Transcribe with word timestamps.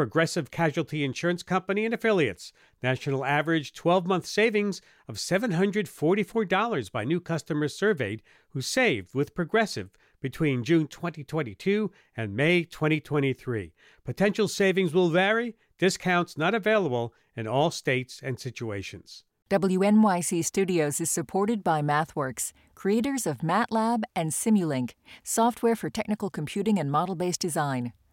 Progressive 0.00 0.50
Casualty 0.50 1.04
Insurance 1.04 1.42
Company 1.42 1.84
and 1.84 1.92
affiliates. 1.92 2.54
National 2.82 3.22
average 3.22 3.74
12 3.74 4.06
month 4.06 4.24
savings 4.24 4.80
of 5.06 5.16
$744 5.16 6.90
by 6.90 7.04
new 7.04 7.20
customers 7.20 7.76
surveyed 7.76 8.22
who 8.48 8.62
saved 8.62 9.14
with 9.14 9.34
Progressive 9.34 9.90
between 10.22 10.64
June 10.64 10.86
2022 10.86 11.90
and 12.16 12.34
May 12.34 12.64
2023. 12.64 13.74
Potential 14.02 14.48
savings 14.48 14.94
will 14.94 15.10
vary, 15.10 15.54
discounts 15.76 16.38
not 16.38 16.54
available 16.54 17.12
in 17.36 17.46
all 17.46 17.70
states 17.70 18.22
and 18.22 18.40
situations. 18.40 19.24
WNYC 19.50 20.42
Studios 20.42 20.98
is 21.02 21.10
supported 21.10 21.62
by 21.62 21.82
MathWorks, 21.82 22.54
creators 22.74 23.26
of 23.26 23.40
MATLAB 23.40 24.04
and 24.16 24.30
Simulink, 24.30 24.92
software 25.22 25.76
for 25.76 25.90
technical 25.90 26.30
computing 26.30 26.78
and 26.78 26.90
model 26.90 27.16
based 27.16 27.40
design. 27.40 27.92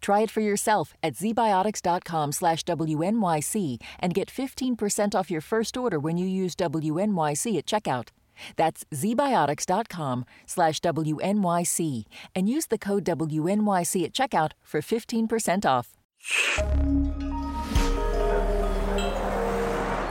Try 0.00 0.22
it 0.22 0.30
for 0.30 0.40
yourself 0.40 0.94
at 1.02 1.14
zbiotics.com 1.14 2.32
slash 2.32 2.64
WNYC 2.64 3.80
and 4.00 4.14
get 4.14 4.28
15% 4.28 5.14
off 5.14 5.30
your 5.30 5.40
first 5.40 5.76
order 5.76 5.98
when 5.98 6.16
you 6.16 6.26
use 6.26 6.56
WNYC 6.56 7.58
at 7.58 7.66
checkout. 7.66 8.08
That's 8.56 8.84
zbiotics.com 8.92 10.24
slash 10.46 10.80
WNYC 10.80 12.04
and 12.34 12.48
use 12.48 12.66
the 12.66 12.78
code 12.78 13.04
WNYC 13.04 14.04
at 14.04 14.12
checkout 14.12 14.52
for 14.62 14.80
15% 14.80 15.64
off. 15.64 15.96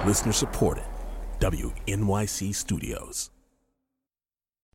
Listener 0.06 0.34
supported. 0.34 0.84
WNYC 1.40 2.56
Studios. 2.56 3.32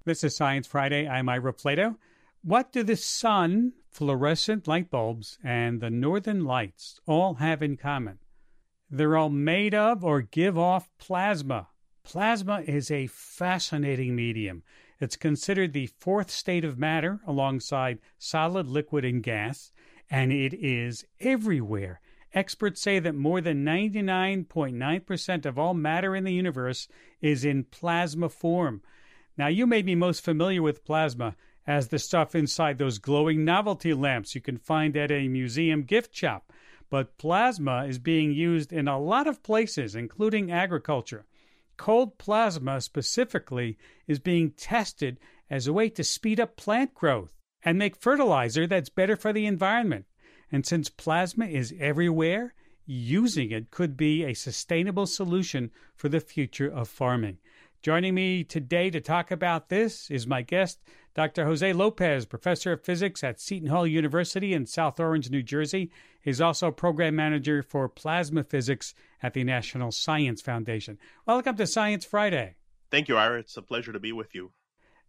This 0.04 0.24
is 0.24 0.36
Science 0.36 0.66
Friday. 0.66 1.08
I'm 1.08 1.28
Ira 1.28 1.52
Flatow. 1.52 1.96
What 2.42 2.72
do 2.72 2.82
the 2.82 2.96
sun, 2.96 3.72
fluorescent 3.90 4.66
light 4.68 4.90
bulbs, 4.90 5.38
and 5.42 5.80
the 5.80 5.90
northern 5.90 6.44
lights 6.44 7.00
all 7.06 7.34
have 7.34 7.62
in 7.62 7.76
common? 7.76 8.18
They're 8.88 9.16
all 9.16 9.30
made 9.30 9.74
of 9.74 10.04
or 10.04 10.22
give 10.22 10.58
off 10.58 10.90
plasma. 10.98 11.68
Plasma 12.02 12.62
is 12.62 12.90
a 12.90 13.06
fascinating 13.08 14.16
medium. 14.16 14.62
It's 15.00 15.16
considered 15.16 15.72
the 15.72 15.86
fourth 15.86 16.30
state 16.30 16.64
of 16.64 16.78
matter 16.78 17.20
alongside 17.26 18.00
solid, 18.18 18.66
liquid, 18.66 19.04
and 19.04 19.22
gas, 19.22 19.72
and 20.10 20.32
it 20.32 20.54
is 20.54 21.04
everywhere. 21.20 22.00
Experts 22.32 22.80
say 22.80 22.98
that 22.98 23.14
more 23.14 23.40
than 23.40 23.64
99.9% 23.64 25.46
of 25.46 25.58
all 25.58 25.74
matter 25.74 26.14
in 26.14 26.24
the 26.24 26.32
universe 26.32 26.86
is 27.20 27.44
in 27.44 27.64
plasma 27.64 28.28
form. 28.28 28.82
Now, 29.36 29.48
you 29.48 29.66
may 29.66 29.82
be 29.82 29.94
most 29.94 30.24
familiar 30.24 30.62
with 30.62 30.84
plasma 30.84 31.34
as 31.70 31.86
the 31.86 32.00
stuff 32.00 32.34
inside 32.34 32.78
those 32.78 32.98
glowing 32.98 33.44
novelty 33.44 33.94
lamps 33.94 34.34
you 34.34 34.40
can 34.40 34.56
find 34.56 34.96
at 34.96 35.12
a 35.12 35.28
museum 35.28 35.84
gift 35.84 36.12
shop. 36.12 36.52
But 36.90 37.16
plasma 37.16 37.84
is 37.84 38.00
being 38.00 38.32
used 38.32 38.72
in 38.72 38.88
a 38.88 38.98
lot 38.98 39.28
of 39.28 39.44
places, 39.44 39.94
including 39.94 40.50
agriculture. 40.50 41.26
Cold 41.76 42.18
plasma 42.18 42.80
specifically 42.80 43.78
is 44.08 44.18
being 44.18 44.50
tested 44.50 45.20
as 45.48 45.68
a 45.68 45.72
way 45.72 45.88
to 45.90 46.02
speed 46.02 46.40
up 46.40 46.56
plant 46.56 46.92
growth 46.92 47.30
and 47.62 47.78
make 47.78 47.94
fertilizer 47.94 48.66
that's 48.66 48.88
better 48.88 49.14
for 49.14 49.32
the 49.32 49.46
environment. 49.46 50.06
And 50.50 50.66
since 50.66 50.88
plasma 50.88 51.46
is 51.46 51.72
everywhere, 51.78 52.52
using 52.84 53.52
it 53.52 53.70
could 53.70 53.96
be 53.96 54.24
a 54.24 54.34
sustainable 54.34 55.06
solution 55.06 55.70
for 55.94 56.08
the 56.08 56.18
future 56.18 56.68
of 56.68 56.88
farming. 56.88 57.38
Joining 57.82 58.14
me 58.14 58.44
today 58.44 58.90
to 58.90 59.00
talk 59.00 59.30
about 59.30 59.70
this 59.70 60.10
is 60.10 60.26
my 60.26 60.42
guest, 60.42 60.82
Dr. 61.14 61.46
Jose 61.46 61.72
Lopez, 61.72 62.26
professor 62.26 62.72
of 62.72 62.84
physics 62.84 63.24
at 63.24 63.40
Seton 63.40 63.70
Hall 63.70 63.86
University 63.86 64.52
in 64.52 64.66
South 64.66 65.00
Orange, 65.00 65.30
New 65.30 65.42
Jersey. 65.42 65.90
He's 66.20 66.42
also 66.42 66.70
program 66.70 67.16
manager 67.16 67.62
for 67.62 67.88
plasma 67.88 68.44
physics 68.44 68.92
at 69.22 69.32
the 69.32 69.44
National 69.44 69.92
Science 69.92 70.42
Foundation. 70.42 70.98
Welcome 71.24 71.56
to 71.56 71.66
Science 71.66 72.04
Friday. 72.04 72.56
Thank 72.90 73.08
you, 73.08 73.16
Ira. 73.16 73.38
It's 73.40 73.56
a 73.56 73.62
pleasure 73.62 73.94
to 73.94 73.98
be 73.98 74.12
with 74.12 74.34
you. 74.34 74.52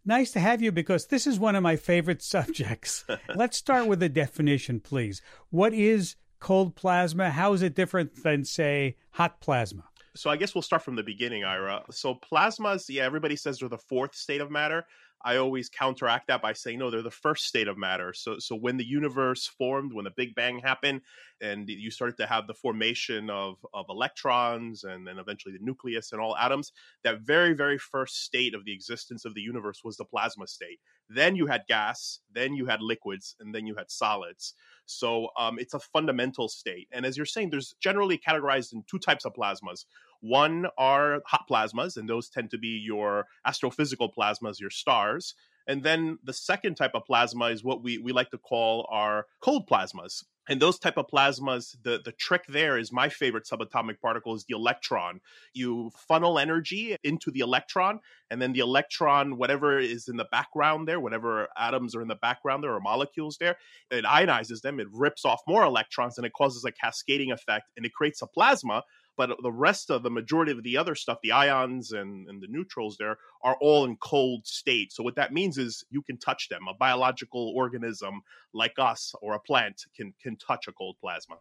Nice 0.06 0.32
to 0.32 0.40
have 0.40 0.62
you 0.62 0.72
because 0.72 1.08
this 1.08 1.28
is 1.28 1.38
one 1.38 1.58
of 1.58 1.64
my 1.64 1.76
favorite 1.76 2.22
subjects. 2.24 3.04
Let's 3.36 3.58
start 3.58 3.88
with 3.88 4.02
a 4.02 4.08
definition, 4.08 4.80
please. 4.80 5.22
What 5.50 5.74
is 5.74 6.16
cold 6.40 6.78
plasma? 6.78 7.32
How 7.32 7.52
is 7.52 7.64
it 7.64 7.76
different 7.76 8.24
than, 8.24 8.46
say, 8.46 8.96
hot 9.12 9.42
plasma? 9.42 9.84
So 10.16 10.30
I 10.30 10.36
guess 10.36 10.54
we'll 10.54 10.62
start 10.62 10.84
from 10.84 10.96
the 10.96 11.04
beginning, 11.04 11.44
Ira. 11.44 11.84
So 11.92 12.16
plasmas, 12.16 12.86
yeah, 12.90 13.04
everybody 13.04 13.36
says 13.36 13.60
they're 13.60 13.70
the 13.70 13.78
fourth 13.78 14.16
state 14.16 14.42
of 14.42 14.52
matter. 14.52 14.86
I 15.24 15.38
always 15.38 15.70
counteract 15.70 16.28
that 16.28 16.42
by 16.42 16.54
saying 16.54 16.80
no, 16.80 16.90
they're 16.90 17.02
the 17.02 17.12
first 17.12 17.46
state 17.46 17.68
of 17.68 17.78
matter. 17.78 18.14
So 18.14 18.38
so 18.40 18.56
when 18.56 18.78
the 18.78 18.86
universe 18.86 19.48
formed, 19.48 19.94
when 19.94 20.06
the 20.06 20.12
Big 20.12 20.36
Bang 20.36 20.60
happened, 20.60 21.02
and 21.42 21.68
you 21.70 21.92
started 21.92 22.18
to 22.18 22.28
have 22.28 22.48
the 22.48 22.54
formation 22.54 23.30
of 23.30 23.58
of 23.74 23.86
electrons 23.90 24.84
and 24.84 25.08
then 25.08 25.18
eventually 25.20 25.54
the 25.58 25.64
nucleus 25.64 26.12
and 26.12 26.22
all 26.22 26.36
atoms, 26.38 26.72
that 27.04 27.22
very 27.22 27.54
very 27.54 27.78
first 27.78 28.24
state 28.24 28.54
of 28.54 28.66
the 28.66 28.74
existence 28.74 29.26
of 29.26 29.34
the 29.34 29.42
universe 29.42 29.82
was 29.84 29.98
the 29.98 30.06
plasma 30.06 30.48
state. 30.48 30.80
Then 31.10 31.36
you 31.36 31.48
had 31.48 31.64
gas, 31.68 32.20
then 32.32 32.54
you 32.54 32.66
had 32.68 32.82
liquids, 32.82 33.36
and 33.40 33.54
then 33.54 33.66
you 33.66 33.76
had 33.76 33.92
solids. 33.92 34.54
So 34.86 35.30
um, 35.38 35.58
it's 35.60 35.74
a 35.74 35.80
fundamental 35.80 36.48
state. 36.50 36.88
And 36.92 37.06
as 37.06 37.18
you're 37.18 37.26
saying, 37.26 37.50
there's 37.50 37.76
generally 37.82 38.18
categorized 38.18 38.74
in 38.74 38.84
two 38.90 39.00
types 39.00 39.26
of 39.26 39.34
plasmas. 39.34 39.86
One 40.22 40.68
are 40.78 41.22
hot 41.26 41.46
plasmas, 41.50 41.98
and 41.98 42.10
those 42.10 42.30
tend 42.30 42.52
to 42.52 42.58
be 42.58 42.80
your 42.84 43.28
astrophysical 43.46 44.10
plasmas, 44.18 44.60
your 44.60 44.70
stars. 44.70 45.36
And 45.68 45.84
then 45.84 46.18
the 46.24 46.34
second 46.34 46.76
type 46.76 46.92
of 46.96 47.06
plasma 47.06 47.46
is 47.46 47.64
what 47.64 47.84
we, 47.84 47.98
we 47.98 48.12
like 48.14 48.32
to 48.32 48.38
call 48.38 48.88
our 48.92 49.28
cold 49.42 49.68
plasmas 49.70 50.24
and 50.50 50.62
those 50.62 50.80
type 50.80 50.98
of 50.98 51.08
plasmas 51.08 51.76
the 51.84 52.02
the 52.04 52.12
trick 52.12 52.44
there 52.50 52.78
is 52.78 52.92
my 52.92 53.10
favorite 53.10 53.46
subatomic 53.46 54.00
particle 54.02 54.36
is 54.36 54.46
the 54.46 54.56
electron 54.56 55.22
you 55.54 55.92
funnel 56.08 56.40
energy 56.40 56.96
into 57.04 57.32
the 57.32 57.40
electron 57.40 58.00
and 58.30 58.42
then 58.42 58.54
the 58.54 58.60
electron 58.60 59.38
whatever 59.38 59.80
is 59.80 60.08
in 60.08 60.18
the 60.18 60.28
background 60.32 60.88
there 60.88 61.00
whatever 61.00 61.48
atoms 61.58 61.96
are 61.96 62.02
in 62.02 62.08
the 62.08 62.16
background 62.16 62.64
there 62.64 62.74
or 62.74 62.80
molecules 62.80 63.38
there 63.40 63.56
it 63.92 64.04
ionizes 64.04 64.62
them 64.62 64.80
it 64.80 64.88
rips 64.92 65.26
off 65.26 65.42
more 65.48 65.64
electrons 65.64 66.18
and 66.18 66.26
it 66.26 66.34
causes 66.34 66.66
a 66.66 66.72
cascading 66.72 67.32
effect 67.32 67.70
and 67.78 67.86
it 67.86 67.94
creates 67.94 68.22
a 68.22 68.28
plasma 68.28 68.84
but 69.22 69.38
the 69.44 69.52
rest 69.52 69.92
of 69.92 70.02
the 70.02 70.10
majority 70.10 70.52
of 70.52 70.64
the 70.64 70.78
other 70.78 70.96
stuff, 70.96 71.20
the 71.22 71.32
ions 71.32 71.92
and, 71.92 72.28
and 72.28 72.42
the 72.42 72.48
neutrals 72.48 72.98
there, 72.98 73.20
are 73.44 73.56
all 73.62 73.86
in 73.86 73.96
cold 73.98 74.48
state. 74.48 74.92
So 74.92 75.04
what 75.04 75.14
that 75.14 75.32
means 75.32 75.60
is 75.60 75.86
you 75.92 76.02
can 76.02 76.18
touch 76.18 76.50
them. 76.50 76.62
A 76.68 76.74
biological 76.74 77.54
organism 77.56 78.24
like 78.52 78.74
us 78.80 79.14
or 79.22 79.36
a 79.36 79.40
plant 79.40 79.86
can 79.96 80.16
can 80.20 80.38
touch 80.38 80.68
a 80.68 80.72
cold 80.72 80.96
plasma. 81.00 81.36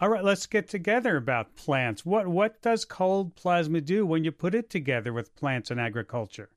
All 0.00 0.08
right, 0.08 0.22
let's 0.22 0.46
get 0.46 0.68
together 0.68 1.16
about 1.16 1.56
plants. 1.56 2.06
What 2.06 2.28
what 2.28 2.62
does 2.62 2.84
cold 2.84 3.34
plasma 3.34 3.80
do 3.80 4.06
when 4.06 4.22
you 4.22 4.30
put 4.30 4.54
it 4.54 4.70
together 4.70 5.12
with 5.12 5.34
plants 5.34 5.72
and 5.72 5.80
agriculture? 5.80 6.50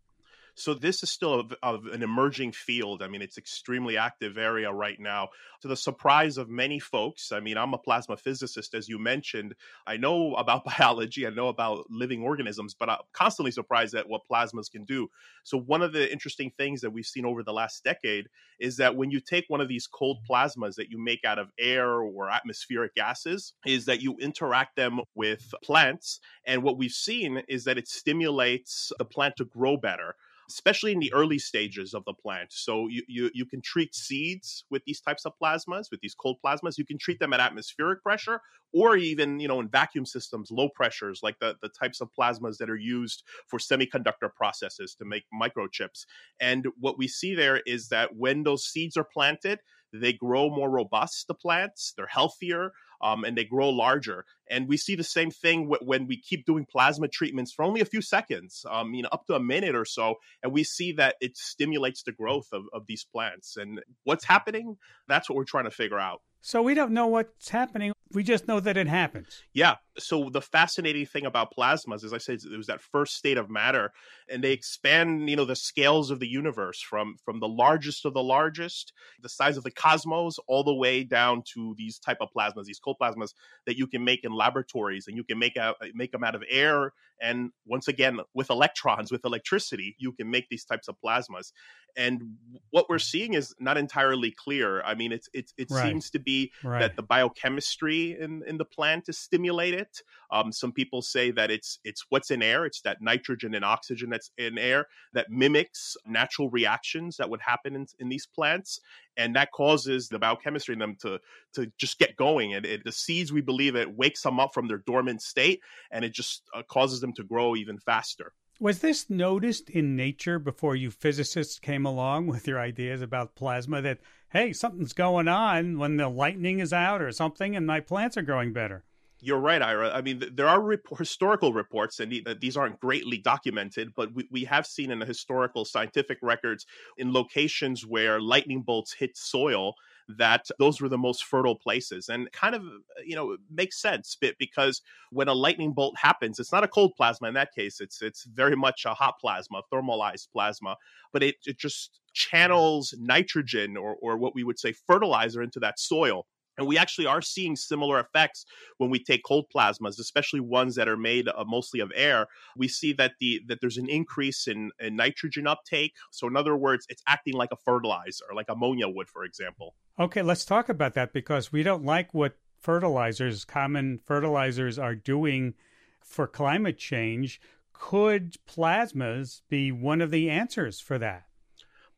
So 0.59 0.73
this 0.73 1.03
is 1.03 1.09
still 1.09 1.39
a, 1.39 1.73
a, 1.73 1.79
an 1.93 2.03
emerging 2.03 2.51
field. 2.51 3.01
I 3.01 3.07
mean, 3.07 3.21
it's 3.21 3.37
extremely 3.37 3.97
active 3.97 4.37
area 4.37 4.71
right 4.71 4.99
now. 4.99 5.29
To 5.61 5.67
the 5.67 5.77
surprise 5.77 6.37
of 6.37 6.49
many 6.49 6.79
folks, 6.79 7.31
I 7.31 7.39
mean, 7.39 7.57
I'm 7.57 7.73
a 7.73 7.77
plasma 7.77 8.17
physicist, 8.17 8.73
as 8.73 8.89
you 8.89 8.99
mentioned. 8.99 9.55
I 9.87 9.97
know 9.97 10.35
about 10.35 10.65
biology, 10.77 11.25
I 11.25 11.29
know 11.29 11.47
about 11.47 11.85
living 11.89 12.23
organisms, 12.23 12.75
but 12.77 12.89
I'm 12.89 12.99
constantly 13.13 13.51
surprised 13.51 13.95
at 13.95 14.09
what 14.09 14.27
plasmas 14.29 14.69
can 14.69 14.83
do. 14.83 15.09
So 15.43 15.57
one 15.57 15.81
of 15.81 15.93
the 15.93 16.11
interesting 16.11 16.51
things 16.57 16.81
that 16.81 16.91
we've 16.91 17.05
seen 17.05 17.25
over 17.25 17.41
the 17.41 17.53
last 17.53 17.83
decade 17.83 18.27
is 18.59 18.77
that 18.77 18.95
when 18.95 19.11
you 19.11 19.21
take 19.21 19.45
one 19.47 19.61
of 19.61 19.69
these 19.69 19.87
cold 19.87 20.17
mm-hmm. 20.17 20.33
plasmas 20.33 20.75
that 20.75 20.89
you 20.89 21.01
make 21.01 21.23
out 21.23 21.39
of 21.39 21.51
air 21.57 22.01
or 22.01 22.29
atmospheric 22.29 22.95
gases, 22.95 23.53
is 23.65 23.85
that 23.85 24.01
you 24.01 24.17
interact 24.19 24.75
them 24.75 24.99
with 25.15 25.53
plants, 25.63 26.19
and 26.45 26.63
what 26.63 26.77
we've 26.77 26.91
seen 26.91 27.43
is 27.47 27.63
that 27.63 27.77
it 27.77 27.87
stimulates 27.87 28.91
the 28.97 29.05
plant 29.05 29.35
to 29.37 29.45
grow 29.45 29.77
better 29.77 30.15
especially 30.49 30.91
in 30.91 30.99
the 30.99 31.13
early 31.13 31.39
stages 31.39 31.93
of 31.93 32.03
the 32.05 32.13
plant. 32.13 32.51
So 32.51 32.87
you, 32.87 33.03
you, 33.07 33.29
you 33.33 33.45
can 33.45 33.61
treat 33.61 33.93
seeds 33.93 34.65
with 34.69 34.83
these 34.85 34.99
types 34.99 35.25
of 35.25 35.33
plasmas, 35.41 35.91
with 35.91 36.01
these 36.01 36.15
cold 36.15 36.37
plasmas. 36.43 36.77
You 36.77 36.85
can 36.85 36.97
treat 36.97 37.19
them 37.19 37.33
at 37.33 37.39
atmospheric 37.39 38.01
pressure 38.01 38.41
or 38.73 38.97
even, 38.97 39.39
you 39.39 39.47
know, 39.47 39.59
in 39.59 39.67
vacuum 39.67 40.05
systems, 40.05 40.51
low 40.51 40.69
pressures, 40.69 41.21
like 41.23 41.39
the, 41.39 41.55
the 41.61 41.69
types 41.69 42.01
of 42.01 42.09
plasmas 42.17 42.57
that 42.57 42.69
are 42.69 42.75
used 42.75 43.23
for 43.47 43.59
semiconductor 43.59 44.33
processes 44.35 44.95
to 44.95 45.05
make 45.05 45.23
microchips. 45.33 46.05
And 46.39 46.67
what 46.79 46.97
we 46.97 47.07
see 47.07 47.35
there 47.35 47.61
is 47.65 47.89
that 47.89 48.15
when 48.15 48.43
those 48.43 48.65
seeds 48.65 48.97
are 48.97 49.03
planted, 49.03 49.59
they 49.91 50.13
grow 50.13 50.49
more 50.49 50.69
robust, 50.69 51.27
the 51.27 51.33
plants, 51.33 51.93
they're 51.97 52.05
healthier, 52.05 52.71
um, 53.01 53.23
and 53.23 53.37
they 53.37 53.43
grow 53.43 53.69
larger. 53.69 54.25
And 54.49 54.67
we 54.67 54.77
see 54.77 54.95
the 54.95 55.03
same 55.03 55.31
thing 55.31 55.69
w- 55.69 55.85
when 55.85 56.07
we 56.07 56.17
keep 56.17 56.45
doing 56.45 56.65
plasma 56.65 57.07
treatments 57.07 57.51
for 57.53 57.63
only 57.63 57.81
a 57.81 57.85
few 57.85 58.01
seconds, 58.01 58.65
um, 58.69 58.93
you 58.93 59.03
know, 59.03 59.09
up 59.11 59.25
to 59.27 59.35
a 59.35 59.39
minute 59.39 59.75
or 59.75 59.85
so, 59.85 60.15
and 60.43 60.51
we 60.51 60.63
see 60.63 60.91
that 60.93 61.15
it 61.21 61.37
stimulates 61.37 62.03
the 62.03 62.11
growth 62.11 62.47
of, 62.51 62.65
of 62.73 62.85
these 62.87 63.03
plants. 63.03 63.57
And 63.57 63.81
what's 64.03 64.25
happening? 64.25 64.77
That's 65.07 65.29
what 65.29 65.35
we're 65.35 65.43
trying 65.43 65.65
to 65.65 65.71
figure 65.71 65.99
out. 65.99 66.21
So 66.41 66.61
we 66.61 66.73
don't 66.73 66.91
know 66.91 67.07
what's 67.07 67.49
happening. 67.49 67.93
We 68.11 68.23
just 68.23 68.47
know 68.47 68.59
that 68.59 68.77
it 68.77 68.87
happens. 68.87 69.43
Yeah. 69.53 69.75
So 69.99 70.29
the 70.29 70.41
fascinating 70.41 71.05
thing 71.05 71.25
about 71.25 71.53
plasmas, 71.55 72.03
as 72.03 72.13
I 72.13 72.17
said, 72.17 72.39
it 72.43 72.57
was 72.57 72.67
that 72.67 72.81
first 72.81 73.15
state 73.15 73.37
of 73.37 73.49
matter, 73.49 73.91
and 74.29 74.43
they 74.43 74.51
expand, 74.51 75.29
you 75.29 75.35
know, 75.35 75.45
the 75.45 75.55
scales 75.55 76.11
of 76.11 76.19
the 76.19 76.27
universe 76.27 76.81
from 76.81 77.17
from 77.23 77.39
the 77.39 77.47
largest 77.47 78.05
of 78.05 78.13
the 78.13 78.23
largest, 78.23 78.93
the 79.21 79.29
size 79.29 79.57
of 79.57 79.63
the 79.63 79.71
cosmos, 79.71 80.37
all 80.47 80.63
the 80.63 80.73
way 80.73 81.03
down 81.03 81.43
to 81.53 81.75
these 81.77 81.99
type 81.99 82.17
of 82.21 82.29
plasmas, 82.35 82.65
these 82.65 82.79
cold 82.79 82.97
plasmas 83.01 83.33
that 83.65 83.77
you 83.77 83.87
can 83.87 84.03
make 84.03 84.23
in 84.23 84.31
laboratories, 84.31 85.07
and 85.07 85.17
you 85.17 85.23
can 85.23 85.37
make 85.37 85.57
out 85.57 85.75
make 85.93 86.11
them 86.11 86.23
out 86.23 86.35
of 86.35 86.43
air, 86.49 86.93
and 87.21 87.51
once 87.65 87.87
again 87.87 88.19
with 88.33 88.49
electrons, 88.49 89.11
with 89.11 89.25
electricity, 89.25 89.95
you 89.99 90.11
can 90.13 90.29
make 90.29 90.47
these 90.49 90.65
types 90.65 90.87
of 90.87 90.95
plasmas. 91.03 91.51
And 91.97 92.35
what 92.69 92.87
we're 92.89 92.99
seeing 92.99 93.33
is 93.33 93.53
not 93.59 93.77
entirely 93.77 94.31
clear. 94.31 94.81
I 94.83 94.95
mean, 94.95 95.11
it's 95.11 95.27
it's 95.33 95.53
it 95.57 95.67
right. 95.69 95.87
seems 95.87 96.09
to 96.11 96.19
be 96.19 96.51
right. 96.63 96.79
that 96.79 96.95
the 96.95 97.03
biochemistry 97.03 98.17
in 98.19 98.43
in 98.47 98.57
the 98.57 98.65
plant 98.65 99.09
is 99.09 99.17
stimulated. 99.17 99.87
Um, 100.31 100.51
some 100.51 100.71
people 100.71 101.01
say 101.01 101.31
that 101.31 101.49
it's 101.49 101.79
it's 101.83 102.05
what's 102.09 102.31
in 102.31 102.41
air. 102.41 102.65
It's 102.65 102.81
that 102.81 103.01
nitrogen 103.01 103.55
and 103.55 103.65
oxygen 103.65 104.09
that's 104.09 104.31
in 104.37 104.57
air 104.57 104.85
that 105.13 105.29
mimics 105.29 105.95
natural 106.05 106.49
reactions 106.49 107.17
that 107.17 107.29
would 107.29 107.41
happen 107.41 107.75
in, 107.75 107.87
in 107.99 108.09
these 108.09 108.27
plants, 108.27 108.79
and 109.17 109.35
that 109.35 109.51
causes 109.51 110.07
the 110.07 110.19
biochemistry 110.19 110.73
in 110.73 110.79
them 110.79 110.95
to 111.01 111.19
to 111.53 111.71
just 111.77 111.99
get 111.99 112.15
going. 112.15 112.53
And 112.53 112.65
it, 112.65 112.83
the 112.83 112.91
seeds, 112.91 113.31
we 113.31 113.41
believe, 113.41 113.75
it 113.75 113.97
wakes 113.97 114.21
them 114.21 114.39
up 114.39 114.53
from 114.53 114.67
their 114.67 114.83
dormant 114.85 115.21
state, 115.21 115.61
and 115.91 116.05
it 116.05 116.13
just 116.13 116.43
uh, 116.53 116.63
causes 116.63 117.01
them 117.01 117.13
to 117.13 117.23
grow 117.23 117.55
even 117.55 117.79
faster. 117.79 118.33
Was 118.61 118.79
this 118.79 119.09
noticed 119.09 119.69
in 119.69 119.95
nature 119.95 120.37
before 120.37 120.75
you 120.75 120.91
physicists 120.91 121.59
came 121.59 121.85
along 121.85 122.27
with 122.27 122.45
your 122.45 122.59
ideas 122.59 123.01
about 123.01 123.33
plasma 123.33 123.81
that, 123.81 123.99
hey, 124.31 124.51
something's 124.51 124.91
going 124.91 125.29
on 125.29 125.79
when 125.79 125.95
the 125.95 126.09
lightning 126.09 126.59
is 126.59 126.73
out 126.73 127.01
or 127.01 127.13
something 127.13 127.55
and 127.55 127.65
my 127.65 127.79
plants 127.79 128.17
are 128.17 128.21
growing 128.21 128.51
better? 128.51 128.83
You're 129.21 129.39
right, 129.39 129.61
Ira. 129.61 129.91
I 129.91 130.01
mean, 130.01 130.23
there 130.33 130.47
are 130.47 130.61
historical 130.97 131.51
reports, 131.51 131.99
and 131.99 132.13
these 132.39 132.55
aren't 132.55 132.79
greatly 132.79 133.17
documented, 133.17 133.93
but 133.95 134.13
we, 134.13 134.27
we 134.31 134.43
have 134.45 134.65
seen 134.65 134.91
in 134.91 134.99
the 134.99 135.05
historical 135.05 135.65
scientific 135.65 136.19
records 136.21 136.65
in 136.97 137.11
locations 137.11 137.85
where 137.85 138.21
lightning 138.21 138.61
bolts 138.61 138.93
hit 138.93 139.17
soil 139.17 139.73
that 140.17 140.47
those 140.57 140.81
were 140.81 140.89
the 140.89 140.97
most 140.97 141.23
fertile 141.23 141.55
places 141.55 142.09
and 142.09 142.31
kind 142.31 142.55
of 142.55 142.63
uh, 142.63 143.01
you 143.05 143.15
know 143.15 143.37
makes 143.51 143.79
sense 143.79 144.17
because 144.39 144.81
when 145.11 145.27
a 145.27 145.33
lightning 145.35 145.71
bolt 145.71 145.95
happens 145.99 146.39
it's 146.39 146.51
not 146.51 146.63
a 146.63 146.67
cold 146.67 146.93
plasma 146.97 147.27
in 147.27 147.35
that 147.35 147.53
case 147.53 147.79
it's 147.79 148.01
it's 148.01 148.23
very 148.23 148.55
much 148.55 148.85
a 148.85 148.93
hot 148.95 149.19
plasma 149.21 149.61
thermalized 149.71 150.27
plasma 150.33 150.75
but 151.13 151.21
it, 151.21 151.35
it 151.45 151.59
just 151.59 151.99
channels 152.13 152.95
nitrogen 152.97 153.77
or, 153.77 153.97
or 154.01 154.17
what 154.17 154.33
we 154.33 154.43
would 154.43 154.57
say 154.57 154.71
fertilizer 154.73 155.43
into 155.43 155.59
that 155.59 155.77
soil 155.79 156.25
and 156.59 156.67
we 156.67 156.77
actually 156.77 157.07
are 157.07 157.21
seeing 157.21 157.55
similar 157.55 157.99
effects 157.99 158.45
when 158.77 158.89
we 158.89 159.01
take 159.01 159.23
cold 159.23 159.45
plasmas, 159.53 159.97
especially 159.97 160.41
ones 160.41 160.75
that 160.75 160.87
are 160.87 160.97
made 160.97 161.27
uh, 161.27 161.45
mostly 161.47 161.79
of 161.79 161.91
air. 161.95 162.27
We 162.55 162.67
see 162.67 162.93
that 162.93 163.13
the 163.19 163.41
that 163.47 163.61
there's 163.61 163.77
an 163.77 163.89
increase 163.89 164.47
in, 164.47 164.71
in 164.79 164.95
nitrogen 164.97 165.47
uptake. 165.47 165.93
So 166.11 166.27
in 166.27 166.35
other 166.35 166.55
words, 166.55 166.85
it's 166.89 167.01
acting 167.07 167.33
like 167.33 167.51
a 167.51 167.55
fertilizer, 167.55 168.25
like 168.35 168.47
ammonia 168.49 168.89
would, 168.89 169.07
for 169.07 169.23
example. 169.23 169.73
Okay, 169.97 170.21
let's 170.21 170.45
talk 170.45 170.69
about 170.69 170.93
that 170.93 171.13
because 171.13 171.51
we 171.51 171.63
don't 171.63 171.85
like 171.85 172.13
what 172.13 172.37
fertilizers, 172.61 173.45
common 173.45 173.99
fertilizers, 174.05 174.77
are 174.77 174.95
doing 174.95 175.53
for 176.01 176.27
climate 176.27 176.77
change. 176.77 177.39
Could 177.71 178.35
plasmas 178.45 179.41
be 179.47 179.71
one 179.71 180.01
of 180.01 180.11
the 180.11 180.29
answers 180.29 180.81
for 180.81 180.97
that? 180.97 181.28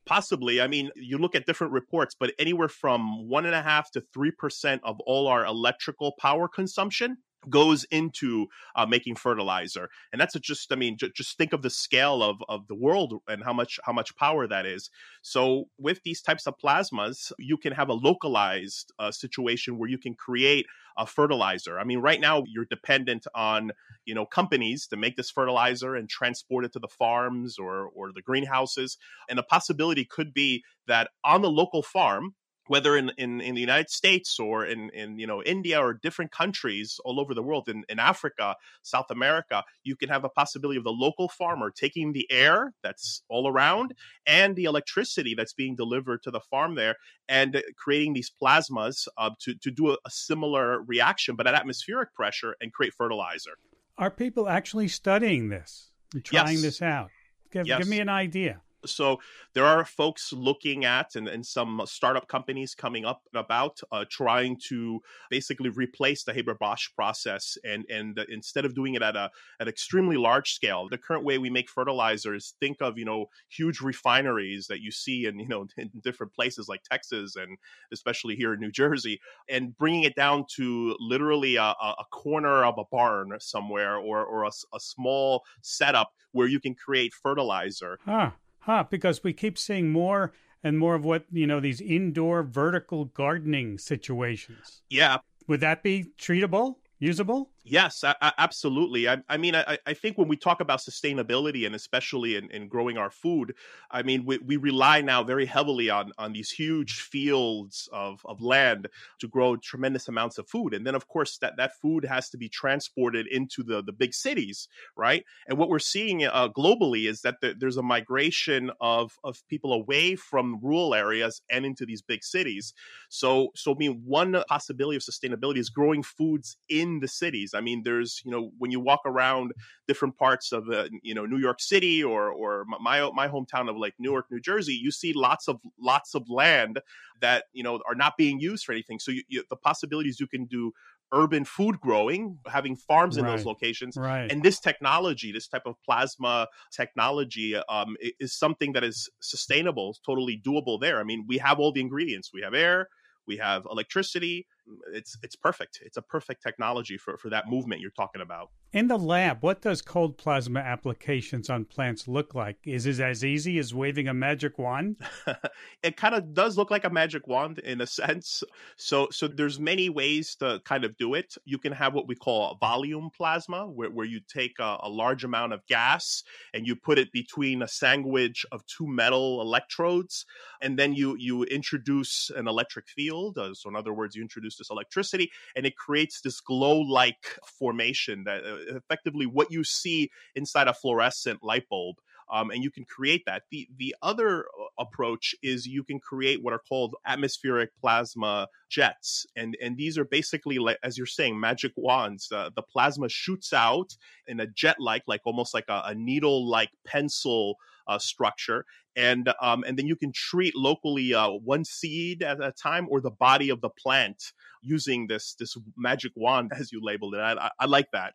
Possibly. 0.05 0.61
I 0.61 0.67
mean, 0.67 0.89
you 0.95 1.17
look 1.17 1.35
at 1.35 1.45
different 1.45 1.73
reports, 1.73 2.15
but 2.19 2.33
anywhere 2.39 2.67
from 2.67 3.29
one 3.29 3.45
and 3.45 3.55
a 3.55 3.61
half 3.61 3.91
to 3.91 4.01
three 4.13 4.31
percent 4.31 4.81
of 4.83 4.99
all 5.01 5.27
our 5.27 5.45
electrical 5.45 6.13
power 6.19 6.47
consumption 6.47 7.17
goes 7.49 7.83
into 7.85 8.47
uh, 8.75 8.85
making 8.85 9.15
fertilizer 9.15 9.89
and 10.11 10.19
that's 10.21 10.37
just 10.39 10.71
i 10.71 10.75
mean 10.75 10.97
j- 10.97 11.11
just 11.15 11.37
think 11.37 11.53
of 11.53 11.61
the 11.61 11.69
scale 11.69 12.21
of 12.21 12.37
of 12.49 12.67
the 12.67 12.75
world 12.75 13.21
and 13.27 13.43
how 13.43 13.53
much 13.53 13.79
how 13.83 13.93
much 13.93 14.15
power 14.15 14.47
that 14.47 14.65
is. 14.65 14.89
So 15.21 15.65
with 15.77 16.01
these 16.03 16.21
types 16.21 16.47
of 16.47 16.55
plasmas 16.63 17.31
you 17.37 17.57
can 17.57 17.73
have 17.73 17.89
a 17.89 17.93
localized 17.93 18.91
uh, 18.99 19.11
situation 19.11 19.77
where 19.77 19.89
you 19.89 19.97
can 19.97 20.13
create 20.13 20.65
a 20.97 21.05
fertilizer. 21.05 21.79
I 21.79 21.83
mean 21.83 21.99
right 21.99 22.19
now 22.19 22.43
you're 22.47 22.65
dependent 22.65 23.25
on 23.33 23.71
you 24.05 24.13
know 24.13 24.25
companies 24.25 24.87
to 24.87 24.97
make 24.97 25.15
this 25.15 25.31
fertilizer 25.31 25.95
and 25.95 26.09
transport 26.09 26.65
it 26.65 26.73
to 26.73 26.79
the 26.79 26.87
farms 26.87 27.57
or 27.57 27.89
or 27.95 28.11
the 28.11 28.21
greenhouses 28.21 28.97
and 29.29 29.37
the 29.37 29.43
possibility 29.43 30.05
could 30.05 30.33
be 30.33 30.63
that 30.87 31.09
on 31.23 31.41
the 31.41 31.49
local 31.49 31.81
farm 31.81 32.35
whether 32.67 32.95
in, 32.95 33.11
in, 33.17 33.41
in 33.41 33.55
the 33.55 33.61
United 33.61 33.89
States 33.89 34.39
or 34.39 34.65
in, 34.65 34.89
in 34.91 35.17
you 35.17 35.27
know 35.27 35.41
India 35.43 35.79
or 35.79 35.93
different 35.93 36.31
countries 36.31 36.99
all 37.03 37.19
over 37.19 37.33
the 37.33 37.43
world, 37.43 37.67
in, 37.67 37.83
in 37.89 37.99
Africa, 37.99 38.55
South 38.81 39.09
America, 39.09 39.63
you 39.83 39.95
can 39.95 40.09
have 40.09 40.23
a 40.23 40.29
possibility 40.29 40.77
of 40.77 40.83
the 40.83 40.91
local 40.91 41.27
farmer 41.27 41.71
taking 41.71 42.13
the 42.13 42.29
air 42.31 42.73
that's 42.83 43.23
all 43.29 43.47
around 43.47 43.93
and 44.25 44.55
the 44.55 44.65
electricity 44.65 45.33
that's 45.35 45.53
being 45.53 45.75
delivered 45.75 46.23
to 46.23 46.31
the 46.31 46.39
farm 46.39 46.75
there 46.75 46.95
and 47.27 47.61
creating 47.77 48.13
these 48.13 48.31
plasmas 48.41 49.07
uh, 49.17 49.31
to, 49.39 49.55
to 49.55 49.71
do 49.71 49.91
a, 49.91 49.97
a 50.05 50.09
similar 50.09 50.81
reaction, 50.83 51.35
but 51.35 51.47
at 51.47 51.53
atmospheric 51.53 52.13
pressure 52.13 52.55
and 52.61 52.73
create 52.73 52.93
fertilizer. 52.93 53.51
Are 53.97 54.11
people 54.11 54.47
actually 54.47 54.87
studying 54.87 55.49
this, 55.49 55.91
trying 56.23 56.53
yes. 56.53 56.61
this 56.61 56.81
out? 56.81 57.09
Give, 57.51 57.67
yes. 57.67 57.79
give 57.79 57.87
me 57.87 57.99
an 57.99 58.09
idea 58.09 58.61
so 58.85 59.19
there 59.53 59.65
are 59.65 59.85
folks 59.85 60.33
looking 60.33 60.85
at 60.85 61.15
and, 61.15 61.27
and 61.27 61.45
some 61.45 61.81
startup 61.85 62.27
companies 62.27 62.73
coming 62.75 63.05
up 63.05 63.21
about 63.35 63.79
uh, 63.91 64.05
trying 64.09 64.57
to 64.67 64.99
basically 65.29 65.69
replace 65.69 66.23
the 66.23 66.33
Haber-Bosch 66.33 66.89
process 66.95 67.57
and 67.63 67.85
and 67.89 68.19
instead 68.29 68.65
of 68.65 68.75
doing 68.75 68.95
it 68.95 69.01
at 69.01 69.15
a 69.15 69.29
at 69.59 69.67
extremely 69.67 70.17
large 70.17 70.53
scale 70.53 70.87
the 70.89 70.97
current 70.97 71.23
way 71.23 71.37
we 71.37 71.49
make 71.49 71.69
fertilizers 71.69 72.55
think 72.59 72.77
of 72.81 72.97
you 72.97 73.05
know 73.05 73.27
huge 73.49 73.81
refineries 73.81 74.67
that 74.67 74.81
you 74.81 74.91
see 74.91 75.25
in 75.25 75.39
you 75.39 75.47
know 75.47 75.65
in 75.77 75.89
different 76.03 76.33
places 76.33 76.67
like 76.67 76.83
Texas 76.83 77.35
and 77.35 77.57
especially 77.91 78.35
here 78.35 78.53
in 78.53 78.59
New 78.59 78.71
Jersey 78.71 79.19
and 79.49 79.77
bringing 79.77 80.03
it 80.03 80.15
down 80.15 80.45
to 80.55 80.95
literally 80.99 81.55
a, 81.55 81.63
a 81.63 82.05
corner 82.11 82.63
of 82.63 82.75
a 82.77 82.85
barn 82.91 83.31
somewhere 83.39 83.97
or 83.97 84.23
or 84.25 84.43
a, 84.43 84.51
a 84.73 84.79
small 84.79 85.43
setup 85.61 86.11
where 86.31 86.47
you 86.47 86.59
can 86.59 86.73
create 86.73 87.13
fertilizer. 87.13 87.99
Huh 88.05 88.31
Huh, 88.61 88.85
because 88.89 89.23
we 89.23 89.33
keep 89.33 89.57
seeing 89.57 89.91
more 89.91 90.33
and 90.63 90.77
more 90.77 90.95
of 90.95 91.03
what, 91.03 91.25
you 91.31 91.47
know, 91.47 91.59
these 91.59 91.81
indoor 91.81 92.43
vertical 92.43 93.05
gardening 93.05 93.77
situations. 93.77 94.83
Yeah. 94.89 95.17
Would 95.47 95.61
that 95.61 95.81
be 95.81 96.11
treatable, 96.19 96.75
usable? 96.99 97.49
Yes, 97.63 98.03
I, 98.03 98.15
I, 98.19 98.33
absolutely. 98.39 99.07
I, 99.07 99.17
I 99.29 99.37
mean, 99.37 99.55
I, 99.55 99.77
I, 99.85 99.93
think 99.93 100.17
when 100.17 100.27
we 100.27 100.35
talk 100.35 100.61
about 100.61 100.79
sustainability 100.79 101.67
and 101.67 101.75
especially 101.75 102.35
in, 102.35 102.49
in 102.49 102.67
growing 102.67 102.97
our 102.97 103.11
food, 103.11 103.53
I 103.91 104.01
mean, 104.01 104.25
we, 104.25 104.39
we, 104.39 104.57
rely 104.57 105.01
now 105.01 105.23
very 105.23 105.45
heavily 105.45 105.87
on, 105.91 106.11
on 106.17 106.33
these 106.33 106.49
huge 106.49 107.01
fields 107.01 107.87
of, 107.93 108.21
of 108.25 108.41
land 108.41 108.87
to 109.19 109.27
grow 109.27 109.57
tremendous 109.57 110.07
amounts 110.07 110.39
of 110.39 110.47
food. 110.47 110.73
And 110.73 110.87
then, 110.87 110.95
of 110.95 111.07
course, 111.07 111.37
that, 111.37 111.53
that 111.57 111.73
food 111.79 112.03
has 112.05 112.31
to 112.31 112.37
be 112.37 112.49
transported 112.49 113.27
into 113.27 113.61
the, 113.61 113.83
the 113.83 113.93
big 113.93 114.15
cities, 114.15 114.67
right? 114.97 115.23
And 115.47 115.59
what 115.59 115.69
we're 115.69 115.77
seeing 115.77 116.25
uh, 116.25 116.49
globally 116.49 117.07
is 117.07 117.21
that 117.21 117.41
the, 117.41 117.53
there's 117.57 117.77
a 117.77 117.83
migration 117.83 118.71
of, 118.81 119.19
of 119.23 119.37
people 119.47 119.71
away 119.71 120.15
from 120.15 120.59
rural 120.63 120.95
areas 120.95 121.43
and 121.51 121.63
into 121.63 121.85
these 121.85 122.01
big 122.01 122.23
cities. 122.23 122.73
So, 123.09 123.49
so 123.55 123.73
I 123.73 123.77
mean, 123.77 124.01
one 124.03 124.43
possibility 124.47 124.95
of 124.95 125.03
sustainability 125.03 125.57
is 125.57 125.69
growing 125.69 126.01
foods 126.01 126.57
in 126.67 127.01
the 127.01 127.07
cities. 127.07 127.50
I 127.53 127.61
mean, 127.61 127.83
there's 127.83 128.21
you 128.25 128.31
know 128.31 128.51
when 128.57 128.71
you 128.71 128.79
walk 128.79 129.01
around 129.05 129.53
different 129.87 130.17
parts 130.17 130.51
of 130.51 130.65
the 130.65 130.89
you 131.03 131.13
know 131.13 131.25
New 131.25 131.39
York 131.39 131.61
City 131.61 132.03
or 132.03 132.29
or 132.29 132.65
my 132.81 133.09
my 133.13 133.27
hometown 133.27 133.69
of 133.69 133.77
like 133.77 133.93
Newark, 133.99 134.25
New 134.31 134.39
Jersey, 134.39 134.73
you 134.73 134.91
see 134.91 135.13
lots 135.13 135.47
of 135.47 135.59
lots 135.79 136.15
of 136.15 136.29
land 136.29 136.79
that 137.21 137.45
you 137.53 137.63
know 137.63 137.79
are 137.87 137.95
not 137.95 138.17
being 138.17 138.39
used 138.39 138.65
for 138.65 138.71
anything. 138.71 138.99
So 138.99 139.11
you, 139.11 139.23
you, 139.27 139.43
the 139.49 139.55
possibilities 139.55 140.19
you 140.19 140.27
can 140.27 140.45
do 140.45 140.71
urban 141.13 141.43
food 141.45 141.79
growing, 141.79 142.37
having 142.47 142.75
farms 142.75 143.17
in 143.17 143.25
right. 143.25 143.35
those 143.35 143.45
locations. 143.45 143.97
Right. 143.97 144.31
And 144.31 144.43
this 144.43 144.59
technology, 144.59 145.31
this 145.31 145.47
type 145.47 145.63
of 145.65 145.75
plasma 145.83 146.47
technology, 146.71 147.55
um, 147.69 147.97
is 148.19 148.33
something 148.37 148.73
that 148.73 148.83
is 148.83 149.09
sustainable, 149.21 149.95
totally 150.05 150.41
doable 150.45 150.79
there. 150.79 150.99
I 150.99 151.03
mean, 151.03 151.25
we 151.27 151.37
have 151.39 151.59
all 151.59 151.71
the 151.71 151.81
ingredients. 151.81 152.31
We 152.33 152.41
have 152.41 152.53
air, 152.53 152.87
we 153.27 153.37
have 153.37 153.65
electricity, 153.69 154.47
it's 154.93 155.17
it's 155.23 155.35
perfect. 155.35 155.79
It's 155.83 155.97
a 155.97 156.01
perfect 156.01 156.43
technology 156.43 156.97
for 156.97 157.17
for 157.17 157.29
that 157.29 157.47
movement 157.47 157.81
you're 157.81 157.91
talking 157.91 158.21
about. 158.21 158.49
In 158.73 158.87
the 158.87 158.97
lab, 158.97 159.43
what 159.43 159.61
does 159.61 159.81
cold 159.81 160.17
plasma 160.17 160.61
applications 160.61 161.49
on 161.49 161.65
plants 161.65 162.07
look 162.07 162.33
like? 162.33 162.57
Is 162.63 162.85
it 162.85 163.01
as 163.01 163.25
easy 163.25 163.59
as 163.59 163.73
waving 163.73 164.07
a 164.07 164.13
magic 164.13 164.57
wand? 164.57 164.95
it 165.83 165.97
kind 165.97 166.15
of 166.15 166.33
does 166.33 166.57
look 166.57 166.71
like 166.71 166.85
a 166.85 166.89
magic 166.89 167.27
wand 167.27 167.59
in 167.59 167.81
a 167.81 167.87
sense. 168.01 168.45
So 168.77 169.09
so 169.11 169.27
there's 169.27 169.59
many 169.59 169.89
ways 169.89 170.35
to 170.35 170.61
kind 170.63 170.85
of 170.85 170.95
do 170.95 171.15
it. 171.15 171.35
You 171.43 171.57
can 171.57 171.73
have 171.73 171.93
what 171.93 172.07
we 172.07 172.15
call 172.15 172.55
volume 172.61 173.09
plasma, 173.13 173.67
where, 173.67 173.89
where 173.89 174.05
you 174.05 174.21
take 174.25 174.57
a, 174.59 174.77
a 174.83 174.89
large 174.89 175.25
amount 175.25 175.51
of 175.51 175.67
gas 175.67 176.23
and 176.53 176.65
you 176.65 176.77
put 176.77 176.97
it 176.97 177.11
between 177.11 177.63
a 177.63 177.67
sandwich 177.67 178.45
of 178.53 178.65
two 178.67 178.87
metal 178.87 179.41
electrodes, 179.41 180.25
and 180.61 180.79
then 180.79 180.93
you 180.93 181.17
you 181.17 181.43
introduce 181.43 182.31
an 182.37 182.47
electric 182.47 182.87
field. 182.87 183.37
Uh, 183.37 183.53
so 183.53 183.67
in 183.67 183.75
other 183.75 183.93
words, 183.93 184.15
you 184.15 184.21
introduce 184.21 184.55
this 184.55 184.69
electricity 184.69 185.29
and 185.57 185.65
it 185.65 185.75
creates 185.75 186.21
this 186.21 186.39
glow 186.39 186.79
like 186.79 187.37
formation 187.59 188.23
that 188.23 188.45
uh, 188.45 188.60
effectively 188.67 189.25
what 189.25 189.51
you 189.51 189.63
see 189.63 190.09
inside 190.35 190.67
a 190.67 190.73
fluorescent 190.73 191.43
light 191.43 191.67
bulb. 191.69 191.97
Um, 192.31 192.49
and 192.49 192.63
you 192.63 192.71
can 192.71 192.85
create 192.85 193.23
that. 193.25 193.43
The 193.51 193.67
the 193.75 193.93
other 194.01 194.45
uh, 194.45 194.63
approach 194.79 195.35
is 195.43 195.65
you 195.65 195.83
can 195.83 195.99
create 195.99 196.41
what 196.41 196.53
are 196.53 196.61
called 196.67 196.95
atmospheric 197.05 197.71
plasma 197.81 198.47
jets, 198.69 199.25
and 199.35 199.57
and 199.61 199.75
these 199.75 199.97
are 199.97 200.05
basically 200.05 200.57
like 200.57 200.77
as 200.81 200.97
you're 200.97 201.07
saying 201.07 201.37
magic 201.37 201.73
wands. 201.75 202.31
Uh, 202.31 202.49
the 202.55 202.61
plasma 202.61 203.09
shoots 203.09 203.51
out 203.51 203.97
in 204.27 204.39
a 204.39 204.47
jet 204.47 204.77
like, 204.79 205.03
like 205.07 205.19
almost 205.25 205.53
like 205.53 205.65
a, 205.67 205.81
a 205.87 205.93
needle 205.93 206.49
like 206.49 206.69
pencil 206.87 207.57
uh, 207.85 207.99
structure, 207.99 208.65
and 208.95 209.33
um, 209.41 209.65
and 209.67 209.77
then 209.77 209.87
you 209.87 209.97
can 209.97 210.13
treat 210.13 210.55
locally 210.55 211.13
uh, 211.13 211.29
one 211.29 211.65
seed 211.65 212.23
at 212.23 212.41
a 212.41 212.53
time 212.53 212.87
or 212.89 213.01
the 213.01 213.11
body 213.11 213.49
of 213.49 213.59
the 213.59 213.69
plant 213.69 214.31
using 214.61 215.07
this 215.07 215.35
this 215.39 215.57
magic 215.77 216.11
wand 216.15 216.51
as 216.57 216.71
you 216.71 216.79
labeled 216.81 217.15
it. 217.15 217.19
I, 217.19 217.33
I, 217.33 217.49
I 217.59 217.65
like 217.65 217.91
that. 217.91 218.13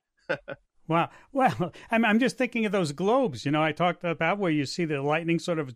Wow. 0.89 1.11
Well, 1.33 1.73
I'm 1.91 2.05
I'm 2.05 2.19
just 2.19 2.39
thinking 2.39 2.67
of 2.67 2.73
those 2.73 2.93
globes. 2.93 3.45
You 3.45 3.53
know, 3.53 3.63
I 3.63 3.73
talked 3.73 4.05
about 4.05 4.39
where 4.39 4.51
you 4.51 4.67
see 4.67 4.85
the 4.85 5.03
lightning 5.03 5.39
sort 5.39 5.59
of 5.59 5.75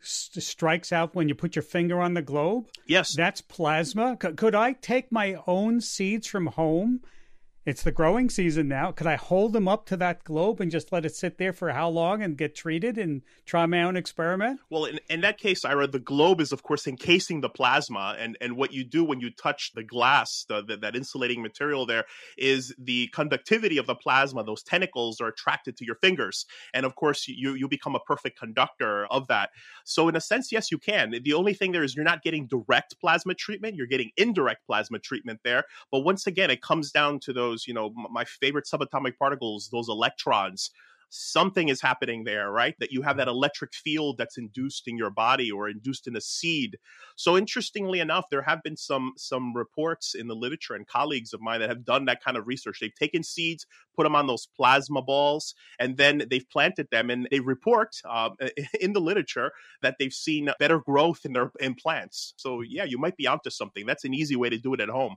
strikes 0.00 0.92
out 0.92 1.14
when 1.14 1.28
you 1.28 1.34
put 1.34 1.56
your 1.56 1.62
finger 1.62 2.00
on 2.00 2.14
the 2.14 2.22
globe. 2.22 2.68
Yes, 2.86 3.14
that's 3.14 3.40
plasma. 3.40 4.18
C- 4.20 4.32
could 4.32 4.54
I 4.54 4.72
take 4.72 5.10
my 5.10 5.36
own 5.46 5.80
seeds 5.80 6.26
from 6.26 6.46
home 6.48 7.00
it's 7.66 7.82
the 7.82 7.92
growing 7.92 8.28
season 8.28 8.68
now. 8.68 8.92
Could 8.92 9.06
I 9.06 9.16
hold 9.16 9.54
them 9.54 9.66
up 9.66 9.86
to 9.86 9.96
that 9.96 10.22
globe 10.22 10.60
and 10.60 10.70
just 10.70 10.92
let 10.92 11.06
it 11.06 11.16
sit 11.16 11.38
there 11.38 11.52
for 11.52 11.70
how 11.70 11.88
long 11.88 12.22
and 12.22 12.36
get 12.36 12.54
treated 12.54 12.98
and 12.98 13.22
try 13.46 13.64
my 13.64 13.82
own 13.82 13.96
experiment? 13.96 14.60
Well, 14.68 14.84
in, 14.84 15.00
in 15.08 15.22
that 15.22 15.38
case, 15.38 15.64
Ira, 15.64 15.86
the 15.86 15.98
globe 15.98 16.42
is, 16.42 16.52
of 16.52 16.62
course, 16.62 16.86
encasing 16.86 17.40
the 17.40 17.48
plasma. 17.48 18.16
And, 18.18 18.36
and 18.42 18.56
what 18.56 18.72
you 18.72 18.84
do 18.84 19.02
when 19.02 19.20
you 19.20 19.30
touch 19.30 19.72
the 19.74 19.82
glass, 19.82 20.44
the, 20.48 20.62
the, 20.62 20.76
that 20.78 20.94
insulating 20.94 21.40
material 21.40 21.86
there, 21.86 22.04
is 22.36 22.74
the 22.78 23.08
conductivity 23.08 23.78
of 23.78 23.86
the 23.86 23.94
plasma, 23.94 24.44
those 24.44 24.62
tentacles 24.62 25.20
are 25.20 25.28
attracted 25.28 25.76
to 25.78 25.86
your 25.86 25.96
fingers. 25.96 26.44
And 26.74 26.84
of 26.84 26.94
course, 26.96 27.26
you, 27.26 27.54
you 27.54 27.66
become 27.66 27.94
a 27.94 28.00
perfect 28.00 28.38
conductor 28.38 29.06
of 29.06 29.26
that. 29.28 29.50
So, 29.84 30.08
in 30.08 30.16
a 30.16 30.20
sense, 30.20 30.52
yes, 30.52 30.70
you 30.70 30.78
can. 30.78 31.14
The 31.22 31.32
only 31.32 31.54
thing 31.54 31.72
there 31.72 31.82
is 31.82 31.96
you're 31.96 32.04
not 32.04 32.22
getting 32.22 32.46
direct 32.46 33.00
plasma 33.00 33.34
treatment, 33.34 33.74
you're 33.74 33.86
getting 33.86 34.10
indirect 34.18 34.66
plasma 34.66 34.98
treatment 34.98 35.40
there. 35.44 35.64
But 35.90 36.00
once 36.00 36.26
again, 36.26 36.50
it 36.50 36.60
comes 36.60 36.90
down 36.90 37.20
to 37.20 37.32
those 37.32 37.53
you 37.66 37.74
know, 37.74 37.92
my 38.10 38.24
favorite 38.24 38.66
subatomic 38.66 39.16
particles, 39.18 39.68
those 39.70 39.88
electrons, 39.88 40.70
something 41.14 41.68
is 41.68 41.80
happening 41.80 42.24
there, 42.24 42.50
right? 42.50 42.74
That 42.80 42.90
you 42.90 43.02
have 43.02 43.16
that 43.18 43.28
electric 43.28 43.72
field 43.72 44.18
that's 44.18 44.36
induced 44.36 44.88
in 44.88 44.98
your 44.98 45.10
body 45.10 45.50
or 45.50 45.68
induced 45.68 46.08
in 46.08 46.16
a 46.16 46.20
seed. 46.20 46.78
So 47.16 47.38
interestingly 47.38 48.00
enough, 48.00 48.26
there 48.30 48.42
have 48.42 48.62
been 48.62 48.76
some 48.76 49.12
some 49.16 49.54
reports 49.54 50.14
in 50.14 50.26
the 50.26 50.34
literature 50.34 50.74
and 50.74 50.86
colleagues 50.86 51.32
of 51.32 51.40
mine 51.40 51.60
that 51.60 51.68
have 51.68 51.84
done 51.84 52.06
that 52.06 52.22
kind 52.22 52.36
of 52.36 52.46
research. 52.46 52.78
They've 52.80 52.94
taken 52.94 53.22
seeds, 53.22 53.66
put 53.96 54.02
them 54.02 54.16
on 54.16 54.26
those 54.26 54.48
plasma 54.56 55.02
balls, 55.02 55.54
and 55.78 55.96
then 55.96 56.24
they've 56.28 56.48
planted 56.50 56.88
them, 56.90 57.10
and 57.10 57.28
they 57.30 57.40
report 57.40 57.96
uh, 58.04 58.30
in 58.80 58.92
the 58.92 59.00
literature 59.00 59.52
that 59.82 59.96
they've 59.98 60.12
seen 60.12 60.50
better 60.58 60.80
growth 60.80 61.20
in 61.24 61.32
their 61.32 61.52
in 61.60 61.74
plants. 61.74 62.34
So 62.36 62.60
yeah, 62.60 62.84
you 62.84 62.98
might 62.98 63.16
be 63.16 63.26
onto 63.26 63.50
something. 63.50 63.86
That's 63.86 64.04
an 64.04 64.14
easy 64.14 64.36
way 64.36 64.50
to 64.50 64.58
do 64.58 64.74
it 64.74 64.80
at 64.80 64.88
home. 64.88 65.16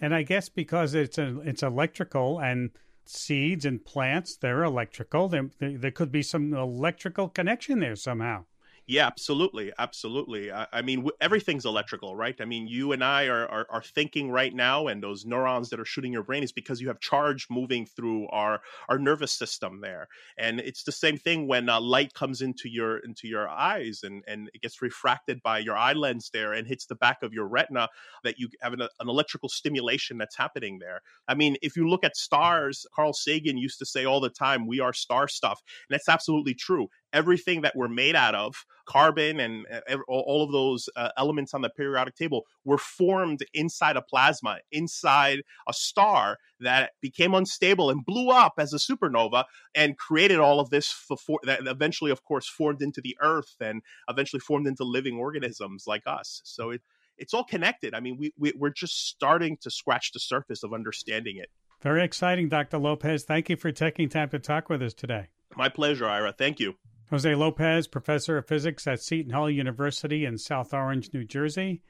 And 0.00 0.14
I 0.14 0.22
guess 0.22 0.48
because 0.48 0.94
it's 0.94 1.18
a, 1.18 1.40
it's 1.40 1.62
electrical 1.62 2.38
and 2.38 2.70
seeds 3.04 3.64
and 3.64 3.84
plants, 3.84 4.36
they're 4.36 4.64
electrical. 4.64 5.28
There, 5.28 5.50
there 5.60 5.90
could 5.90 6.12
be 6.12 6.22
some 6.22 6.52
electrical 6.52 7.28
connection 7.28 7.80
there 7.80 7.96
somehow. 7.96 8.44
Yeah, 8.88 9.08
absolutely, 9.08 9.72
absolutely. 9.80 10.52
I, 10.52 10.68
I 10.72 10.80
mean, 10.80 11.00
w- 11.00 11.16
everything's 11.20 11.64
electrical, 11.64 12.14
right? 12.14 12.36
I 12.40 12.44
mean, 12.44 12.68
you 12.68 12.92
and 12.92 13.02
I 13.02 13.26
are, 13.26 13.44
are, 13.48 13.66
are 13.68 13.82
thinking 13.82 14.30
right 14.30 14.54
now, 14.54 14.86
and 14.86 15.02
those 15.02 15.24
neurons 15.26 15.70
that 15.70 15.80
are 15.80 15.84
shooting 15.84 16.12
your 16.12 16.22
brain 16.22 16.44
is 16.44 16.52
because 16.52 16.80
you 16.80 16.86
have 16.86 17.00
charge 17.00 17.48
moving 17.50 17.84
through 17.84 18.28
our 18.28 18.60
our 18.88 18.96
nervous 18.96 19.32
system 19.32 19.80
there, 19.80 20.06
and 20.38 20.60
it's 20.60 20.84
the 20.84 20.92
same 20.92 21.16
thing 21.18 21.48
when 21.48 21.68
uh, 21.68 21.80
light 21.80 22.14
comes 22.14 22.40
into 22.42 22.68
your 22.68 22.98
into 22.98 23.26
your 23.26 23.48
eyes 23.48 24.02
and 24.04 24.22
and 24.28 24.50
it 24.54 24.62
gets 24.62 24.80
refracted 24.80 25.42
by 25.42 25.58
your 25.58 25.76
eye 25.76 25.92
lens 25.94 26.30
there 26.32 26.52
and 26.52 26.68
hits 26.68 26.86
the 26.86 26.94
back 26.94 27.24
of 27.24 27.32
your 27.32 27.48
retina. 27.48 27.88
That 28.22 28.38
you 28.38 28.48
have 28.60 28.72
an, 28.72 28.82
an 28.82 29.08
electrical 29.08 29.48
stimulation 29.48 30.18
that's 30.18 30.36
happening 30.36 30.78
there. 30.78 31.02
I 31.28 31.34
mean, 31.34 31.56
if 31.62 31.76
you 31.76 31.88
look 31.88 32.04
at 32.04 32.16
stars, 32.16 32.86
Carl 32.94 33.12
Sagan 33.12 33.56
used 33.58 33.78
to 33.80 33.86
say 33.86 34.04
all 34.04 34.20
the 34.20 34.30
time, 34.30 34.66
"We 34.66 34.80
are 34.80 34.92
star 34.92 35.28
stuff," 35.28 35.62
and 35.88 35.94
that's 35.94 36.08
absolutely 36.08 36.54
true 36.54 36.88
everything 37.16 37.62
that 37.62 37.74
we're 37.74 37.88
made 37.88 38.14
out 38.14 38.34
of, 38.34 38.54
carbon 38.86 39.40
and 39.40 39.66
uh, 39.72 39.96
all 40.06 40.44
of 40.44 40.52
those 40.52 40.88
uh, 40.96 41.08
elements 41.16 41.54
on 41.54 41.62
the 41.62 41.70
periodic 41.70 42.14
table, 42.14 42.42
were 42.64 42.78
formed 42.78 43.40
inside 43.54 43.96
a 43.96 44.02
plasma, 44.02 44.58
inside 44.70 45.40
a 45.66 45.72
star 45.72 46.36
that 46.60 46.90
became 47.00 47.34
unstable 47.34 47.90
and 47.90 48.04
blew 48.04 48.30
up 48.30 48.54
as 48.58 48.72
a 48.72 48.76
supernova 48.76 49.44
and 49.74 49.98
created 49.98 50.38
all 50.38 50.60
of 50.60 50.70
this 50.70 50.92
for, 50.92 51.40
that 51.44 51.60
eventually, 51.66 52.10
of 52.10 52.22
course, 52.22 52.46
formed 52.46 52.82
into 52.82 53.00
the 53.00 53.16
Earth 53.20 53.56
and 53.60 53.82
eventually 54.08 54.40
formed 54.40 54.66
into 54.66 54.84
living 54.84 55.16
organisms 55.16 55.84
like 55.86 56.02
us. 56.06 56.42
So 56.44 56.70
it, 56.70 56.82
it's 57.16 57.32
all 57.32 57.44
connected. 57.44 57.94
I 57.94 58.00
mean, 58.00 58.18
we, 58.18 58.32
we 58.38 58.52
we're 58.54 58.70
just 58.70 59.08
starting 59.08 59.56
to 59.62 59.70
scratch 59.70 60.12
the 60.12 60.20
surface 60.20 60.62
of 60.62 60.74
understanding 60.74 61.38
it. 61.38 61.48
Very 61.82 62.04
exciting, 62.04 62.48
Dr. 62.48 62.78
Lopez. 62.78 63.24
Thank 63.24 63.48
you 63.48 63.56
for 63.56 63.72
taking 63.72 64.08
time 64.08 64.28
to 64.30 64.38
talk 64.38 64.68
with 64.68 64.82
us 64.82 64.94
today. 64.94 65.28
My 65.56 65.68
pleasure, 65.68 66.06
Ira. 66.06 66.32
Thank 66.32 66.60
you. 66.60 66.74
Jose 67.10 67.34
Lopez, 67.36 67.86
professor 67.86 68.36
of 68.36 68.46
physics 68.46 68.86
at 68.86 69.00
Seton 69.00 69.32
Hall 69.32 69.48
University 69.48 70.24
in 70.24 70.38
South 70.38 70.74
Orange, 70.74 71.12
New 71.12 71.24
Jersey. 71.24 71.80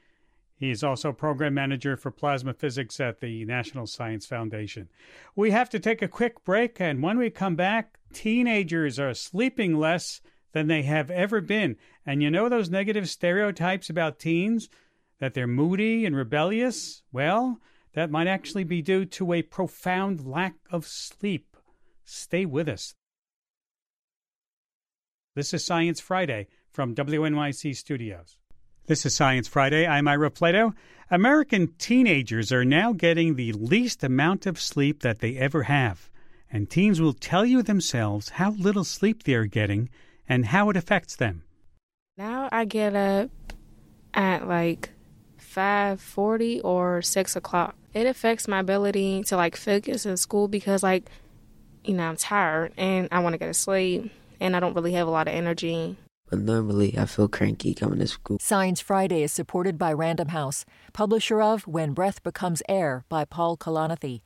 He 0.55 0.69
is 0.69 0.83
also 0.83 1.11
program 1.11 1.55
manager 1.55 1.97
for 1.97 2.11
plasma 2.11 2.53
physics 2.53 2.99
at 2.99 3.19
the 3.19 3.43
National 3.45 3.87
Science 3.87 4.27
Foundation. 4.27 4.89
We 5.35 5.51
have 5.51 5.69
to 5.71 5.79
take 5.79 6.01
a 6.03 6.07
quick 6.07 6.43
break, 6.43 6.79
and 6.79 7.01
when 7.01 7.17
we 7.17 7.31
come 7.31 7.55
back, 7.55 7.99
teenagers 8.13 8.99
are 8.99 9.13
sleeping 9.15 9.75
less 9.75 10.21
than 10.51 10.67
they 10.67 10.83
have 10.83 11.09
ever 11.09 11.41
been. 11.41 11.77
And 12.05 12.21
you 12.21 12.29
know 12.29 12.47
those 12.47 12.69
negative 12.69 13.09
stereotypes 13.09 13.89
about 13.89 14.19
teens? 14.19 14.69
That 15.19 15.33
they're 15.33 15.47
moody 15.47 16.05
and 16.05 16.15
rebellious? 16.15 17.01
Well, 17.11 17.59
that 17.93 18.11
might 18.11 18.27
actually 18.27 18.65
be 18.65 18.83
due 18.83 19.05
to 19.05 19.33
a 19.33 19.41
profound 19.41 20.27
lack 20.27 20.55
of 20.69 20.85
sleep. 20.85 21.57
Stay 22.05 22.45
with 22.45 22.69
us. 22.69 22.93
This 25.37 25.53
is 25.53 25.63
Science 25.63 25.99
Friday 25.99 26.47
from 26.71 26.95
WNYC 26.95 27.75
Studios. 27.75 28.37
This 28.87 29.05
is 29.05 29.15
Science 29.15 29.47
Friday. 29.47 29.85
I'm 29.85 30.07
Ira 30.07 30.31
Flatow. 30.31 30.73
American 31.11 31.75
teenagers 31.77 32.51
are 32.51 32.65
now 32.65 32.91
getting 32.91 33.35
the 33.35 33.51
least 33.51 34.03
amount 34.03 34.47
of 34.47 34.59
sleep 34.59 35.03
that 35.03 35.19
they 35.19 35.37
ever 35.37 35.61
have. 35.61 36.09
And 36.51 36.67
teens 36.67 36.99
will 36.99 37.13
tell 37.13 37.45
you 37.45 37.61
themselves 37.61 38.29
how 38.29 38.49
little 38.53 38.83
sleep 38.83 39.25
they 39.25 39.35
are 39.35 39.45
getting 39.45 39.89
and 40.27 40.47
how 40.47 40.71
it 40.71 40.75
affects 40.75 41.15
them. 41.15 41.43
Now 42.17 42.49
I 42.51 42.65
get 42.65 42.95
up 42.95 43.29
at 44.15 44.47
like 44.47 44.89
5.40 45.39 46.61
or 46.63 47.03
6 47.03 47.35
o'clock. 47.35 47.75
It 47.93 48.07
affects 48.07 48.47
my 48.47 48.57
ability 48.57 49.21
to 49.25 49.37
like 49.37 49.55
focus 49.55 50.03
in 50.03 50.17
school 50.17 50.47
because 50.47 50.81
like, 50.81 51.07
you 51.83 51.93
know, 51.93 52.09
I'm 52.09 52.17
tired 52.17 52.73
and 52.75 53.07
I 53.11 53.19
want 53.19 53.33
to 53.33 53.37
go 53.37 53.45
to 53.45 53.53
sleep 53.53 54.11
and 54.39 54.55
I 54.55 54.59
don't 54.59 54.75
really 54.75 54.93
have 54.93 55.07
a 55.07 55.11
lot 55.11 55.27
of 55.27 55.33
energy. 55.33 55.97
But 56.29 56.39
normally 56.39 56.97
I 56.97 57.05
feel 57.05 57.27
cranky 57.27 57.73
coming 57.73 57.99
to 57.99 58.07
school. 58.07 58.37
Science 58.41 58.81
Friday 58.81 59.23
is 59.23 59.31
supported 59.31 59.77
by 59.77 59.93
Random 59.93 60.29
House, 60.29 60.65
publisher 60.93 61.41
of 61.41 61.65
When 61.65 61.93
Breath 61.93 62.21
Becomes 62.21 62.61
Air 62.67 63.05
by 63.07 63.23
Paul 63.23 63.55
Kalanithi. 63.55 64.21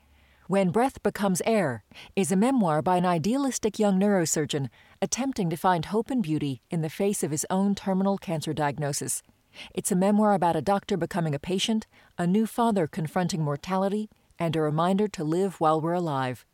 When 0.48 0.72
Breath 0.72 1.01
Becomes 1.03 1.41
Air 1.46 1.84
is 2.15 2.32
a 2.32 2.36
memoir 2.36 2.82
by 2.82 2.98
an 2.98 3.06
idealistic 3.06 3.80
young 3.80 4.00
neurosurgeon 4.00 4.68
attempting 5.01 5.50
to 5.50 5.56
find 5.56 5.86
hope 5.86 6.10
and 6.10 6.22
beauty 6.22 6.62
in 6.70 6.82
the 6.82 6.89
face 6.89 7.24
of 7.24 7.32
his 7.32 7.46
own 7.50 7.75
terminal 7.75 8.18
cancer 8.18 8.51
diagnosis. 8.51 9.22
It's 9.74 9.91
a 9.91 9.96
memoir 9.96 10.34
about 10.34 10.56
a 10.56 10.62
doctor 10.62 10.98
becoming 10.98 11.36
a 11.36 11.39
patient, 11.39 11.88
a 12.18 12.25
new 12.25 12.46
father 12.46 12.88
confronting 12.88 13.44
mortality, 13.44 14.10
and 14.39 14.56
a 14.56 14.62
reminder 14.62 15.08
to 15.10 15.24
live 15.24 15.60
while 15.60 15.80
we're 15.80 15.94
alive. 15.94 16.46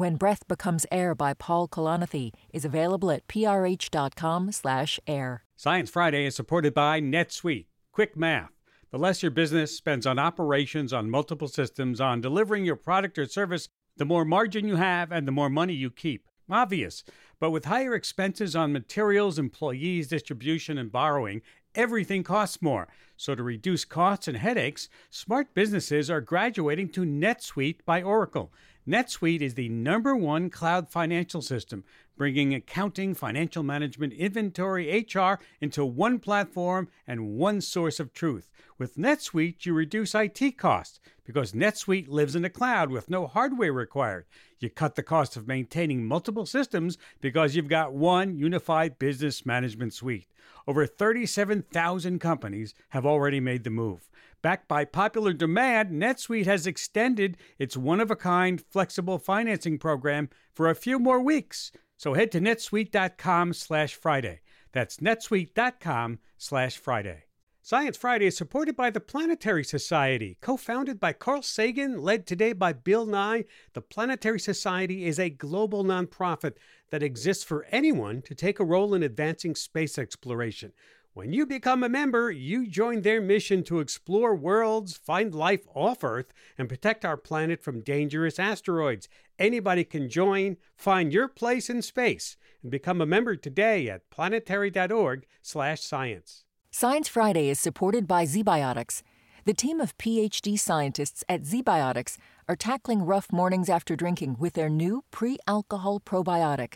When 0.00 0.16
Breath 0.16 0.48
Becomes 0.48 0.86
Air 0.90 1.14
by 1.14 1.34
Paul 1.34 1.68
Kalanithi 1.68 2.32
is 2.54 2.64
available 2.64 3.10
at 3.10 3.28
prh.com 3.28 4.50
slash 4.50 4.98
air. 5.06 5.44
Science 5.56 5.90
Friday 5.90 6.24
is 6.24 6.34
supported 6.34 6.72
by 6.72 7.02
NetSuite. 7.02 7.66
Quick 7.92 8.16
math. 8.16 8.48
The 8.92 8.98
less 8.98 9.22
your 9.22 9.30
business 9.30 9.76
spends 9.76 10.06
on 10.06 10.18
operations, 10.18 10.94
on 10.94 11.10
multiple 11.10 11.48
systems, 11.48 12.00
on 12.00 12.22
delivering 12.22 12.64
your 12.64 12.76
product 12.76 13.18
or 13.18 13.26
service, 13.26 13.68
the 13.98 14.06
more 14.06 14.24
margin 14.24 14.66
you 14.66 14.76
have 14.76 15.12
and 15.12 15.28
the 15.28 15.32
more 15.32 15.50
money 15.50 15.74
you 15.74 15.90
keep. 15.90 16.26
Obvious. 16.50 17.04
But 17.38 17.50
with 17.50 17.66
higher 17.66 17.94
expenses 17.94 18.56
on 18.56 18.72
materials, 18.72 19.38
employees, 19.38 20.08
distribution, 20.08 20.78
and 20.78 20.90
borrowing, 20.90 21.42
everything 21.74 22.22
costs 22.22 22.62
more. 22.62 22.88
So 23.18 23.34
to 23.34 23.42
reduce 23.42 23.84
costs 23.84 24.28
and 24.28 24.38
headaches, 24.38 24.88
smart 25.10 25.52
businesses 25.52 26.08
are 26.08 26.22
graduating 26.22 26.88
to 26.92 27.02
NetSuite 27.02 27.84
by 27.84 28.02
Oracle. 28.02 28.50
NetSuite 28.90 29.40
is 29.40 29.54
the 29.54 29.68
number 29.68 30.16
one 30.16 30.50
cloud 30.50 30.90
financial 30.90 31.40
system, 31.42 31.84
bringing 32.16 32.52
accounting, 32.52 33.14
financial 33.14 33.62
management, 33.62 34.12
inventory, 34.14 35.06
HR 35.14 35.34
into 35.60 35.84
one 35.84 36.18
platform 36.18 36.88
and 37.06 37.36
one 37.36 37.60
source 37.60 38.00
of 38.00 38.12
truth. 38.12 38.50
With 38.78 38.96
NetSuite, 38.96 39.64
you 39.64 39.74
reduce 39.74 40.12
IT 40.16 40.58
costs 40.58 40.98
because 41.24 41.52
NetSuite 41.52 42.08
lives 42.08 42.34
in 42.34 42.42
the 42.42 42.50
cloud 42.50 42.90
with 42.90 43.08
no 43.08 43.28
hardware 43.28 43.72
required. 43.72 44.26
You 44.58 44.70
cut 44.70 44.96
the 44.96 45.04
cost 45.04 45.36
of 45.36 45.46
maintaining 45.46 46.04
multiple 46.04 46.44
systems 46.44 46.98
because 47.20 47.54
you've 47.54 47.68
got 47.68 47.94
one 47.94 48.36
unified 48.36 48.98
business 48.98 49.46
management 49.46 49.94
suite. 49.94 50.26
Over 50.66 50.84
37,000 50.84 52.18
companies 52.18 52.74
have 52.88 53.06
already 53.06 53.38
made 53.38 53.62
the 53.62 53.70
move. 53.70 54.10
Backed 54.42 54.68
by 54.68 54.84
popular 54.86 55.32
demand, 55.32 55.90
NetSuite 55.90 56.46
has 56.46 56.66
extended 56.66 57.36
its 57.58 57.76
one 57.76 58.00
of 58.00 58.10
a 58.10 58.16
kind 58.16 58.60
flexible 58.60 59.18
financing 59.18 59.78
program 59.78 60.30
for 60.54 60.70
a 60.70 60.74
few 60.74 60.98
more 60.98 61.20
weeks. 61.20 61.72
So 61.96 62.14
head 62.14 62.32
to 62.32 62.40
netsuite.com 62.40 63.52
slash 63.52 63.94
Friday. 63.94 64.40
That's 64.72 64.96
netsuite.com 64.96 66.20
slash 66.38 66.78
Friday. 66.78 67.24
Science 67.62 67.98
Friday 67.98 68.24
is 68.24 68.38
supported 68.38 68.74
by 68.74 68.88
the 68.88 69.00
Planetary 69.00 69.62
Society. 69.62 70.38
Co 70.40 70.56
founded 70.56 70.98
by 70.98 71.12
Carl 71.12 71.42
Sagan, 71.42 72.00
led 72.00 72.26
today 72.26 72.54
by 72.54 72.72
Bill 72.72 73.04
Nye, 73.04 73.44
the 73.74 73.82
Planetary 73.82 74.40
Society 74.40 75.04
is 75.04 75.18
a 75.18 75.28
global 75.28 75.84
nonprofit 75.84 76.54
that 76.90 77.02
exists 77.02 77.44
for 77.44 77.66
anyone 77.70 78.22
to 78.22 78.34
take 78.34 78.58
a 78.58 78.64
role 78.64 78.94
in 78.94 79.02
advancing 79.02 79.54
space 79.54 79.98
exploration. 79.98 80.72
When 81.12 81.32
you 81.32 81.44
become 81.44 81.82
a 81.82 81.88
member, 81.88 82.30
you 82.30 82.68
join 82.68 83.02
their 83.02 83.20
mission 83.20 83.64
to 83.64 83.80
explore 83.80 84.36
worlds, 84.36 84.96
find 84.96 85.34
life 85.34 85.66
off 85.74 86.04
Earth, 86.04 86.32
and 86.56 86.68
protect 86.68 87.04
our 87.04 87.16
planet 87.16 87.60
from 87.60 87.80
dangerous 87.80 88.38
asteroids. 88.38 89.08
Anybody 89.36 89.82
can 89.82 90.08
join, 90.08 90.56
find 90.76 91.12
your 91.12 91.26
place 91.26 91.68
in 91.68 91.82
space, 91.82 92.36
and 92.62 92.70
become 92.70 93.00
a 93.00 93.06
member 93.06 93.34
today 93.34 93.88
at 93.88 94.08
planetary.org/science. 94.10 96.44
Science 96.70 97.08
Friday 97.08 97.48
is 97.48 97.58
supported 97.58 98.06
by 98.06 98.24
ZBiotics. 98.24 99.02
The 99.46 99.54
team 99.54 99.80
of 99.80 99.98
PhD 99.98 100.56
scientists 100.56 101.24
at 101.28 101.42
ZBiotics 101.42 102.18
are 102.48 102.54
tackling 102.54 103.02
rough 103.02 103.32
mornings 103.32 103.68
after 103.68 103.96
drinking 103.96 104.36
with 104.38 104.52
their 104.52 104.68
new 104.68 105.02
pre-alcohol 105.10 105.98
probiotic. 105.98 106.74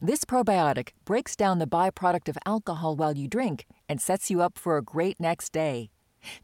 This 0.00 0.24
probiotic 0.24 0.90
breaks 1.04 1.36
down 1.36 1.58
the 1.58 1.66
byproduct 1.66 2.28
of 2.28 2.38
alcohol 2.46 2.96
while 2.96 3.16
you 3.16 3.28
drink 3.28 3.66
and 3.88 4.00
sets 4.00 4.30
you 4.30 4.40
up 4.40 4.58
for 4.58 4.76
a 4.76 4.82
great 4.82 5.20
next 5.20 5.52
day. 5.52 5.90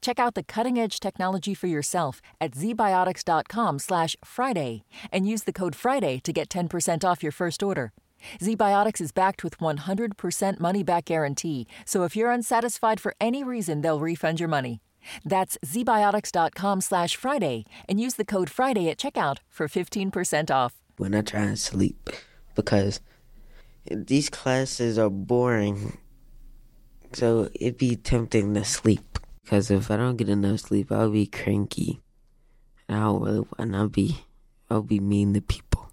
Check 0.00 0.18
out 0.18 0.34
the 0.34 0.42
cutting-edge 0.42 0.98
technology 1.00 1.54
for 1.54 1.68
yourself 1.68 2.20
at 2.40 2.52
zbiotics.com/friday 2.52 4.84
and 5.12 5.28
use 5.28 5.44
the 5.44 5.52
code 5.52 5.76
FRIDAY 5.76 6.18
to 6.20 6.32
get 6.32 6.48
10% 6.48 7.04
off 7.04 7.22
your 7.22 7.32
first 7.32 7.62
order. 7.62 7.92
ZBiotics 8.40 9.00
is 9.00 9.12
backed 9.12 9.44
with 9.44 9.60
100% 9.60 10.58
money-back 10.58 11.04
guarantee, 11.04 11.68
so 11.84 12.02
if 12.02 12.16
you're 12.16 12.32
unsatisfied 12.32 13.00
for 13.00 13.14
any 13.20 13.44
reason, 13.44 13.80
they'll 13.80 14.00
refund 14.00 14.40
your 14.40 14.48
money. 14.48 14.80
That's 15.24 15.56
zbiotics.com/friday 15.64 17.64
and 17.88 18.00
use 18.00 18.14
the 18.14 18.24
code 18.24 18.50
FRIDAY 18.50 18.90
at 18.90 18.98
checkout 18.98 19.38
for 19.48 19.68
15% 19.68 20.50
off. 20.50 20.74
When 20.96 21.14
I 21.14 21.22
try 21.22 21.42
and 21.42 21.56
sleep 21.58 22.10
because 22.56 22.98
these 23.86 24.28
classes 24.28 24.98
are 24.98 25.10
boring. 25.10 25.98
So 27.12 27.48
it'd 27.54 27.78
be 27.78 27.96
tempting 27.96 28.54
to 28.54 28.64
sleep. 28.64 29.18
Because 29.42 29.70
if 29.70 29.90
I 29.90 29.96
don't 29.96 30.16
get 30.16 30.28
enough 30.28 30.60
sleep, 30.60 30.92
I'll 30.92 31.10
be 31.10 31.26
cranky. 31.26 32.00
And 32.88 32.98
I'll 32.98 33.18
really, 33.18 33.46
and 33.58 33.74
I'll 33.74 33.88
be, 33.88 34.18
I'll 34.68 34.82
be 34.82 35.00
mean 35.00 35.32
to 35.34 35.40
people. 35.40 35.90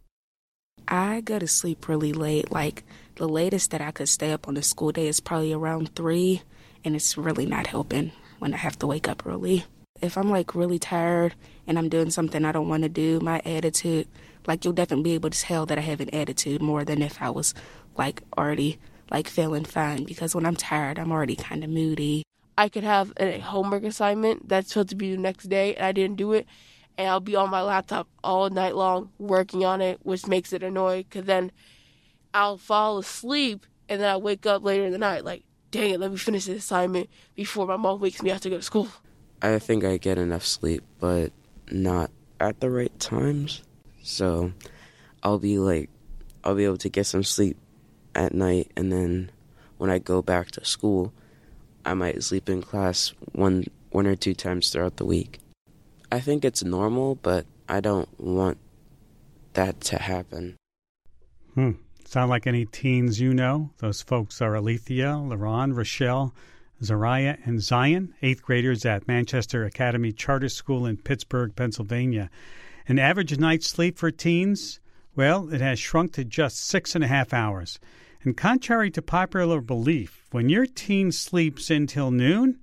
I 0.87 1.21
go 1.21 1.39
to 1.39 1.47
sleep 1.47 1.87
really 1.87 2.13
late. 2.13 2.51
Like 2.51 2.83
the 3.15 3.29
latest 3.29 3.71
that 3.71 3.81
I 3.81 3.91
could 3.91 4.09
stay 4.09 4.31
up 4.31 4.47
on 4.47 4.57
a 4.57 4.61
school 4.61 4.91
day 4.91 5.07
is 5.07 5.19
probably 5.19 5.53
around 5.53 5.95
three, 5.95 6.41
and 6.83 6.95
it's 6.95 7.17
really 7.17 7.45
not 7.45 7.67
helping 7.67 8.11
when 8.39 8.53
I 8.53 8.57
have 8.57 8.77
to 8.79 8.87
wake 8.87 9.07
up 9.07 9.25
early. 9.25 9.65
If 10.01 10.17
I'm 10.17 10.29
like 10.29 10.53
really 10.53 10.77
tired 10.77 11.35
and 11.65 11.79
I'm 11.79 11.87
doing 11.87 12.11
something 12.11 12.43
I 12.43 12.51
don't 12.51 12.67
want 12.67 12.83
to 12.83 12.89
do, 12.89 13.19
my 13.21 13.41
attitude, 13.45 14.07
like 14.47 14.63
you'll 14.63 14.73
definitely 14.73 15.03
be 15.03 15.13
able 15.13 15.29
to 15.29 15.39
tell 15.39 15.65
that 15.65 15.77
I 15.77 15.81
have 15.81 16.01
an 16.01 16.13
attitude 16.13 16.61
more 16.61 16.83
than 16.83 17.01
if 17.01 17.21
I 17.21 17.29
was 17.29 17.53
like 17.97 18.23
already 18.37 18.79
like 19.11 19.27
feeling 19.27 19.65
fine 19.65 20.03
because 20.03 20.35
when 20.35 20.45
I'm 20.45 20.55
tired, 20.55 20.97
I'm 20.99 21.11
already 21.11 21.35
kind 21.35 21.63
of 21.63 21.69
moody. 21.69 22.23
I 22.57 22.69
could 22.69 22.83
have 22.83 23.11
a 23.17 23.39
homework 23.39 23.83
assignment 23.83 24.47
that's 24.47 24.69
supposed 24.69 24.89
to 24.89 24.95
be 24.95 25.13
the 25.13 25.21
next 25.21 25.45
day 25.45 25.75
and 25.75 25.85
I 25.85 25.91
didn't 25.91 26.15
do 26.15 26.33
it, 26.33 26.47
and 26.97 27.09
I'll 27.09 27.19
be 27.19 27.35
on 27.35 27.49
my 27.49 27.61
laptop 27.61 28.07
all 28.23 28.49
night 28.49 28.75
long 28.75 29.11
working 29.19 29.65
on 29.65 29.81
it, 29.81 29.99
which 30.03 30.25
makes 30.27 30.53
it 30.53 30.63
annoying 30.63 31.05
because 31.09 31.25
then 31.25 31.51
I'll 32.33 32.57
fall 32.57 32.97
asleep 32.97 33.65
and 33.89 34.01
then 34.01 34.09
I 34.09 34.17
wake 34.17 34.45
up 34.45 34.63
later 34.63 34.85
in 34.85 34.91
the 34.91 34.97
night 34.97 35.25
like, 35.25 35.43
dang 35.71 35.91
it, 35.91 35.99
let 35.99 36.11
me 36.11 36.17
finish 36.17 36.45
this 36.45 36.59
assignment 36.59 37.09
before 37.35 37.67
my 37.67 37.77
mom 37.77 37.99
wakes 37.99 38.21
me 38.21 38.31
up 38.31 38.41
to 38.41 38.49
go 38.49 38.57
to 38.57 38.61
school. 38.61 38.87
I 39.41 39.59
think 39.59 39.83
I 39.83 39.97
get 39.97 40.17
enough 40.17 40.45
sleep, 40.45 40.83
but 40.99 41.31
not 41.69 42.09
at 42.39 42.61
the 42.61 42.69
right 42.69 42.97
times. 42.99 43.61
So 44.05 44.53
I'll 45.23 45.39
be 45.39 45.57
like, 45.57 45.89
I'll 46.43 46.53
be 46.53 46.65
able 46.65 46.77
to 46.77 46.89
get 46.89 47.07
some 47.07 47.23
sleep 47.23 47.57
at 48.13 48.35
night, 48.35 48.71
and 48.77 48.91
then 48.91 49.31
when 49.77 49.89
I 49.89 49.97
go 49.97 50.21
back 50.21 50.51
to 50.51 50.63
school, 50.63 51.11
I 51.83 51.95
might 51.95 52.23
sleep 52.23 52.47
in 52.47 52.61
class 52.61 53.13
one 53.31 53.65
one 53.89 54.05
or 54.05 54.15
two 54.15 54.35
times 54.35 54.69
throughout 54.69 54.97
the 54.97 55.05
week. 55.05 55.39
I 56.11 56.19
think 56.19 56.45
it's 56.45 56.63
normal, 56.63 57.15
but 57.15 57.47
I 57.67 57.79
don't 57.79 58.07
want 58.19 58.59
that 59.53 59.81
to 59.81 59.97
happen. 59.97 60.55
Hmm. 61.55 61.71
Sound 62.05 62.29
like 62.29 62.45
any 62.45 62.65
teens 62.65 63.19
you 63.19 63.33
know? 63.33 63.71
Those 63.79 64.03
folks 64.03 64.39
are 64.39 64.55
Alethea, 64.55 65.13
LaRon, 65.13 65.75
Rochelle, 65.75 66.35
Zariah, 66.83 67.39
and 67.45 67.59
Zion, 67.59 68.13
eighth 68.21 68.43
graders 68.43 68.85
at 68.85 69.07
Manchester 69.07 69.65
Academy 69.65 70.11
Charter 70.11 70.49
School 70.49 70.85
in 70.85 70.97
Pittsburgh, 70.97 71.55
Pennsylvania. 71.55 72.29
An 72.87 72.99
average 72.99 73.37
night's 73.37 73.67
sleep 73.67 73.97
for 73.97 74.11
teens, 74.11 74.79
well, 75.15 75.51
it 75.51 75.61
has 75.61 75.79
shrunk 75.79 76.13
to 76.13 76.23
just 76.23 76.59
six 76.59 76.93
and 76.93 77.03
a 77.03 77.07
half 77.07 77.33
hours. 77.33 77.79
And 78.23 78.37
contrary 78.37 78.91
to 78.91 79.01
popular 79.01 79.61
belief, 79.61 80.25
when 80.31 80.49
your 80.49 80.65
teen 80.65 81.11
sleeps 81.11 81.69
until 81.69 82.11
noon, 82.11 82.59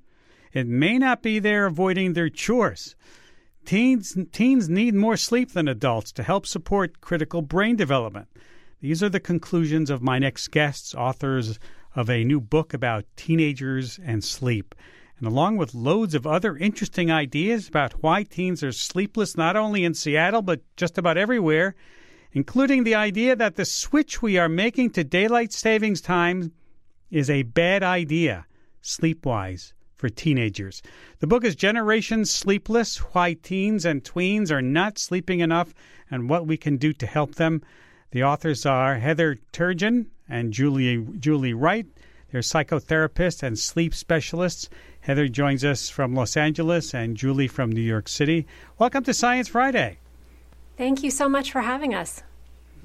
it 0.52 0.66
may 0.66 0.98
not 0.98 1.22
be 1.22 1.38
they're 1.38 1.66
avoiding 1.66 2.12
their 2.12 2.28
chores. 2.28 2.94
Teens, 3.64 4.16
teens 4.32 4.68
need 4.68 4.94
more 4.94 5.16
sleep 5.16 5.52
than 5.52 5.68
adults 5.68 6.12
to 6.12 6.22
help 6.22 6.46
support 6.46 7.00
critical 7.00 7.42
brain 7.42 7.76
development. 7.76 8.28
These 8.80 9.02
are 9.02 9.08
the 9.08 9.20
conclusions 9.20 9.88
of 9.90 10.02
my 10.02 10.18
next 10.18 10.48
guests, 10.48 10.94
authors 10.94 11.58
of 11.94 12.10
a 12.10 12.24
new 12.24 12.40
book 12.40 12.74
about 12.74 13.04
teenagers 13.16 13.98
and 14.04 14.24
sleep. 14.24 14.74
And 15.22 15.30
along 15.30 15.56
with 15.56 15.72
loads 15.72 16.16
of 16.16 16.26
other 16.26 16.56
interesting 16.56 17.08
ideas 17.08 17.68
about 17.68 18.02
why 18.02 18.24
teens 18.24 18.60
are 18.64 18.72
sleepless 18.72 19.36
not 19.36 19.54
only 19.54 19.84
in 19.84 19.94
Seattle 19.94 20.42
but 20.42 20.60
just 20.76 20.98
about 20.98 21.16
everywhere, 21.16 21.76
including 22.32 22.82
the 22.82 22.96
idea 22.96 23.36
that 23.36 23.54
the 23.54 23.64
switch 23.64 24.20
we 24.20 24.36
are 24.36 24.48
making 24.48 24.90
to 24.90 25.04
daylight 25.04 25.52
savings 25.52 26.00
time 26.00 26.50
is 27.08 27.30
a 27.30 27.44
bad 27.44 27.84
idea, 27.84 28.46
sleepwise, 28.82 29.74
for 29.94 30.08
teenagers. 30.08 30.82
The 31.20 31.28
book 31.28 31.44
is 31.44 31.54
Generation 31.54 32.24
Sleepless 32.24 32.96
Why 33.14 33.34
Teens 33.34 33.84
and 33.84 34.02
Tweens 34.02 34.50
Are 34.50 34.60
Not 34.60 34.98
Sleeping 34.98 35.38
Enough 35.38 35.72
and 36.10 36.28
What 36.28 36.48
We 36.48 36.56
Can 36.56 36.78
Do 36.78 36.92
to 36.94 37.06
Help 37.06 37.36
Them. 37.36 37.62
The 38.10 38.24
authors 38.24 38.66
are 38.66 38.96
Heather 38.96 39.38
Turgeon 39.52 40.06
and 40.28 40.52
Julie, 40.52 41.06
Julie 41.20 41.54
Wright. 41.54 41.86
They're 42.32 42.40
psychotherapists 42.40 43.44
and 43.44 43.56
sleep 43.56 43.94
specialists. 43.94 44.68
Heather 45.02 45.26
joins 45.26 45.64
us 45.64 45.88
from 45.88 46.14
Los 46.14 46.36
Angeles 46.36 46.94
and 46.94 47.16
Julie 47.16 47.48
from 47.48 47.72
New 47.72 47.80
York 47.80 48.08
City. 48.08 48.46
Welcome 48.78 49.02
to 49.02 49.12
Science 49.12 49.48
Friday. 49.48 49.98
Thank 50.78 51.02
you 51.02 51.10
so 51.10 51.28
much 51.28 51.50
for 51.50 51.60
having 51.60 51.92
us. 51.92 52.22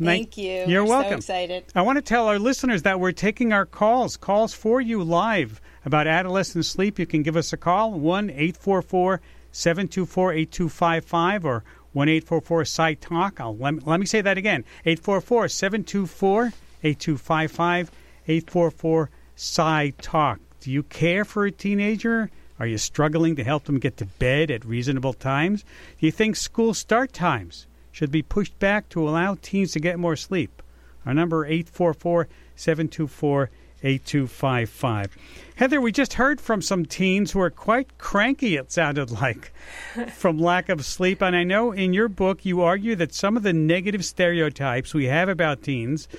Thank 0.04 0.36
you. 0.36 0.66
You're 0.68 0.84
We're 0.84 0.90
welcome. 0.90 1.22
So 1.22 1.34
excited. 1.34 1.66
I 1.76 1.84
want 1.84 1.98
to 1.98 2.02
tell 2.02 2.28
our 2.28 2.40
listeners 2.40 2.82
that 2.82 3.00
we're 3.00 3.12
taking 3.12 3.54
our 3.54 3.68
calls, 3.68 4.18
calls 4.18 4.52
for 4.56 4.82
you 4.82 5.04
live 5.04 5.62
about 5.86 6.08
adolescent 6.08 6.66
sleep. 6.66 6.98
You 6.98 7.06
can 7.06 7.22
give 7.22 7.36
us 7.36 7.54
a 7.54 7.58
call, 7.58 7.92
1 7.92 8.32
844 8.32 9.22
724 9.52 10.34
8255 10.34 11.46
or 11.46 11.64
1 11.94 12.10
844 12.10 12.62
Sci 12.62 12.94
Talk. 12.96 13.40
Let, 13.40 13.86
let 13.86 14.00
me 14.00 14.08
say 14.08 14.22
that 14.22 14.40
again 14.40 14.66
844 14.86 15.50
724 15.50 16.54
8255 16.84 17.92
844 18.28 19.10
Sci 19.36 19.94
Talk. 20.02 20.40
Do 20.68 20.74
you 20.74 20.84
care 20.84 21.24
for 21.24 21.46
a 21.46 21.52
teenager? 21.52 22.30
Are 22.60 22.68
you 22.68 22.78
struggling 22.78 23.38
to 23.38 23.44
help 23.46 23.64
them 23.64 23.80
get 23.80 23.96
to 23.98 24.06
bed 24.06 24.52
at 24.52 24.66
reasonable 24.66 25.14
times? 25.14 25.64
Do 25.98 26.06
you 26.06 26.12
think 26.12 26.36
school 26.36 26.74
start 26.74 27.14
times 27.14 27.68
should 27.90 28.12
be 28.12 28.22
pushed 28.22 28.60
back 28.60 28.90
to 28.90 29.08
allow 29.08 29.38
teens 29.42 29.72
to 29.72 29.80
get 29.80 29.98
more 29.98 30.18
sleep? 30.18 30.62
Our 31.06 31.14
number 31.14 31.46
844 31.46 32.28
724 32.58 33.50
8255. 33.82 35.18
Heather, 35.56 35.80
we 35.80 35.94
just 35.94 36.16
heard 36.16 36.42
from 36.42 36.62
some 36.62 36.86
teens 36.86 37.32
who 37.32 37.40
are 37.40 37.50
quite 37.50 37.98
cranky, 37.98 38.58
it 38.58 38.70
sounded 38.70 39.10
like, 39.10 39.54
from 40.16 40.38
lack 40.38 40.68
of 40.68 40.84
sleep. 40.84 41.22
And 41.22 41.34
I 41.34 41.46
know 41.46 41.72
in 41.72 41.94
your 41.94 42.10
book 42.10 42.44
you 42.44 42.62
argue 42.62 42.98
that 42.98 43.14
some 43.14 43.38
of 43.38 43.44
the 43.44 43.54
negative 43.54 44.04
stereotypes 44.04 44.94
we 44.94 45.06
have 45.06 45.30
about 45.30 45.64
teens, 45.64 46.10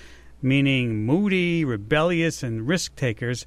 meaning 0.40 1.04
moody, 1.04 1.66
rebellious, 1.66 2.42
and 2.42 2.66
risk 2.66 2.96
takers, 2.96 3.44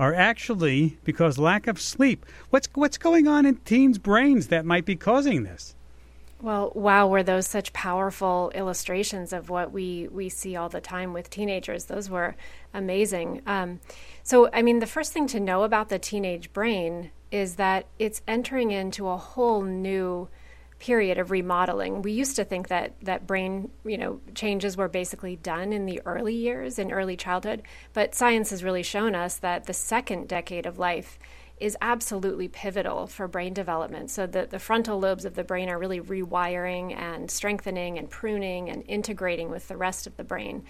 are 0.00 0.14
actually 0.14 0.96
because 1.04 1.38
lack 1.38 1.66
of 1.66 1.78
sleep. 1.78 2.24
What's 2.48 2.68
what's 2.72 2.96
going 2.96 3.28
on 3.28 3.44
in 3.44 3.56
teens' 3.56 3.98
brains 3.98 4.48
that 4.48 4.64
might 4.64 4.86
be 4.86 4.96
causing 4.96 5.42
this? 5.42 5.76
Well, 6.40 6.72
wow, 6.74 7.06
were 7.06 7.22
those 7.22 7.46
such 7.46 7.74
powerful 7.74 8.50
illustrations 8.54 9.34
of 9.34 9.50
what 9.50 9.72
we, 9.72 10.08
we 10.08 10.30
see 10.30 10.56
all 10.56 10.70
the 10.70 10.80
time 10.80 11.12
with 11.12 11.28
teenagers? 11.28 11.84
Those 11.84 12.08
were 12.08 12.34
amazing. 12.72 13.42
Um, 13.46 13.80
so, 14.22 14.48
I 14.50 14.62
mean, 14.62 14.78
the 14.78 14.86
first 14.86 15.12
thing 15.12 15.26
to 15.28 15.38
know 15.38 15.64
about 15.64 15.90
the 15.90 15.98
teenage 15.98 16.50
brain 16.54 17.10
is 17.30 17.56
that 17.56 17.84
it's 17.98 18.22
entering 18.26 18.70
into 18.70 19.06
a 19.06 19.18
whole 19.18 19.60
new 19.60 20.30
period 20.80 21.18
of 21.18 21.30
remodeling. 21.30 22.02
We 22.02 22.12
used 22.12 22.36
to 22.36 22.44
think 22.44 22.68
that 22.68 22.94
that 23.02 23.26
brain, 23.26 23.70
you 23.84 23.98
know, 23.98 24.20
changes 24.34 24.76
were 24.76 24.88
basically 24.88 25.36
done 25.36 25.72
in 25.72 25.86
the 25.86 26.00
early 26.04 26.34
years 26.34 26.78
in 26.78 26.90
early 26.90 27.16
childhood, 27.16 27.62
but 27.92 28.14
science 28.14 28.50
has 28.50 28.64
really 28.64 28.82
shown 28.82 29.14
us 29.14 29.36
that 29.36 29.66
the 29.66 29.74
second 29.74 30.26
decade 30.28 30.66
of 30.66 30.78
life 30.78 31.18
is 31.60 31.76
absolutely 31.82 32.48
pivotal 32.48 33.06
for 33.06 33.28
brain 33.28 33.52
development. 33.52 34.10
So 34.10 34.26
the, 34.26 34.46
the 34.46 34.58
frontal 34.58 34.98
lobes 34.98 35.26
of 35.26 35.34
the 35.34 35.44
brain 35.44 35.68
are 35.68 35.78
really 35.78 36.00
rewiring 36.00 36.96
and 36.96 37.30
strengthening 37.30 37.98
and 37.98 38.08
pruning 38.08 38.70
and 38.70 38.82
integrating 38.88 39.50
with 39.50 39.68
the 39.68 39.76
rest 39.76 40.06
of 40.06 40.16
the 40.16 40.24
brain. 40.24 40.64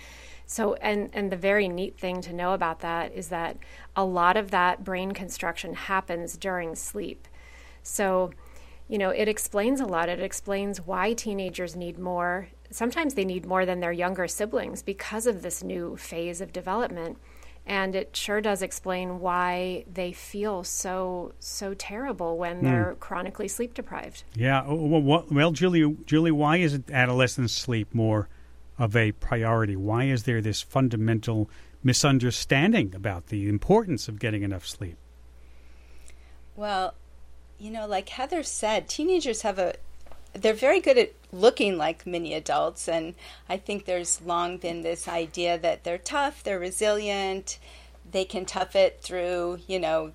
So 0.46 0.75
and 0.75 1.11
and 1.12 1.31
the 1.31 1.37
very 1.37 1.68
neat 1.68 1.96
thing 1.96 2.20
to 2.23 2.33
know 2.33 2.55
about 2.55 2.81
that 2.81 3.12
is 3.14 3.29
that 3.29 3.57
a 3.94 4.05
lot 4.05 4.37
of 4.37 4.51
that 4.51 4.83
brain 4.83 5.12
construction 5.12 5.75
happens 5.75 6.37
during 6.37 6.75
sleep. 6.75 7.29
So 7.85 8.33
you 8.90 8.98
know, 8.98 9.11
it 9.11 9.29
explains 9.29 9.81
a 9.81 9.87
lot. 9.87 10.09
It 10.09 10.20
explains 10.20 10.81
why 10.81 11.14
teenagers 11.14 11.76
need 11.76 11.98
more. 11.98 12.48
Sometimes 12.70 13.14
they 13.14 13.24
need 13.24 13.46
more 13.46 13.64
than 13.64 13.81
their 13.81 13.92
younger 13.92 14.26
siblings 14.26 14.83
because 14.83 15.26
of 15.26 15.42
this 15.42 15.62
new 15.62 15.96
phase 15.96 16.40
of 16.40 16.53
development 16.53 17.16
and 17.66 17.94
it 17.94 18.16
sure 18.16 18.40
does 18.40 18.62
explain 18.62 19.20
why 19.20 19.85
they 19.92 20.12
feel 20.12 20.64
so 20.64 21.33
so 21.38 21.74
terrible 21.74 22.37
when 22.37 22.59
hmm. 22.59 22.64
they're 22.64 22.96
chronically 23.00 23.48
sleep 23.48 23.74
deprived. 23.74 24.24
Yeah. 24.35 24.64
Oh, 24.66 24.72
oh, 24.72 24.87
Well, 24.87 25.03
what- 25.03 25.33
well, 25.33 25.53
Julie, 25.53 25.96
Julie, 26.05 26.33
why 26.33 26.57
isn't 26.57 26.90
adolescent 26.90 27.50
sleep 27.50 27.94
more 27.94 28.29
of 28.79 28.96
a 28.96 29.12
priority? 29.12 29.76
Why 29.76 30.05
is 30.05 30.24
there 30.24 30.40
this 30.40 30.62
fundamental 30.62 31.48
misunderstanding 31.83 32.94
about 32.94 33.26
the 33.26 33.48
importance 33.48 34.09
of 34.09 34.18
getting 34.18 34.42
enough 34.42 34.66
sleep? 34.66 34.96
Well, 36.57 36.94
you 37.61 37.70
know, 37.70 37.87
like 37.87 38.09
Heather 38.09 38.42
said, 38.42 38.88
teenagers 38.88 39.42
have 39.42 39.59
a 39.59 39.75
they're 40.33 40.55
very 40.55 40.81
good 40.81 40.96
at 40.96 41.12
looking 41.33 41.77
like 41.77 42.07
mini 42.07 42.35
adults 42.35 42.88
and 42.88 43.14
I 43.49 43.57
think 43.57 43.85
there's 43.85 44.23
long 44.23 44.59
been 44.59 44.83
this 44.83 45.09
idea 45.09 45.59
that 45.59 45.85
they're 45.85 45.99
tough, 45.99 46.42
they're 46.42 46.59
resilient, 46.59 47.59
they 48.11 48.25
can 48.25 48.44
tough 48.44 48.75
it 48.77 49.01
through, 49.03 49.59
you 49.66 49.79
know, 49.79 50.12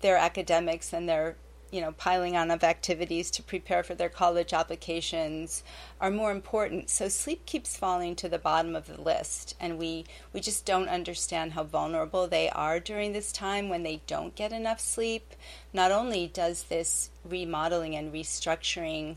their 0.00 0.16
academics 0.16 0.92
and 0.92 1.08
their 1.08 1.36
you 1.70 1.80
know 1.80 1.92
piling 1.92 2.36
on 2.36 2.50
of 2.50 2.62
activities 2.62 3.30
to 3.32 3.42
prepare 3.42 3.82
for 3.82 3.94
their 3.94 4.08
college 4.08 4.52
applications 4.52 5.62
are 6.00 6.10
more 6.10 6.30
important. 6.30 6.90
So 6.90 7.08
sleep 7.08 7.46
keeps 7.46 7.76
falling 7.76 8.16
to 8.16 8.28
the 8.28 8.38
bottom 8.38 8.76
of 8.76 8.86
the 8.86 9.00
list 9.00 9.56
and 9.60 9.78
we 9.78 10.04
we 10.32 10.40
just 10.40 10.64
don't 10.64 10.88
understand 10.88 11.52
how 11.52 11.64
vulnerable 11.64 12.26
they 12.26 12.48
are 12.50 12.80
during 12.80 13.12
this 13.12 13.32
time 13.32 13.68
when 13.68 13.82
they 13.82 14.00
don't 14.06 14.34
get 14.34 14.52
enough 14.52 14.80
sleep. 14.80 15.34
Not 15.72 15.90
only 15.90 16.26
does 16.26 16.64
this 16.64 17.10
remodeling 17.24 17.96
and 17.96 18.12
restructuring 18.12 19.16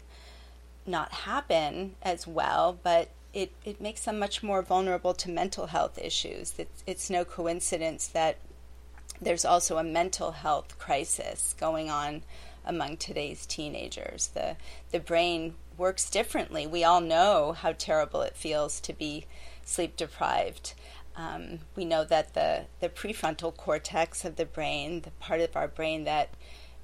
not 0.86 1.12
happen 1.12 1.96
as 2.02 2.26
well 2.26 2.78
but 2.82 3.10
it, 3.34 3.52
it 3.64 3.80
makes 3.80 4.06
them 4.06 4.18
much 4.18 4.42
more 4.42 4.62
vulnerable 4.62 5.14
to 5.14 5.30
mental 5.30 5.68
health 5.68 6.00
issues. 6.00 6.54
It's, 6.58 6.84
it's 6.88 7.10
no 7.10 7.24
coincidence 7.24 8.08
that 8.08 8.38
there's 9.22 9.46
also 9.46 9.78
a 9.78 9.84
mental 9.84 10.32
health 10.32 10.78
crisis 10.80 11.56
going 11.60 11.90
on 11.90 12.24
among 12.66 12.98
today's 12.98 13.46
teenagers. 13.46 14.28
The 14.34 14.56
the 14.92 15.00
brain 15.00 15.56
works 15.78 16.10
differently. 16.10 16.68
We 16.68 16.84
all 16.84 17.02
know 17.02 17.54
how 17.54 17.74
terrible 17.74 18.22
it 18.22 18.36
feels 18.36 18.80
to 18.82 18.94
be 18.94 19.26
sleep 19.64 19.96
deprived. 19.96 20.74
Um, 21.16 21.60
we 21.76 21.86
know 21.86 22.04
that 22.06 22.34
the, 22.34 22.66
the 22.80 22.90
prefrontal 22.90 23.56
cortex 23.56 24.24
of 24.24 24.36
the 24.36 24.46
brain, 24.46 25.02
the 25.02 25.12
part 25.12 25.42
of 25.42 25.56
our 25.56 25.68
brain 25.68 26.06
that 26.06 26.30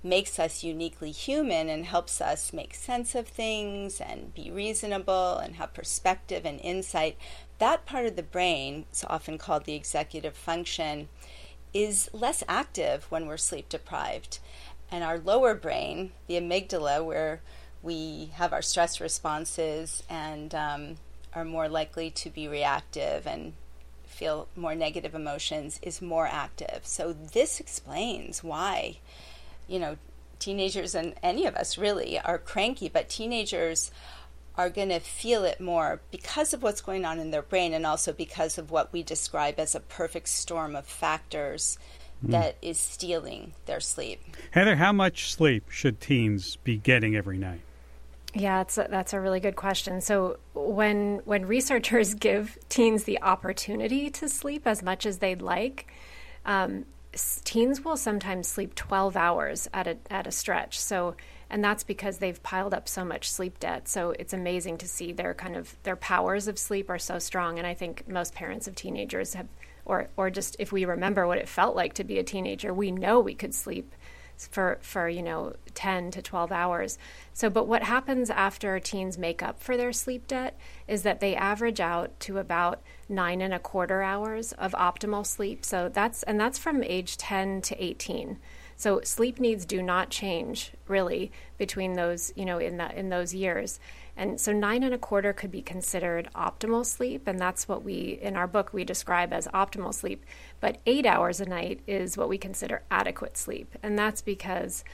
makes 0.04 0.38
us 0.38 0.64
uniquely 0.64 1.12
human 1.12 1.68
and 1.68 1.86
helps 1.86 2.22
us 2.22 2.54
make 2.54 2.76
sense 2.76 3.16
of 3.16 3.28
things 3.28 4.00
and 4.00 4.34
be 4.36 4.52
reasonable 4.52 5.38
and 5.38 5.56
have 5.56 5.74
perspective 5.74 6.46
and 6.46 6.60
insight, 6.62 7.18
that 7.58 7.86
part 7.86 8.06
of 8.06 8.16
the 8.16 8.24
brain, 8.24 8.86
it's 8.90 9.04
often 9.06 9.38
called 9.38 9.66
the 9.66 9.74
executive 9.74 10.36
function, 10.36 11.10
is 11.76 12.10
less 12.14 12.42
active 12.48 13.06
when 13.10 13.28
we're 13.28 13.36
sleep 13.38 13.68
deprived. 13.68 14.40
And 14.90 15.04
our 15.04 15.20
lower 15.20 15.54
brain, 15.54 16.14
the 16.28 16.36
amygdala, 16.36 17.04
where 17.04 17.42
we 17.84 18.32
have 18.36 18.54
our 18.54 18.62
stress 18.62 19.02
responses 19.02 20.02
and 20.10 20.56
um, 20.56 20.96
are 21.34 21.44
more 21.44 21.68
likely 21.68 22.10
to 22.12 22.30
be 22.30 22.48
reactive 22.48 23.28
and 23.28 23.54
feel 24.06 24.48
more 24.56 24.74
negative 24.74 25.14
emotions, 25.14 25.80
is 25.82 26.02
more 26.02 26.28
active. 26.28 26.82
So 26.84 27.12
this 27.12 27.60
explains 27.60 28.42
why, 28.42 29.00
you 29.68 29.78
know, 29.78 29.98
teenagers 30.40 30.96
and 30.96 31.14
any 31.22 31.46
of 31.46 31.56
us 31.56 31.78
really 31.78 32.18
are 32.20 32.38
cranky, 32.38 32.88
but 32.88 33.10
teenagers 33.10 33.92
are 34.58 34.70
going 34.70 34.90
to 34.90 35.00
feel 35.00 35.44
it 35.44 35.60
more 35.60 36.02
because 36.12 36.54
of 36.54 36.64
what's 36.64 36.82
going 36.82 37.06
on 37.06 37.20
in 37.20 37.32
their 37.32 37.42
brain 37.42 37.74
and 37.74 37.86
also 37.86 38.14
because 38.14 38.58
of 38.58 38.72
what 38.72 38.94
we 38.94 39.04
describe 39.04 39.60
as 39.60 39.76
a 39.76 39.80
perfect 39.80 40.30
storm 40.30 40.76
of 40.76 40.86
factors 40.86 41.78
that 42.24 42.56
is 42.62 42.80
stealing 42.80 43.54
their 43.66 43.80
sleep. 43.80 44.22
Heather, 44.52 44.78
how 44.78 44.92
much 44.92 45.32
sleep 45.34 45.70
should 45.70 46.00
teens 46.02 46.56
be 46.58 46.78
getting 46.78 47.16
every 47.16 47.38
night? 47.38 47.62
Yeah, 48.34 48.58
that's 48.58 48.78
a, 48.78 48.88
that's 48.90 49.14
a 49.14 49.20
really 49.20 49.40
good 49.40 49.56
question. 49.56 50.02
So 50.02 50.38
when 50.54 51.22
when 51.26 51.46
researchers 51.46 52.14
give 52.16 52.58
teens 52.68 53.04
the 53.04 53.22
opportunity 53.22 54.10
to 54.12 54.28
sleep 54.28 54.64
as 54.66 54.84
much 54.84 55.06
as 55.06 55.20
they'd 55.20 55.42
like, 55.42 55.92
um, 56.46 56.86
s- 57.14 57.42
teens 57.46 57.86
will 57.86 57.98
sometimes 57.98 58.48
sleep 58.48 58.76
12 58.76 59.16
hours 59.16 59.70
at 59.74 59.88
a 59.88 59.98
at 60.10 60.28
a 60.28 60.32
stretch. 60.32 60.80
So 60.80 61.16
and 61.56 61.64
that's 61.64 61.86
because 61.86 62.18
they've 62.18 62.44
piled 62.44 62.74
up 62.74 62.86
so 62.86 63.06
much 63.06 63.32
sleep 63.32 63.62
debt. 63.62 63.88
So 63.88 64.14
it's 64.20 64.34
amazing 64.34 64.78
to 64.80 64.90
see 64.90 65.14
their 65.14 65.34
kind 65.34 65.56
of 65.56 65.74
their 65.84 65.96
powers 65.96 66.50
of 66.50 66.60
sleep 66.60 66.90
are 66.90 67.00
so 67.00 67.18
strong. 67.18 67.58
And 67.58 67.66
I 67.66 67.74
think 67.74 68.10
most 68.10 68.36
parents 68.36 68.68
of 68.68 68.76
teenagers 68.76 69.36
have, 69.36 69.48
or 69.86 70.10
or 70.18 70.30
just 70.30 70.58
if 70.60 70.74
we 70.74 70.84
remember 70.84 71.26
what 71.26 71.38
it 71.38 71.48
felt 71.48 71.74
like 71.74 71.94
to 71.94 72.04
be 72.04 72.20
a 72.20 72.24
teenager, 72.24 72.74
we 72.74 72.92
know 72.92 73.22
we 73.22 73.36
could 73.36 73.56
sleep 73.56 73.96
for 74.36 74.80
for 74.82 75.08
you 75.08 75.24
know 75.24 75.54
10 75.76 76.12
to 76.12 76.22
12 76.22 76.52
hours 76.52 76.98
so 77.32 77.50
but 77.50 77.70
what 77.70 77.84
happens 77.84 78.30
after 78.30 78.78
teens 78.82 79.18
make 79.18 79.42
up 79.42 79.62
for 79.62 79.78
their 79.78 79.94
sleep 79.94 80.28
debt 80.28 80.60
is 80.90 81.04
that 81.04 81.22
they 81.22 81.38
average 81.38 81.80
out 81.80 82.20
to 82.20 82.38
about 82.38 82.82
nine 83.08 83.40
and 83.40 83.54
a 83.54 83.60
quarter 83.60 84.02
hours 84.02 84.52
of 84.52 84.74
optimal 84.74 85.26
sleep 85.26 85.64
so 85.64 85.88
that's 85.88 86.22
and 86.24 86.38
that's 86.38 86.60
from 86.60 86.84
age 86.84 87.16
10 87.16 87.62
to 87.62 87.82
18 87.82 88.38
so 88.76 89.02
sleep 89.04 89.40
needs 89.40 89.66
do 89.66 89.82
not 89.82 90.10
change 90.10 90.72
really 90.88 91.32
between 91.58 91.94
those 91.94 92.32
you 92.36 92.46
know 92.46 92.58
in 92.58 92.78
the 92.78 92.98
in 92.98 93.10
those 93.10 93.34
years 93.34 93.80
and 94.18 94.40
so 94.40 94.54
nine 94.54 94.84
and 94.84 94.94
a 94.94 94.98
quarter 94.98 95.34
could 95.34 95.52
be 95.52 95.62
considered 95.62 96.30
optimal 96.36 96.86
sleep, 96.86 97.28
and 97.28 97.38
that's 97.38 97.68
what 97.68 97.84
we, 97.84 98.18
in 98.22 98.38
our 98.38 98.48
book, 98.48 98.72
we 98.72 98.86
describe 98.86 99.34
as 99.34 99.48
optimal 99.48 99.94
sleep. 99.94 100.26
But 100.62 100.78
eight 100.86 101.06
hours 101.06 101.42
a 101.42 101.46
night 101.46 101.82
is 101.86 102.16
what 102.16 102.30
we 102.30 102.38
consider 102.38 102.84
adequate 102.90 103.36
sleep. 103.36 103.76
And 103.84 104.00
that's 104.00 104.22
because 104.22 104.86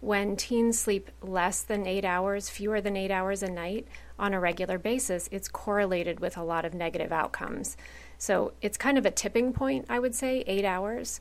when 0.00 0.36
teens 0.36 0.78
sleep 0.78 1.10
less 1.20 1.62
than 1.62 1.86
eight 1.86 2.04
hours, 2.04 2.48
fewer 2.48 2.80
than 2.80 2.96
eight 2.96 3.10
hours 3.10 3.42
a 3.42 3.50
night 3.50 3.88
on 4.18 4.34
a 4.34 4.40
regular 4.40 4.78
basis, 4.78 5.28
it's 5.32 5.48
correlated 5.48 6.20
with 6.20 6.36
a 6.36 6.44
lot 6.44 6.64
of 6.64 6.72
negative 6.72 7.10
outcomes. 7.10 7.76
So 8.18 8.52
it's 8.62 8.78
kind 8.78 8.98
of 8.98 9.04
a 9.04 9.10
tipping 9.10 9.52
point, 9.52 9.86
I 9.88 9.98
would 9.98 10.14
say, 10.14 10.44
eight 10.46 10.64
hours. 10.64 11.20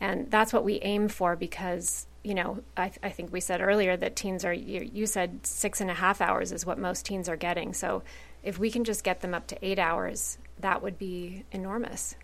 And 0.00 0.30
that's 0.30 0.52
what 0.52 0.64
we 0.64 0.80
aim 0.80 1.08
for 1.08 1.36
because 1.36 2.06
you 2.24 2.34
know, 2.34 2.58
I, 2.76 2.90
I, 3.02 3.10
think 3.10 3.32
we 3.32 3.40
said 3.40 3.60
earlier 3.60 3.96
that 3.96 4.16
teens 4.16 4.44
are, 4.44 4.52
you, 4.52 4.90
you, 4.92 5.06
said 5.06 5.46
six 5.46 5.80
and 5.80 5.90
a 5.90 5.94
half 5.94 6.20
hours 6.20 6.52
is 6.52 6.66
what 6.66 6.76
most 6.76 7.06
teens 7.06 7.28
are 7.28 7.36
getting. 7.36 7.72
So 7.72 8.02
if 8.42 8.58
we 8.58 8.70
can 8.70 8.84
just 8.84 9.04
get 9.04 9.20
them 9.20 9.32
up 9.34 9.46
to 9.46 9.58
eight 9.64 9.78
hours, 9.78 10.36
that 10.58 10.82
would 10.82 10.98
be 10.98 11.44
enormous. 11.52 12.16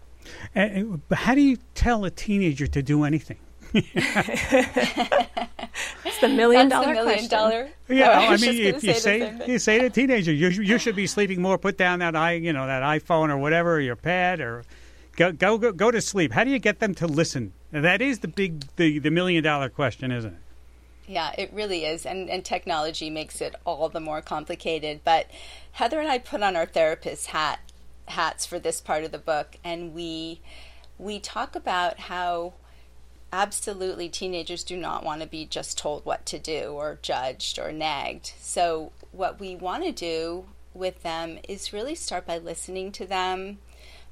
But 0.54 1.18
how 1.18 1.34
do 1.34 1.40
you 1.40 1.58
tell 1.74 2.04
a 2.04 2.10
teenager 2.10 2.66
to 2.66 2.82
do 2.82 3.04
anything? 3.04 3.38
it's 3.72 3.90
the 6.20 6.28
million 6.28 6.68
That's 6.68 6.82
dollar 6.82 6.94
the 6.94 7.00
million 7.00 7.04
question. 7.04 7.30
dollar. 7.30 7.68
Yeah, 7.88 8.10
I 8.10 8.26
I 8.26 8.36
mean, 8.36 8.60
if 8.60 8.74
gonna 8.74 8.86
you 8.86 8.94
say 8.94 9.00
say 9.00 9.18
the 9.18 9.26
same 9.26 9.38
thing. 9.38 9.50
you 9.50 9.58
say 9.58 9.78
to 9.80 9.86
a 9.86 9.90
teenager, 9.90 10.32
you 10.32 10.48
you 10.48 10.78
should 10.78 10.94
be 10.96 11.06
sleeping 11.06 11.42
more. 11.42 11.58
Put 11.58 11.76
down 11.76 11.98
that 11.98 12.14
i 12.14 12.32
you 12.32 12.52
know 12.52 12.66
that 12.66 12.82
iPhone 12.82 13.30
or 13.30 13.38
whatever, 13.38 13.74
or 13.76 13.80
your 13.80 13.96
pad, 13.96 14.40
or 14.40 14.62
go 15.16 15.32
go 15.32 15.58
go, 15.58 15.72
go 15.72 15.90
to 15.90 16.00
sleep. 16.00 16.32
How 16.32 16.44
do 16.44 16.50
you 16.50 16.58
get 16.58 16.80
them 16.80 16.94
to 16.96 17.06
listen? 17.06 17.52
That 17.70 18.00
is 18.00 18.20
the 18.20 18.28
big 18.28 18.64
the, 18.76 18.98
the 18.98 19.10
million 19.10 19.42
dollar 19.42 19.68
question, 19.68 20.12
isn't 20.12 20.32
it? 20.32 20.40
Yeah, 21.06 21.32
it 21.36 21.52
really 21.52 21.84
is. 21.84 22.06
And, 22.06 22.30
and 22.30 22.44
technology 22.44 23.10
makes 23.10 23.40
it 23.42 23.54
all 23.66 23.90
the 23.90 24.00
more 24.00 24.22
complicated. 24.22 25.00
But 25.04 25.30
Heather 25.72 26.00
and 26.00 26.08
I 26.08 26.18
put 26.18 26.42
on 26.42 26.56
our 26.56 26.66
therapist 26.66 27.28
hat 27.28 27.60
hats 28.06 28.46
for 28.46 28.58
this 28.58 28.80
part 28.80 29.02
of 29.04 29.12
the 29.12 29.18
book 29.18 29.56
and 29.64 29.94
we 29.94 30.38
we 30.98 31.18
talk 31.18 31.56
about 31.56 31.98
how 31.98 32.52
absolutely 33.32 34.08
teenagers 34.08 34.62
do 34.62 34.76
not 34.76 35.02
want 35.04 35.20
to 35.20 35.26
be 35.26 35.44
just 35.44 35.76
told 35.76 36.04
what 36.04 36.24
to 36.24 36.38
do 36.38 36.68
or 36.68 36.98
judged 37.02 37.58
or 37.58 37.72
nagged. 37.72 38.32
So 38.38 38.92
what 39.10 39.40
we 39.40 39.56
want 39.56 39.84
to 39.84 39.90
do 39.90 40.46
with 40.72 41.02
them 41.02 41.38
is 41.48 41.72
really 41.72 41.96
start 41.96 42.26
by 42.26 42.38
listening 42.38 42.92
to 42.92 43.06
them, 43.06 43.58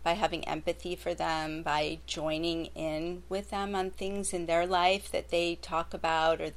by 0.02 0.12
having 0.12 0.46
empathy 0.48 0.96
for 0.96 1.14
them, 1.14 1.62
by 1.62 1.98
joining 2.06 2.66
in 2.66 3.22
with 3.28 3.50
them 3.50 3.74
on 3.74 3.90
things 3.90 4.32
in 4.32 4.46
their 4.46 4.66
life 4.66 5.10
that 5.12 5.30
they 5.30 5.56
talk 5.56 5.94
about 5.94 6.40
or 6.40 6.50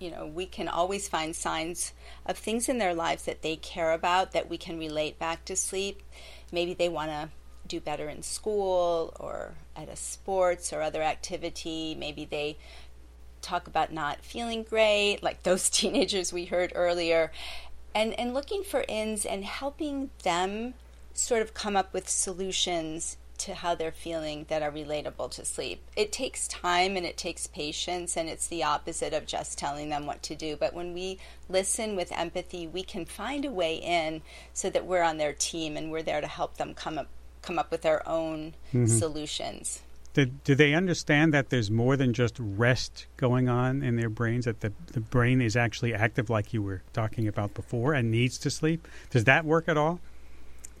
you 0.00 0.10
know, 0.10 0.26
we 0.26 0.46
can 0.46 0.66
always 0.66 1.08
find 1.08 1.36
signs 1.36 1.92
of 2.24 2.38
things 2.38 2.68
in 2.70 2.78
their 2.78 2.94
lives 2.94 3.24
that 3.24 3.42
they 3.42 3.54
care 3.56 3.92
about 3.92 4.32
that 4.32 4.48
we 4.48 4.56
can 4.56 4.78
relate 4.78 5.18
back 5.18 5.44
to 5.44 5.54
sleep. 5.54 6.02
Maybe 6.50 6.72
they 6.72 6.88
want 6.88 7.10
to 7.10 7.28
do 7.68 7.80
better 7.80 8.08
in 8.08 8.22
school 8.22 9.14
or 9.20 9.54
at 9.76 9.90
a 9.90 9.96
sports 9.96 10.72
or 10.72 10.80
other 10.80 11.02
activity. 11.02 11.94
Maybe 11.94 12.24
they 12.24 12.56
talk 13.42 13.66
about 13.66 13.92
not 13.92 14.24
feeling 14.24 14.62
great, 14.62 15.22
like 15.22 15.42
those 15.44 15.68
teenagers 15.68 16.32
we 16.32 16.46
heard 16.46 16.72
earlier. 16.74 17.30
And 17.94 18.18
and 18.18 18.32
looking 18.32 18.62
for 18.62 18.84
ins 18.88 19.26
and 19.26 19.44
helping 19.44 20.10
them 20.22 20.74
sort 21.20 21.42
of 21.42 21.54
come 21.54 21.76
up 21.76 21.92
with 21.92 22.08
solutions 22.08 23.16
to 23.38 23.54
how 23.54 23.74
they're 23.74 23.90
feeling 23.92 24.44
that 24.48 24.60
are 24.62 24.70
relatable 24.70 25.30
to 25.30 25.44
sleep. 25.46 25.82
It 25.96 26.12
takes 26.12 26.46
time 26.46 26.96
and 26.96 27.06
it 27.06 27.16
takes 27.16 27.46
patience, 27.46 28.14
and 28.16 28.28
it's 28.28 28.46
the 28.48 28.62
opposite 28.64 29.14
of 29.14 29.24
just 29.26 29.56
telling 29.58 29.88
them 29.88 30.04
what 30.04 30.22
to 30.24 30.34
do. 30.34 30.56
But 30.56 30.74
when 30.74 30.92
we 30.92 31.18
listen 31.48 31.96
with 31.96 32.12
empathy, 32.12 32.66
we 32.66 32.82
can 32.82 33.06
find 33.06 33.46
a 33.46 33.50
way 33.50 33.76
in 33.76 34.20
so 34.52 34.68
that 34.68 34.84
we're 34.84 35.02
on 35.02 35.16
their 35.16 35.32
team 35.32 35.78
and 35.78 35.90
we're 35.90 36.02
there 36.02 36.20
to 36.20 36.26
help 36.26 36.56
them 36.56 36.74
come 36.74 36.98
up 36.98 37.08
come 37.42 37.58
up 37.58 37.70
with 37.70 37.80
their 37.80 38.06
own 38.06 38.52
Mhm. 38.74 38.86
solutions. 38.86 39.80
Do, 40.12 40.26
do 40.26 40.54
they 40.54 40.74
understand 40.74 41.32
that 41.32 41.48
there's 41.48 41.70
more 41.70 41.96
than 41.96 42.12
just 42.12 42.34
rest 42.38 43.06
going 43.16 43.48
on 43.48 43.82
in 43.82 43.96
their 43.96 44.10
brains? 44.10 44.44
That 44.44 44.60
the 44.60 44.72
the 44.92 45.00
brain 45.00 45.40
is 45.40 45.56
actually 45.56 45.94
active, 45.94 46.28
like 46.28 46.52
you 46.52 46.62
were 46.62 46.82
talking 46.92 47.26
about 47.26 47.54
before, 47.54 47.94
and 47.94 48.10
needs 48.10 48.36
to 48.38 48.50
sleep. 48.50 48.86
Does 49.08 49.24
that 49.24 49.46
work 49.46 49.68
at 49.68 49.78
all? 49.78 50.00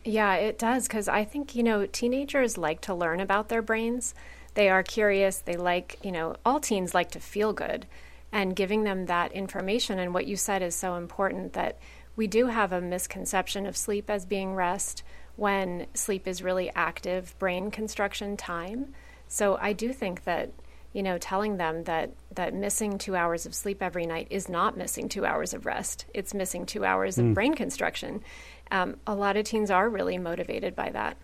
Yeah, 0.04 0.34
it 0.34 0.58
does 0.58 0.88
because 0.88 1.08
I 1.08 1.24
think, 1.24 1.54
you 1.54 1.62
know, 1.62 1.86
teenagers 1.86 2.56
like 2.56 2.80
to 2.82 2.94
learn 2.94 3.20
about 3.20 3.48
their 3.48 3.62
brains. 3.62 4.14
They 4.54 4.68
are 4.68 4.82
curious. 4.82 5.38
They 5.38 5.56
like, 5.56 5.98
you 6.02 6.10
know, 6.12 6.36
all 6.44 6.58
teens 6.60 6.94
like 6.94 7.10
to 7.12 7.20
feel 7.20 7.52
good. 7.52 7.86
And 8.32 8.54
giving 8.56 8.84
them 8.84 9.06
that 9.06 9.32
information 9.32 9.98
and 9.98 10.14
what 10.14 10.26
you 10.26 10.36
said 10.36 10.62
is 10.62 10.74
so 10.74 10.94
important 10.94 11.52
that 11.54 11.78
we 12.16 12.26
do 12.26 12.46
have 12.46 12.72
a 12.72 12.80
misconception 12.80 13.66
of 13.66 13.76
sleep 13.76 14.08
as 14.08 14.24
being 14.24 14.54
rest 14.54 15.02
when 15.36 15.86
sleep 15.94 16.26
is 16.28 16.42
really 16.42 16.70
active 16.74 17.36
brain 17.38 17.70
construction 17.70 18.36
time. 18.36 18.94
So 19.28 19.58
I 19.60 19.72
do 19.72 19.92
think 19.92 20.24
that 20.24 20.50
you 20.92 21.02
know 21.04 21.18
telling 21.18 21.56
them 21.56 21.84
that 21.84 22.10
that 22.34 22.52
missing 22.52 22.98
2 22.98 23.14
hours 23.14 23.46
of 23.46 23.54
sleep 23.54 23.80
every 23.82 24.06
night 24.06 24.26
is 24.30 24.48
not 24.48 24.76
missing 24.76 25.08
2 25.08 25.24
hours 25.24 25.54
of 25.54 25.66
rest. 25.66 26.04
It's 26.14 26.34
missing 26.34 26.66
2 26.66 26.84
hours 26.84 27.16
of 27.18 27.26
Mm. 27.26 27.34
brain 27.34 27.54
construction. 27.54 28.22
Um, 28.70 28.96
a 29.06 29.14
lot 29.14 29.36
of 29.36 29.44
teens 29.44 29.70
are 29.70 29.88
really 29.88 30.18
motivated 30.18 30.76
by 30.76 30.90
that. 30.90 31.16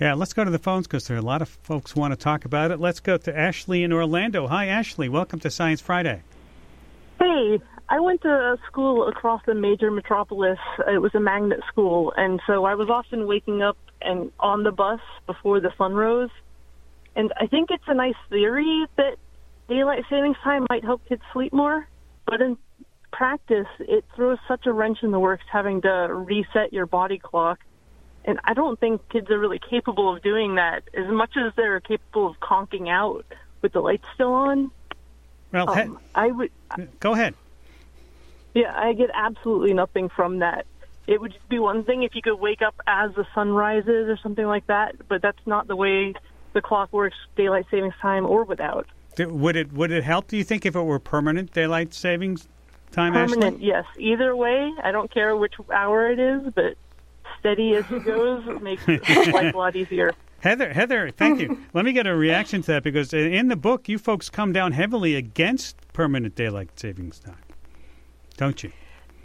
Yeah, 0.00 0.14
let's 0.14 0.34
go 0.34 0.44
to 0.44 0.50
the 0.50 0.58
phones 0.58 0.86
because 0.86 1.06
there 1.06 1.16
are 1.16 1.20
a 1.20 1.24
lot 1.24 1.40
of 1.40 1.48
folks 1.48 1.96
want 1.96 2.12
to 2.12 2.16
talk 2.16 2.44
about 2.44 2.70
it. 2.70 2.78
Let's 2.78 3.00
go 3.00 3.16
to 3.16 3.38
Ashley 3.38 3.82
in 3.82 3.92
Orlando. 3.92 4.46
Hi, 4.46 4.66
Ashley. 4.66 5.08
Welcome 5.08 5.40
to 5.40 5.50
Science 5.50 5.80
Friday. 5.80 6.22
Hey, 7.18 7.60
I 7.88 8.00
went 8.00 8.20
to 8.22 8.28
a 8.28 8.58
school 8.66 9.08
across 9.08 9.40
the 9.46 9.54
major 9.54 9.90
metropolis. 9.90 10.58
It 10.86 11.00
was 11.00 11.14
a 11.14 11.20
magnet 11.20 11.60
school, 11.68 12.12
and 12.16 12.40
so 12.46 12.64
I 12.64 12.74
was 12.74 12.90
often 12.90 13.26
waking 13.26 13.62
up 13.62 13.78
and 14.02 14.30
on 14.38 14.64
the 14.64 14.72
bus 14.72 15.00
before 15.26 15.60
the 15.60 15.72
sun 15.78 15.94
rose. 15.94 16.30
And 17.14 17.32
I 17.40 17.46
think 17.46 17.70
it's 17.70 17.84
a 17.86 17.94
nice 17.94 18.14
theory 18.28 18.86
that 18.96 19.16
daylight 19.68 20.04
savings 20.10 20.36
time 20.44 20.66
might 20.68 20.84
help 20.84 21.06
kids 21.08 21.22
sleep 21.32 21.52
more, 21.54 21.88
but 22.26 22.42
in 22.42 22.58
practice, 23.10 23.66
it 23.78 24.04
throws 24.14 24.38
such 24.48 24.66
a 24.66 24.72
wrench 24.72 25.02
in 25.02 25.10
the 25.10 25.20
works 25.20 25.44
having 25.50 25.82
to 25.82 25.88
reset 26.12 26.72
your 26.72 26.86
body 26.86 27.18
clock. 27.18 27.60
And 28.24 28.40
I 28.44 28.54
don't 28.54 28.78
think 28.78 29.08
kids 29.08 29.30
are 29.30 29.38
really 29.38 29.60
capable 29.60 30.14
of 30.14 30.22
doing 30.22 30.56
that 30.56 30.82
as 30.94 31.06
much 31.08 31.36
as 31.36 31.52
they're 31.56 31.80
capable 31.80 32.26
of 32.26 32.40
conking 32.40 32.88
out 32.88 33.24
with 33.62 33.72
the 33.72 33.80
lights 33.80 34.06
still 34.14 34.32
on. 34.32 34.70
Well, 35.52 35.72
he- 35.74 35.80
Um, 35.82 35.98
I 36.14 36.30
would. 36.32 36.50
go 37.00 37.12
ahead. 37.12 37.34
Yeah, 38.54 38.72
I 38.76 38.94
get 38.94 39.10
absolutely 39.14 39.74
nothing 39.74 40.08
from 40.08 40.38
that. 40.40 40.66
It 41.06 41.20
would 41.20 41.32
just 41.32 41.48
be 41.48 41.58
one 41.60 41.84
thing 41.84 42.02
if 42.02 42.16
you 42.16 42.22
could 42.22 42.40
wake 42.40 42.62
up 42.62 42.74
as 42.86 43.14
the 43.14 43.26
sun 43.34 43.52
rises 43.52 44.08
or 44.08 44.16
something 44.16 44.46
like 44.46 44.66
that, 44.66 44.96
but 45.08 45.22
that's 45.22 45.46
not 45.46 45.68
the 45.68 45.76
way 45.76 46.14
the 46.52 46.60
clock 46.60 46.92
works, 46.92 47.16
daylight 47.36 47.66
savings 47.70 47.94
time 48.00 48.26
or 48.26 48.42
without. 48.44 48.86
Would 49.18 49.56
it 49.56 49.72
would 49.72 49.92
it 49.92 50.02
help? 50.04 50.26
Do 50.26 50.36
you 50.36 50.42
think 50.44 50.66
if 50.66 50.74
it 50.74 50.82
were 50.82 50.98
permanent 50.98 51.52
daylight 51.52 51.94
savings 51.94 52.48
time, 52.90 53.12
Permanent, 53.12 53.56
Ashley? 53.56 53.66
yes. 53.66 53.84
Either 53.98 54.34
way, 54.36 54.72
I 54.82 54.90
don't 54.92 55.10
care 55.12 55.36
which 55.36 55.54
hour 55.72 56.10
it 56.10 56.18
is, 56.18 56.52
but 56.54 56.76
steady 57.40 57.74
as 57.74 57.84
it 57.90 58.04
goes 58.04 58.44
makes 58.62 58.86
life 58.86 59.54
a 59.54 59.56
lot 59.56 59.76
easier. 59.76 60.12
Heather, 60.40 60.72
Heather, 60.72 61.10
thank 61.10 61.40
you. 61.40 61.58
Let 61.72 61.84
me 61.84 61.92
get 61.92 62.06
a 62.06 62.14
reaction 62.14 62.60
to 62.62 62.66
that 62.72 62.82
because 62.84 63.12
in- 63.12 63.32
in 63.32 63.48
the 63.48 63.56
book, 63.56 63.88
you 63.88 63.98
folks 63.98 64.28
come 64.30 64.52
down 64.52 64.72
heavily 64.72 65.14
against 65.16 65.76
permanent 65.92 66.34
daylight 66.34 66.78
savings 66.78 67.18
time, 67.18 67.36
don't 68.36 68.62
you? 68.62 68.70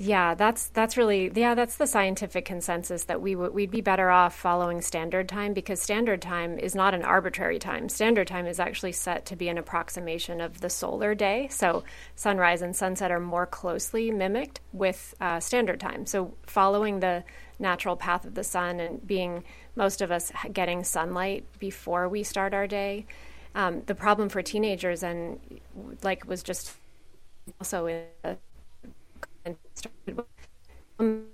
Yeah, 0.04 0.34
that's 0.34 0.70
that's 0.70 0.98
really 0.98 1.32
yeah, 1.36 1.54
that's 1.54 1.76
the 1.76 1.86
scientific 1.86 2.44
consensus 2.44 3.04
that 3.04 3.22
we 3.22 3.36
would 3.36 3.54
we'd 3.54 3.70
be 3.70 3.82
better 3.82 4.10
off 4.10 4.36
following 4.36 4.82
standard 4.82 5.30
time 5.30 5.54
because 5.54 5.80
standard 5.80 6.24
time 6.24 6.58
is 6.58 6.74
not 6.74 6.96
an 6.96 7.04
arbitrary 7.04 7.60
time. 7.60 7.88
Standard 7.88 8.26
time 8.26 8.48
is 8.48 8.60
actually 8.60 8.94
set 8.94 9.28
to 9.28 9.36
be 9.36 9.48
an 9.48 9.60
approximation 9.60 10.42
of 10.42 10.60
the 10.62 10.72
solar 10.72 11.14
day. 11.14 11.50
So 11.52 11.84
sunrise 12.16 12.64
and 12.64 12.76
sunset 12.76 13.12
are 13.12 13.20
more 13.20 13.46
closely 13.46 14.10
mimicked 14.10 14.60
with 14.74 15.14
uh, 15.22 15.40
standard 15.40 15.80
time. 15.80 16.08
So 16.08 16.34
following 16.48 17.00
the 17.00 17.24
natural 17.60 17.96
path 17.96 18.26
of 18.26 18.34
the 18.34 18.44
sun 18.44 18.80
and 18.80 19.06
being 19.06 19.44
most 19.76 20.02
of 20.02 20.10
us 20.12 20.32
getting 20.52 20.84
sunlight 20.84 21.46
before 21.60 22.10
we 22.10 22.24
start 22.24 22.56
our 22.56 22.66
day. 22.66 23.06
Um, 23.54 23.84
the 23.86 23.94
problem 23.94 24.30
for 24.30 24.42
teenagers 24.42 25.04
and 25.04 25.40
like 26.02 26.26
was 26.26 26.42
just 26.42 26.76
also 27.60 27.86
in 27.86 28.06
the 28.24 28.40
and 29.46 29.56
started 29.74 30.18
with- 30.18 30.26
um, 31.00 31.26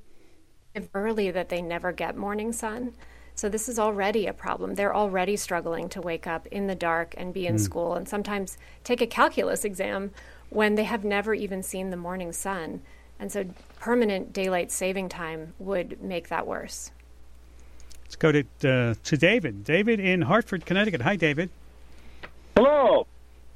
early 0.93 1.31
that 1.31 1.49
they 1.49 1.61
never 1.61 1.91
get 1.91 2.15
morning 2.15 2.53
sun. 2.53 2.93
So 3.35 3.49
this 3.49 3.67
is 3.69 3.77
already 3.77 4.25
a 4.27 4.33
problem. 4.33 4.75
They're 4.75 4.95
already 4.95 5.35
struggling 5.35 5.89
to 5.89 6.01
wake 6.01 6.25
up 6.27 6.47
in 6.47 6.67
the 6.67 6.75
dark 6.75 7.13
and 7.17 7.33
be 7.33 7.45
in 7.47 7.55
Hmm. 7.55 7.59
school 7.59 7.93
and 7.95 8.07
sometimes 8.07 8.57
take 8.83 9.01
a 9.01 9.07
calculus 9.07 9.63
exam 9.63 10.11
when 10.49 10.75
they 10.75 10.85
have 10.85 11.03
never 11.03 11.33
even 11.33 11.61
seen 11.61 11.89
the 11.89 11.97
morning 11.97 12.31
sun. 12.31 12.81
And 13.19 13.31
so 13.31 13.45
permanent 13.79 14.33
daylight 14.33 14.71
saving 14.71 15.09
time 15.09 15.53
would 15.59 16.01
make 16.01 16.29
that 16.29 16.45
worse. 16.47 16.91
Let's 18.03 18.15
go 18.15 18.31
to 18.31 18.39
uh, 18.63 18.93
to 19.03 19.17
David. 19.17 19.63
David 19.63 19.99
in 19.99 20.21
Hartford, 20.21 20.65
Connecticut. 20.65 21.01
Hi, 21.01 21.15
David. 21.15 21.49
Hello. 22.55 23.05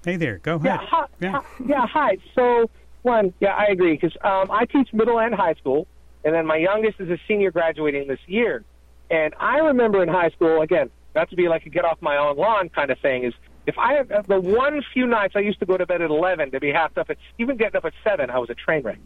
Hey 0.03 0.15
there. 0.17 0.39
Go 0.39 0.59
Yeah, 0.63 0.75
ahead. 0.75 0.87
hi, 0.89 1.05
Yeah. 1.19 1.31
hi- 1.31 1.65
yeah, 1.65 1.87
hi. 1.87 2.17
So, 2.35 2.69
one, 3.03 3.33
yeah, 3.39 3.55
I 3.55 3.65
agree 3.65 3.93
because 3.93 4.15
um, 4.21 4.51
I 4.51 4.65
teach 4.65 4.93
middle 4.93 5.19
and 5.19 5.33
high 5.33 5.53
school, 5.55 5.87
and 6.23 6.33
then 6.33 6.45
my 6.45 6.57
youngest 6.57 6.99
is 6.99 7.09
a 7.09 7.17
senior 7.27 7.51
graduating 7.51 8.07
this 8.07 8.19
year. 8.27 8.63
And 9.09 9.33
I 9.39 9.59
remember 9.59 10.01
in 10.01 10.09
high 10.09 10.29
school, 10.29 10.61
again, 10.61 10.89
not 11.15 11.29
to 11.29 11.35
be 11.35 11.49
like 11.49 11.65
a 11.65 11.69
get 11.69 11.83
off 11.83 12.01
my 12.01 12.17
own 12.17 12.37
lawn 12.37 12.69
kind 12.69 12.91
of 12.91 12.99
thing, 12.99 13.23
is 13.23 13.33
if 13.67 13.77
I 13.77 13.93
have 13.93 14.27
the 14.27 14.39
one 14.39 14.81
few 14.93 15.05
nights 15.05 15.35
I 15.35 15.39
used 15.39 15.59
to 15.59 15.65
go 15.65 15.77
to 15.77 15.85
bed 15.85 16.01
at 16.01 16.09
eleven 16.09 16.51
to 16.51 16.59
be 16.59 16.71
half 16.71 16.97
up 16.97 17.09
at 17.09 17.17
even 17.37 17.57
getting 17.57 17.75
up 17.77 17.85
at 17.85 17.93
seven, 18.03 18.29
I 18.29 18.39
was 18.39 18.49
a 18.49 18.55
train 18.55 18.83
wreck. 18.83 18.99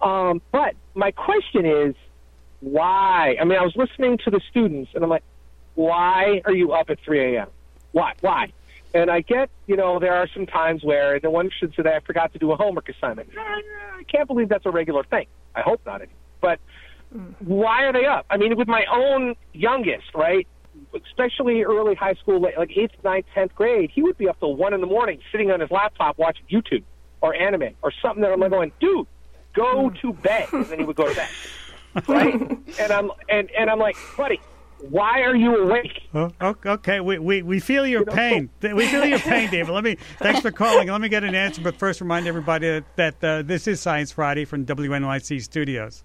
Um, 0.00 0.40
but 0.52 0.74
my 0.94 1.10
question 1.10 1.66
is, 1.66 1.94
why? 2.60 3.36
I 3.40 3.44
mean, 3.44 3.58
I 3.58 3.62
was 3.62 3.74
listening 3.76 4.18
to 4.24 4.30
the 4.30 4.40
students, 4.50 4.92
and 4.94 5.02
I'm 5.02 5.10
like, 5.10 5.24
why 5.74 6.42
are 6.44 6.54
you 6.54 6.72
up 6.72 6.90
at 6.90 6.98
3 7.00 7.36
a.m.? 7.36 7.48
Why? 7.92 8.14
Why? 8.20 8.52
And 8.94 9.10
I 9.10 9.20
get, 9.20 9.50
you 9.66 9.76
know, 9.76 9.98
there 9.98 10.14
are 10.14 10.28
some 10.34 10.46
times 10.46 10.82
where 10.82 11.20
the 11.20 11.30
one 11.30 11.50
should 11.58 11.74
say, 11.74 11.94
I 11.94 12.00
forgot 12.00 12.32
to 12.32 12.38
do 12.38 12.52
a 12.52 12.56
homework 12.56 12.88
assignment. 12.88 13.30
I 13.36 14.02
can't 14.10 14.26
believe 14.26 14.48
that's 14.48 14.66
a 14.66 14.70
regular 14.70 15.04
thing. 15.04 15.26
I 15.54 15.60
hope 15.60 15.80
not. 15.84 16.00
But 16.40 16.58
why 17.40 17.84
are 17.84 17.92
they 17.92 18.06
up? 18.06 18.26
I 18.30 18.36
mean, 18.36 18.56
with 18.56 18.68
my 18.68 18.84
own 18.90 19.34
youngest, 19.52 20.14
right? 20.14 20.46
Especially 20.94 21.62
early 21.62 21.94
high 21.94 22.14
school, 22.14 22.40
like 22.40 22.56
like 22.56 22.70
eighth, 22.76 22.92
ninth, 23.02 23.26
tenth 23.34 23.54
grade, 23.54 23.90
he 23.92 24.02
would 24.02 24.16
be 24.16 24.28
up 24.28 24.38
till 24.38 24.54
one 24.54 24.74
in 24.74 24.80
the 24.80 24.86
morning, 24.86 25.18
sitting 25.32 25.50
on 25.50 25.60
his 25.60 25.70
laptop 25.70 26.18
watching 26.18 26.44
YouTube 26.50 26.84
or 27.20 27.34
anime 27.34 27.74
or 27.82 27.92
something. 28.00 28.22
That 28.22 28.32
I'm 28.32 28.40
like 28.40 28.50
going, 28.50 28.72
dude, 28.78 29.06
go 29.54 29.88
hmm. 29.88 29.96
to 29.96 30.12
bed, 30.12 30.48
and 30.52 30.66
then 30.66 30.78
he 30.78 30.84
would 30.84 30.96
go 30.96 31.08
to 31.08 31.14
bed, 31.14 31.28
right? 32.08 32.34
and 32.78 32.92
I'm 32.92 33.10
and 33.28 33.50
and 33.50 33.68
I'm 33.68 33.80
like, 33.80 33.96
buddy, 34.16 34.40
why 34.80 35.22
are 35.22 35.34
you 35.34 35.56
awake? 35.56 36.08
Oh, 36.14 36.32
okay, 36.40 37.00
we, 37.00 37.18
we, 37.18 37.42
we 37.42 37.60
feel 37.60 37.86
your 37.86 38.04
pain. 38.04 38.50
Th- 38.60 38.74
We 38.74 38.86
feel 38.86 39.04
your 39.04 39.18
pain, 39.18 39.50
David. 39.50 39.72
Let 39.72 39.84
me 39.84 39.96
thanks 40.18 40.40
for 40.40 40.50
calling. 40.50 40.88
Let 40.88 41.00
me 41.00 41.08
get 41.08 41.24
an 41.24 41.34
answer, 41.34 41.60
but 41.62 41.76
first 41.76 42.00
remind 42.00 42.26
everybody 42.26 42.68
that, 42.68 42.96
that 42.96 43.24
uh, 43.24 43.42
this 43.42 43.66
is 43.66 43.80
Science 43.80 44.12
Friday 44.12 44.44
from 44.44 44.64
WNYC 44.66 45.42
Studios. 45.42 46.04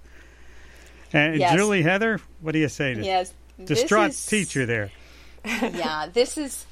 And 1.12 1.40
Yes. 1.40 1.54
Julie 1.56 1.84
Heather, 1.84 2.20
what 2.42 2.54
do 2.54 2.60
you 2.60 2.70
say 2.70 2.96
to 2.96 3.04
Yes, 3.04 3.34
this 3.58 3.82
distraught 3.82 4.10
is- 4.10 4.26
teacher 4.26 4.66
there? 4.66 4.92
yeah, 5.46 6.08
this 6.12 6.38
is 6.38 6.66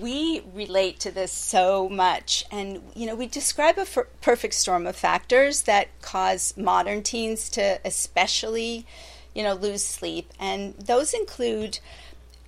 we 0.00 0.42
relate 0.54 0.98
to 0.98 1.10
this 1.12 1.30
so 1.30 1.88
much 1.88 2.44
and 2.50 2.82
you 2.96 3.06
know 3.06 3.14
we 3.14 3.28
describe 3.28 3.78
a 3.78 3.82
f- 3.82 3.98
perfect 4.20 4.52
storm 4.54 4.88
of 4.88 4.96
factors 4.96 5.62
that 5.62 5.86
cause 6.02 6.52
modern 6.56 7.00
teens 7.00 7.48
to 7.48 7.78
especially 7.84 8.84
you 9.34 9.42
know 9.42 9.54
lose 9.54 9.84
sleep 9.84 10.32
and 10.38 10.74
those 10.74 11.14
include 11.14 11.78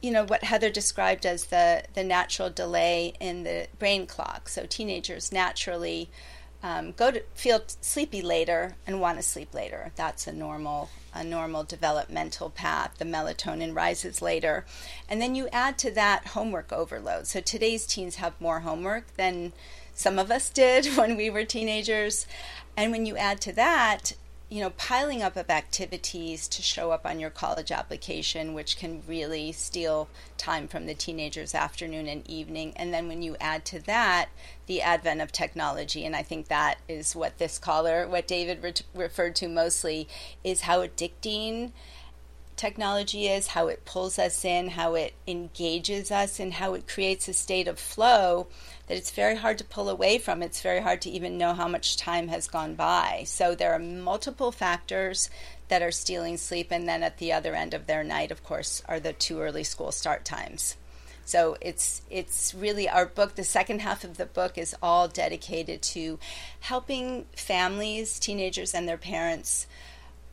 you 0.03 0.11
know 0.11 0.25
what 0.25 0.45
Heather 0.45 0.71
described 0.71 1.27
as 1.27 1.47
the 1.47 1.85
the 1.95 2.05
natural 2.05 2.51
delay 2.51 3.15
in 3.21 3.43
the 3.45 3.69
brain 3.79 4.07
clock 4.07 4.49
so 4.49 4.67
teenagers 4.67 5.33
naturally 5.33 6.11
um, 6.63 6.93
go 6.93 7.11
to 7.11 7.23
feel 7.35 7.63
sleepy 7.81 8.21
later 8.21 8.77
and 8.87 9.01
want 9.01 9.19
to 9.19 9.23
sleep 9.23 9.55
later. 9.55 9.93
That's 9.97 10.27
a 10.27 10.33
normal 10.33 10.91
a 11.13 11.25
normal 11.25 11.65
developmental 11.65 12.51
path. 12.51 12.95
The 12.99 13.05
melatonin 13.05 13.75
rises 13.75 14.23
later, 14.23 14.65
and 15.09 15.21
then 15.21 15.35
you 15.35 15.49
add 15.53 15.79
to 15.79 15.91
that 15.93 16.29
homework 16.29 16.73
overload. 16.73 17.27
So 17.27 17.41
today's 17.41 17.87
teens 17.87 18.17
have 18.17 18.41
more 18.41 18.61
homework 18.61 19.17
than 19.17 19.53
some 19.95 20.19
of 20.19 20.31
us 20.31 20.51
did 20.51 20.87
when 20.97 21.17
we 21.17 21.31
were 21.31 21.45
teenagers, 21.45 22.27
and 22.77 22.93
when 22.93 23.07
you 23.07 23.17
add 23.17 23.41
to 23.43 23.53
that 23.55 24.13
you 24.51 24.61
know, 24.61 24.71
piling 24.71 25.23
up 25.23 25.37
of 25.37 25.49
activities 25.49 26.49
to 26.49 26.61
show 26.61 26.91
up 26.91 27.07
on 27.07 27.21
your 27.21 27.31
college 27.31 27.71
application, 27.71 28.53
which 28.53 28.77
can 28.77 29.01
really 29.07 29.53
steal 29.53 30.09
time 30.37 30.67
from 30.67 30.87
the 30.87 30.95
teenager's 30.95 31.55
afternoon 31.55 32.09
and 32.09 32.29
evening. 32.29 32.73
And 32.75 32.93
then 32.93 33.07
when 33.07 33.23
you 33.23 33.37
add 33.41 33.65
to 33.67 33.79
that 33.87 34.29
the 34.67 34.83
advent 34.83 35.21
of 35.21 35.31
technology, 35.31 36.05
and 36.05 36.17
I 36.17 36.25
think 36.25 36.49
that 36.49 36.79
is 36.89 37.15
what 37.15 37.39
this 37.39 37.61
caller, 37.61 38.09
what 38.09 38.27
David 38.27 38.61
re- 38.61 38.75
referred 38.93 39.37
to 39.37 39.49
mostly, 39.49 40.09
is 40.43 40.63
how 40.63 40.85
addicting 40.85 41.71
technology 42.57 43.29
is, 43.29 43.49
how 43.49 43.69
it 43.69 43.85
pulls 43.85 44.19
us 44.19 44.45
in, 44.45 44.71
how 44.71 44.95
it 44.95 45.15
engages 45.29 46.11
us, 46.11 46.41
and 46.41 46.55
how 46.55 46.75
it 46.75 46.89
creates 46.89 47.29
a 47.29 47.33
state 47.33 47.69
of 47.69 47.79
flow 47.79 48.49
that 48.91 48.97
it's 48.97 49.13
very 49.13 49.37
hard 49.37 49.57
to 49.57 49.63
pull 49.63 49.89
away 49.89 50.19
from. 50.19 50.43
It's 50.43 50.63
very 50.63 50.81
hard 50.81 51.01
to 51.03 51.11
even 51.11 51.39
know 51.39 51.55
how 51.55 51.69
much 51.69 51.97
time 51.97 52.27
has 52.27 52.49
gone 52.49 52.75
by. 52.75 53.23
So 53.25 53.55
there 53.55 53.73
are 53.73 53.79
multiple 53.79 54.51
factors 54.51 55.31
that 55.69 55.81
are 55.81 55.93
stealing 55.93 56.37
sleep, 56.37 56.73
and 56.73 56.89
then 56.89 57.05
at 57.05 57.19
the 57.19 57.33
other 57.33 57.55
end 57.55 57.73
of 57.73 57.87
their 57.87 58.03
night, 58.03 58.33
of 58.33 58.43
course, 58.43 58.83
are 58.89 58.99
the 58.99 59.13
too 59.13 59.41
early 59.41 59.63
school 59.63 59.93
start 59.93 60.25
times. 60.25 60.77
So 61.25 61.57
it's 61.61 62.03
it's 62.11 62.53
really 62.53 62.89
our 62.89 63.07
book. 63.07 63.37
The 63.37 63.45
second 63.45 63.81
half 63.81 64.03
of 64.03 64.17
the 64.17 64.27
book 64.27 64.59
is 64.59 64.75
all 64.83 65.07
dedicated 65.07 65.83
to 65.83 66.19
helping 66.59 67.27
families, 67.37 68.19
teenagers, 68.19 68.75
and 68.75 68.89
their 68.89 68.99
parents 68.99 69.69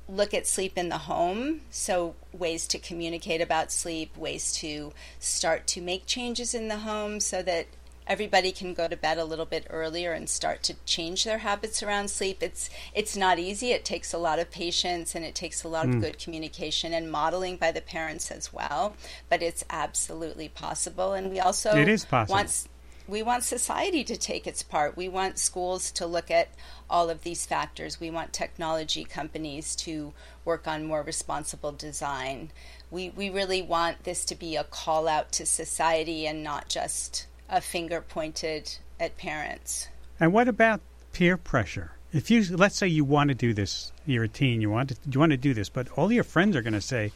look 0.10 0.34
at 0.34 0.48
sleep 0.48 0.80
in 0.80 0.90
the 0.90 0.98
home. 0.98 1.62
So 1.70 2.16
ways 2.34 2.66
to 2.70 2.80
communicate 2.80 3.40
about 3.40 3.72
sleep, 3.72 4.18
ways 4.18 4.52
to 4.54 4.94
start 5.20 5.68
to 5.68 5.80
make 5.82 6.08
changes 6.08 6.56
in 6.56 6.70
the 6.70 6.80
home, 6.80 7.20
so 7.20 7.44
that 7.44 7.68
everybody 8.08 8.52
can 8.52 8.74
go 8.74 8.88
to 8.88 8.98
bed 8.98 9.18
a 9.18 9.26
little 9.26 9.46
bit 9.46 9.68
earlier 9.70 10.14
and 10.14 10.30
start 10.30 10.64
to 10.64 10.76
change 10.86 11.24
their 11.24 11.40
habits 11.40 11.84
around 11.84 12.10
sleep. 12.10 12.42
It's 12.42 12.70
it's 12.94 13.16
not 13.16 13.40
easy. 13.40 13.72
It 13.72 13.86
takes 13.86 14.14
a 14.14 14.18
lot 14.18 14.40
of 14.40 14.50
patience 14.52 15.16
and 15.16 15.24
it 15.26 15.36
takes 15.36 15.64
a 15.64 15.68
lot 15.68 15.86
of 15.88 15.96
Mm. 15.96 16.02
good 16.02 16.20
communication 16.20 16.94
and 16.94 17.12
modeling 17.12 17.58
by 17.58 17.72
the 17.72 17.82
parents 17.82 18.32
as 18.32 18.52
well. 18.54 18.96
But 19.30 19.42
it's 19.44 19.64
absolutely 19.70 20.50
possible. 20.50 21.14
And 21.14 21.30
we 21.32 21.40
also 21.40 21.76
It 21.76 21.88
is 21.88 22.06
possible. 22.06 22.36
want 22.36 22.68
we 23.10 23.24
want 23.24 23.44
society 23.46 24.04
to 24.04 24.18
take 24.18 24.46
its 24.46 24.62
part. 24.64 24.98
We 24.98 25.08
want 25.08 25.40
schools 25.40 25.92
to 25.92 26.06
look 26.06 26.30
at 26.30 26.50
all 26.90 27.10
of 27.10 27.24
these 27.24 27.46
factors. 27.46 28.02
We 28.02 28.12
want 28.12 28.34
technology 28.34 29.06
companies 29.06 29.78
to 29.78 30.14
work 30.44 30.68
on 30.68 30.84
more 30.84 31.04
responsible 31.04 31.72
design. 31.72 32.52
We 32.92 33.10
we 33.10 33.30
really 33.30 33.62
want 33.62 34.04
this 34.04 34.26
to 34.26 34.36
be 34.36 34.56
a 34.58 34.64
call 34.66 35.08
out 35.08 35.32
to 35.34 35.46
society 35.46 36.28
and 36.28 36.44
not 36.44 36.68
just 36.68 37.28
a 37.50 37.62
finger 37.62 38.02
pointed 38.02 38.78
at 39.00 39.18
parents. 39.18 39.88
And 40.20 40.34
what 40.34 40.48
about 40.48 40.82
peer 41.14 41.38
pressure? 41.38 41.92
If 42.14 42.32
you 42.32 42.44
let's 42.56 42.76
say 42.76 42.88
you 42.88 43.04
want 43.04 43.30
to 43.30 43.36
do 43.36 43.54
this, 43.54 43.92
you're 44.06 44.24
a 44.24 44.30
teen, 44.30 44.62
you 44.62 44.70
want 44.70 44.90
to 44.90 44.96
you 45.10 45.20
want 45.20 45.32
to 45.32 45.38
do 45.38 45.54
this, 45.54 45.70
but 45.70 45.90
all 45.98 46.12
your 46.12 46.24
friends 46.24 46.56
are 46.56 46.62
going 46.62 46.74
to 46.74 46.82
say, 46.82 47.12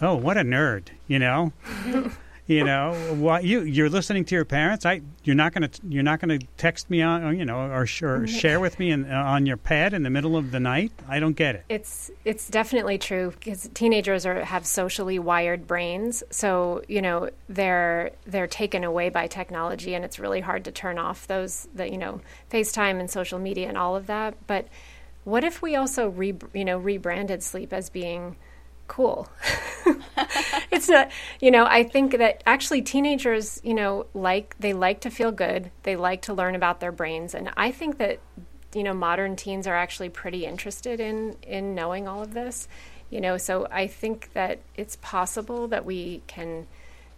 "Oh, 0.00 0.14
what 0.14 0.36
a 0.36 0.42
nerd," 0.42 0.88
you 1.06 1.18
know. 1.18 1.52
you 2.48 2.64
know, 2.64 2.94
what 3.18 3.44
you 3.44 3.60
you're 3.60 3.90
listening 3.90 4.24
to 4.24 4.34
your 4.34 4.46
parents. 4.46 4.86
I 4.86 5.02
you're 5.22 5.36
not 5.36 5.52
going 5.52 5.68
to 5.68 5.80
you're 5.86 6.02
not 6.02 6.18
going 6.18 6.40
to 6.40 6.46
text 6.56 6.88
me 6.88 7.02
on, 7.02 7.38
you 7.38 7.44
know, 7.44 7.58
or, 7.58 7.86
or 8.02 8.26
share 8.26 8.58
with 8.58 8.78
me 8.78 8.90
in, 8.90 9.10
on 9.10 9.44
your 9.44 9.58
pad 9.58 9.92
in 9.92 10.02
the 10.02 10.08
middle 10.08 10.34
of 10.34 10.50
the 10.50 10.58
night. 10.58 10.90
I 11.06 11.20
don't 11.20 11.36
get 11.36 11.56
it. 11.56 11.64
It's 11.68 12.10
it's 12.24 12.48
definitely 12.48 12.96
true 12.96 13.32
because 13.32 13.68
teenagers 13.74 14.24
are 14.24 14.42
have 14.44 14.66
socially 14.66 15.18
wired 15.18 15.66
brains, 15.66 16.22
so 16.30 16.82
you 16.88 17.02
know 17.02 17.28
they're 17.50 18.12
they're 18.26 18.46
taken 18.46 18.82
away 18.82 19.10
by 19.10 19.26
technology, 19.26 19.94
and 19.94 20.02
it's 20.02 20.18
really 20.18 20.40
hard 20.40 20.64
to 20.64 20.72
turn 20.72 20.98
off 20.98 21.26
those 21.26 21.68
the 21.74 21.90
you 21.90 21.98
know 21.98 22.22
FaceTime 22.50 22.98
and 22.98 23.10
social 23.10 23.38
media 23.38 23.68
and 23.68 23.76
all 23.76 23.94
of 23.94 24.06
that. 24.06 24.34
But 24.46 24.68
what 25.24 25.44
if 25.44 25.60
we 25.60 25.76
also 25.76 26.08
re 26.08 26.34
you 26.54 26.64
know 26.64 26.78
rebranded 26.78 27.42
sleep 27.42 27.74
as 27.74 27.90
being 27.90 28.36
cool? 28.88 29.28
it's 30.70 30.88
not 30.88 31.10
you 31.40 31.50
know 31.50 31.64
i 31.64 31.82
think 31.82 32.18
that 32.18 32.42
actually 32.44 32.82
teenagers 32.82 33.60
you 33.64 33.72
know 33.72 34.06
like 34.14 34.54
they 34.58 34.72
like 34.72 35.00
to 35.00 35.10
feel 35.10 35.32
good. 35.32 35.70
They 35.84 35.96
like 35.96 36.22
to 36.22 36.34
learn 36.34 36.54
about 36.54 36.80
their 36.80 36.92
brains. 36.92 37.34
And 37.34 37.50
i 37.56 37.70
think 37.70 37.98
that 37.98 38.20
you 38.74 38.82
know 38.82 38.94
modern 38.94 39.36
teens 39.36 39.66
are 39.66 39.76
actually 39.76 40.08
pretty 40.10 40.44
interested 40.44 41.00
in 41.00 41.36
in 41.42 41.74
knowing 41.74 42.08
all 42.08 42.22
of 42.22 42.34
this 42.34 42.68
you 43.10 43.20
know. 43.20 43.36
So 43.36 43.66
i 43.70 43.86
think 43.86 44.32
that 44.32 44.60
it's 44.74 44.96
possible 44.96 45.68
that 45.68 45.84
we 45.84 46.22
can 46.26 46.66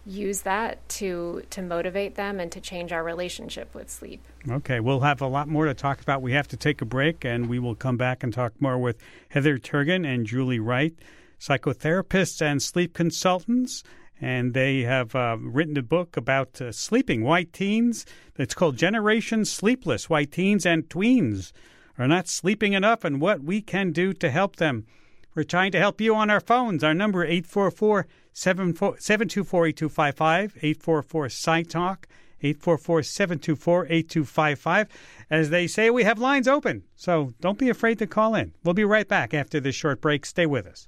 use 0.05 0.41
that 0.41 0.87
to 0.89 1.43
to 1.51 1.61
motivate 1.61 2.15
them 2.15 2.39
and 2.39 2.51
to 2.51 2.59
change 2.59 2.91
our 2.91 3.03
relationship 3.03 3.73
with 3.75 3.89
sleep. 3.89 4.23
Okay, 4.49 4.79
we'll 4.79 5.01
have 5.01 5.21
a 5.21 5.27
lot 5.27 5.47
more 5.47 5.65
to 5.65 5.73
talk 5.73 6.01
about. 6.01 6.21
We 6.21 6.33
have 6.33 6.47
to 6.49 6.57
take 6.57 6.81
a 6.81 6.85
break, 6.85 7.23
and 7.23 7.47
we 7.47 7.59
will 7.59 7.75
come 7.75 7.97
back 7.97 8.23
and 8.23 8.33
talk 8.33 8.53
more 8.59 8.77
with 8.77 8.97
Heather 9.29 9.57
Turgeon 9.57 10.05
and 10.05 10.25
Julie 10.25 10.59
Wright, 10.59 10.93
psychotherapists 11.41 12.41
and 12.41 12.61
sleep 12.61 12.93
consultants. 12.93 13.83
And 14.21 14.53
they 14.53 14.81
have 14.81 15.15
uh, 15.15 15.37
written 15.39 15.77
a 15.77 15.81
book 15.81 16.15
about 16.15 16.61
uh, 16.61 16.71
sleeping. 16.71 17.23
White 17.23 17.51
teens, 17.53 18.05
it's 18.37 18.53
called 18.53 18.77
Generation 18.77 19.45
Sleepless. 19.45 20.09
Why 20.09 20.25
teens 20.25 20.63
and 20.63 20.87
tweens 20.87 21.51
are 21.97 22.07
not 22.07 22.27
sleeping 22.27 22.73
enough 22.73 23.03
and 23.03 23.19
what 23.19 23.41
we 23.41 23.61
can 23.61 23.91
do 23.91 24.13
to 24.13 24.29
help 24.29 24.57
them. 24.57 24.85
We're 25.33 25.43
trying 25.43 25.71
to 25.71 25.79
help 25.79 25.99
you 25.99 26.13
on 26.13 26.29
our 26.29 26.39
phones. 26.39 26.83
Our 26.83 26.93
number 26.93 27.23
844 27.23 28.05
724 28.33 29.67
8255 29.67 30.57
844 30.57 31.27
SciTalk 31.27 32.03
844 32.43 33.03
724 33.03 33.85
8255. 33.85 34.87
As 35.29 35.49
they 35.49 35.67
say, 35.67 35.89
we 35.89 36.03
have 36.03 36.19
lines 36.19 36.47
open, 36.47 36.83
so 36.95 37.33
don't 37.39 37.57
be 37.57 37.69
afraid 37.69 37.99
to 37.99 38.07
call 38.07 38.35
in. 38.35 38.53
We'll 38.63 38.73
be 38.73 38.83
right 38.83 39.07
back 39.07 39.33
after 39.33 39.59
this 39.59 39.75
short 39.75 40.01
break. 40.01 40.25
Stay 40.25 40.45
with 40.45 40.67
us. 40.67 40.87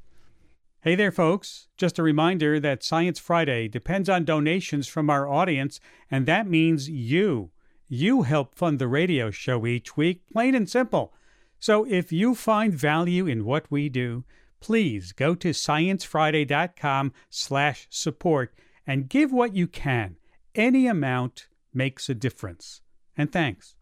Hey 0.83 0.95
there, 0.95 1.13
folks. 1.13 1.69
Just 1.77 1.97
a 1.97 2.03
reminder 2.03 2.59
that 2.59 2.83
Science 2.83 3.17
Friday 3.17 3.69
depends 3.69 4.09
on 4.09 4.25
donations 4.25 4.85
from 4.85 5.09
our 5.09 5.29
audience, 5.29 5.79
and 6.11 6.25
that 6.25 6.45
means 6.45 6.89
you. 6.89 7.51
You 7.87 8.23
help 8.23 8.53
fund 8.53 8.79
the 8.79 8.89
radio 8.89 9.31
show 9.31 9.65
each 9.65 9.95
week, 9.95 10.23
plain 10.33 10.53
and 10.53 10.69
simple. 10.69 11.13
So 11.57 11.85
if 11.85 12.11
you 12.11 12.35
find 12.35 12.73
value 12.73 13.25
in 13.25 13.45
what 13.45 13.71
we 13.71 13.87
do, 13.87 14.25
please 14.59 15.13
go 15.13 15.35
to 15.35 15.51
sciencefriday.com 15.51 17.13
slash 17.29 17.87
support 17.89 18.53
and 18.85 19.07
give 19.07 19.31
what 19.31 19.55
you 19.55 19.67
can. 19.67 20.17
Any 20.53 20.87
amount 20.87 21.47
makes 21.73 22.09
a 22.09 22.13
difference. 22.13 22.81
And 23.17 23.31
thanks. 23.31 23.77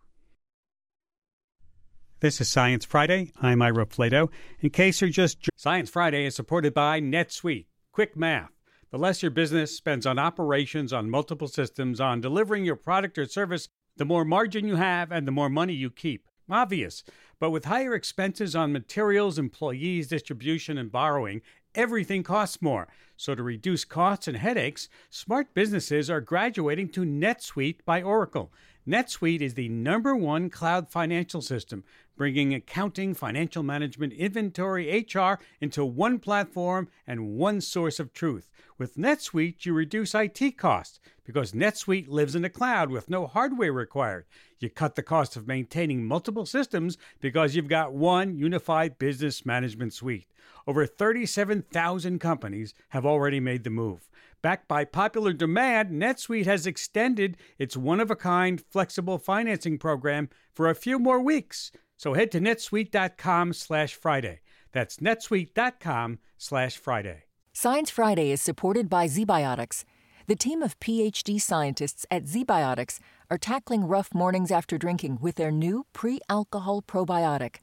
This 2.21 2.39
is 2.39 2.47
Science 2.49 2.85
Friday. 2.85 3.31
I'm 3.41 3.63
Ira 3.63 3.87
Flatow. 3.87 4.29
In 4.59 4.69
case 4.69 5.01
you're 5.01 5.09
just 5.09 5.49
Science 5.55 5.89
Friday 5.89 6.25
is 6.25 6.35
supported 6.35 6.71
by 6.71 7.01
NetSuite. 7.01 7.65
Quick 7.91 8.15
math. 8.15 8.51
The 8.91 8.99
less 8.99 9.23
your 9.23 9.31
business 9.31 9.75
spends 9.75 10.05
on 10.05 10.19
operations, 10.19 10.93
on 10.93 11.09
multiple 11.09 11.47
systems, 11.47 11.99
on 11.99 12.21
delivering 12.21 12.63
your 12.63 12.75
product 12.75 13.17
or 13.17 13.25
service, 13.25 13.69
the 13.97 14.05
more 14.05 14.23
margin 14.23 14.67
you 14.67 14.75
have 14.75 15.11
and 15.11 15.27
the 15.27 15.31
more 15.31 15.49
money 15.49 15.73
you 15.73 15.89
keep. 15.89 16.27
Obvious. 16.47 17.03
But 17.39 17.49
with 17.49 17.65
higher 17.65 17.95
expenses 17.95 18.55
on 18.55 18.71
materials, 18.71 19.39
employees, 19.39 20.07
distribution, 20.07 20.77
and 20.77 20.91
borrowing, 20.91 21.41
everything 21.73 22.21
costs 22.21 22.61
more. 22.61 22.87
So 23.17 23.33
to 23.33 23.41
reduce 23.41 23.83
costs 23.83 24.27
and 24.27 24.37
headaches, 24.37 24.89
smart 25.09 25.55
businesses 25.55 26.07
are 26.07 26.21
graduating 26.21 26.89
to 26.89 27.01
NetSuite 27.01 27.83
by 27.83 28.03
Oracle. 28.03 28.53
NetSuite 28.87 29.41
is 29.41 29.53
the 29.53 29.69
number 29.69 30.15
one 30.15 30.49
cloud 30.49 30.89
financial 30.89 31.41
system, 31.41 31.83
bringing 32.21 32.53
accounting, 32.53 33.15
financial 33.15 33.63
management, 33.63 34.13
inventory, 34.13 35.07
HR 35.11 35.39
into 35.59 35.83
one 35.83 36.19
platform 36.19 36.87
and 37.07 37.35
one 37.35 37.59
source 37.59 37.99
of 37.99 38.13
truth. 38.13 38.51
With 38.77 38.95
NetSuite, 38.95 39.65
you 39.65 39.73
reduce 39.73 40.13
IT 40.13 40.55
costs 40.55 40.99
because 41.23 41.53
NetSuite 41.53 42.07
lives 42.07 42.35
in 42.35 42.43
the 42.43 42.49
cloud 42.51 42.91
with 42.91 43.09
no 43.09 43.25
hardware 43.25 43.73
required. 43.73 44.25
You 44.59 44.69
cut 44.69 44.93
the 44.93 45.01
cost 45.01 45.35
of 45.35 45.47
maintaining 45.47 46.05
multiple 46.05 46.45
systems 46.45 46.95
because 47.21 47.55
you've 47.55 47.67
got 47.67 47.95
one 47.95 48.37
unified 48.37 48.99
business 48.99 49.43
management 49.43 49.91
suite. 49.91 50.27
Over 50.67 50.85
37,000 50.85 52.19
companies 52.19 52.75
have 52.89 53.03
already 53.03 53.39
made 53.39 53.63
the 53.63 53.71
move. 53.71 54.11
Backed 54.43 54.67
by 54.67 54.85
popular 54.85 55.33
demand, 55.33 55.89
NetSuite 55.99 56.45
has 56.45 56.67
extended 56.67 57.37
its 57.57 57.75
one 57.75 57.99
of 57.99 58.11
a 58.11 58.15
kind 58.15 58.61
flexible 58.69 59.17
financing 59.17 59.79
program 59.79 60.29
for 60.53 60.69
a 60.69 60.75
few 60.75 60.99
more 60.99 61.19
weeks. 61.19 61.71
So 62.01 62.15
head 62.15 62.31
to 62.31 62.39
netsuite.com 62.39 63.53
slash 63.53 63.93
Friday. 63.93 64.39
That's 64.71 64.97
netsuite.com 64.97 66.17
slash 66.35 66.75
Friday. 66.75 67.25
Science 67.53 67.91
Friday 67.91 68.31
is 68.31 68.41
supported 68.41 68.89
by 68.89 69.05
ZBiotics. 69.05 69.83
The 70.25 70.35
team 70.35 70.63
of 70.63 70.79
PhD 70.79 71.39
scientists 71.39 72.07
at 72.09 72.23
ZBiotics 72.23 72.97
are 73.29 73.37
tackling 73.37 73.87
rough 73.87 74.15
mornings 74.15 74.49
after 74.49 74.79
drinking 74.79 75.19
with 75.21 75.35
their 75.35 75.51
new 75.51 75.85
pre 75.93 76.19
alcohol 76.27 76.81
probiotic. 76.81 77.57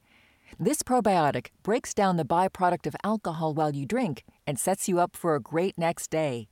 This 0.57 0.83
probiotic 0.83 1.47
breaks 1.61 1.93
down 1.93 2.15
the 2.15 2.23
byproduct 2.23 2.87
of 2.87 2.95
alcohol 3.03 3.53
while 3.53 3.75
you 3.75 3.85
drink 3.85 4.23
and 4.47 4.57
sets 4.57 4.87
you 4.87 5.01
up 5.01 5.17
for 5.17 5.35
a 5.35 5.41
great 5.41 5.77
next 5.77 6.09
day. 6.09 6.47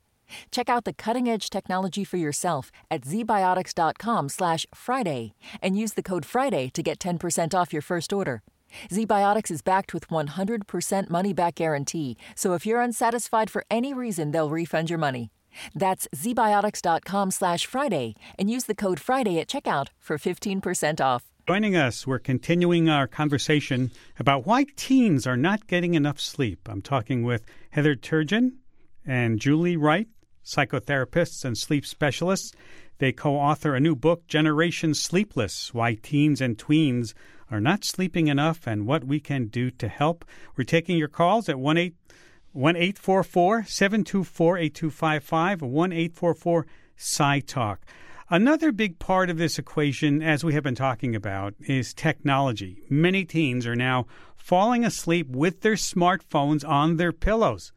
Check 0.51 0.69
out 0.69 0.85
the 0.85 0.93
cutting-edge 0.93 1.49
technology 1.49 2.03
for 2.03 2.17
yourself 2.17 2.71
at 2.89 3.01
zbiotics.com 3.01 4.29
slash 4.29 4.65
Friday 4.73 5.33
and 5.61 5.77
use 5.77 5.93
the 5.93 6.03
code 6.03 6.25
Friday 6.25 6.69
to 6.69 6.83
get 6.83 6.99
10% 6.99 7.53
off 7.53 7.73
your 7.73 7.81
first 7.81 8.13
order. 8.13 8.41
ZBiotics 8.89 9.51
is 9.51 9.61
backed 9.61 9.93
with 9.93 10.09
100% 10.09 11.09
money-back 11.09 11.55
guarantee, 11.55 12.17
so 12.35 12.53
if 12.53 12.65
you're 12.65 12.81
unsatisfied 12.81 13.49
for 13.49 13.63
any 13.71 13.93
reason, 13.93 14.31
they'll 14.31 14.49
refund 14.49 14.89
your 14.89 14.99
money. 14.99 15.31
That's 15.73 16.07
zbiotics.com 16.15 17.31
slash 17.31 17.65
Friday 17.65 18.15
and 18.37 18.49
use 18.49 18.65
the 18.65 18.75
code 18.75 18.99
Friday 18.99 19.39
at 19.39 19.47
checkout 19.47 19.87
for 19.99 20.17
15% 20.17 21.01
off. 21.01 21.25
Joining 21.47 21.77
us, 21.77 22.05
we're 22.05 22.19
continuing 22.19 22.89
our 22.89 23.07
conversation 23.07 23.91
about 24.19 24.45
why 24.45 24.65
teens 24.75 25.25
are 25.25 25.37
not 25.37 25.65
getting 25.67 25.93
enough 25.93 26.19
sleep. 26.19 26.67
I'm 26.69 26.81
talking 26.81 27.23
with 27.23 27.45
Heather 27.71 27.95
Turgeon 27.95 28.57
and 29.05 29.39
Julie 29.39 29.77
Wright, 29.77 30.09
psychotherapists 30.47 31.43
and 31.43 31.57
sleep 31.57 31.85
specialists. 31.85 32.53
They 32.99 33.11
co 33.11 33.35
author 33.35 33.75
a 33.75 33.79
new 33.79 33.95
book, 33.95 34.27
Generation 34.27 34.93
Sleepless 34.93 35.73
Why 35.73 35.95
Teens 35.95 36.41
and 36.41 36.57
Tweens 36.57 37.13
Are 37.51 37.59
Not 37.59 37.83
Sleeping 37.83 38.27
Enough 38.27 38.65
and 38.65 38.87
What 38.87 39.03
We 39.03 39.19
Can 39.19 39.47
Do 39.47 39.69
to 39.71 39.87
Help. 39.87 40.25
We're 40.55 40.63
taking 40.63 40.97
your 40.97 41.09
calls 41.09 41.47
at 41.49 41.59
1 41.59 41.77
844 41.77 43.65
724 43.65 44.57
8255 44.57 45.61
1 45.61 45.91
844 45.91 46.65
Sci 46.95 47.39
Talk. 47.41 47.85
Another 48.29 48.71
big 48.71 48.99
part 48.99 49.29
of 49.29 49.37
this 49.37 49.57
equation, 49.57 50.21
as 50.21 50.43
we 50.43 50.53
have 50.53 50.63
been 50.63 50.75
talking 50.75 51.15
about, 51.15 51.53
is 51.61 51.93
technology. 51.93 52.83
Many 52.89 53.23
teens 53.23 53.65
are 53.65 53.75
now 53.75 54.05
falling 54.35 54.83
asleep 54.83 55.29
with 55.29 55.61
their 55.61 55.75
smartphones 55.75 56.67
on 56.67 56.97
their 56.97 57.13
pillows. 57.13 57.71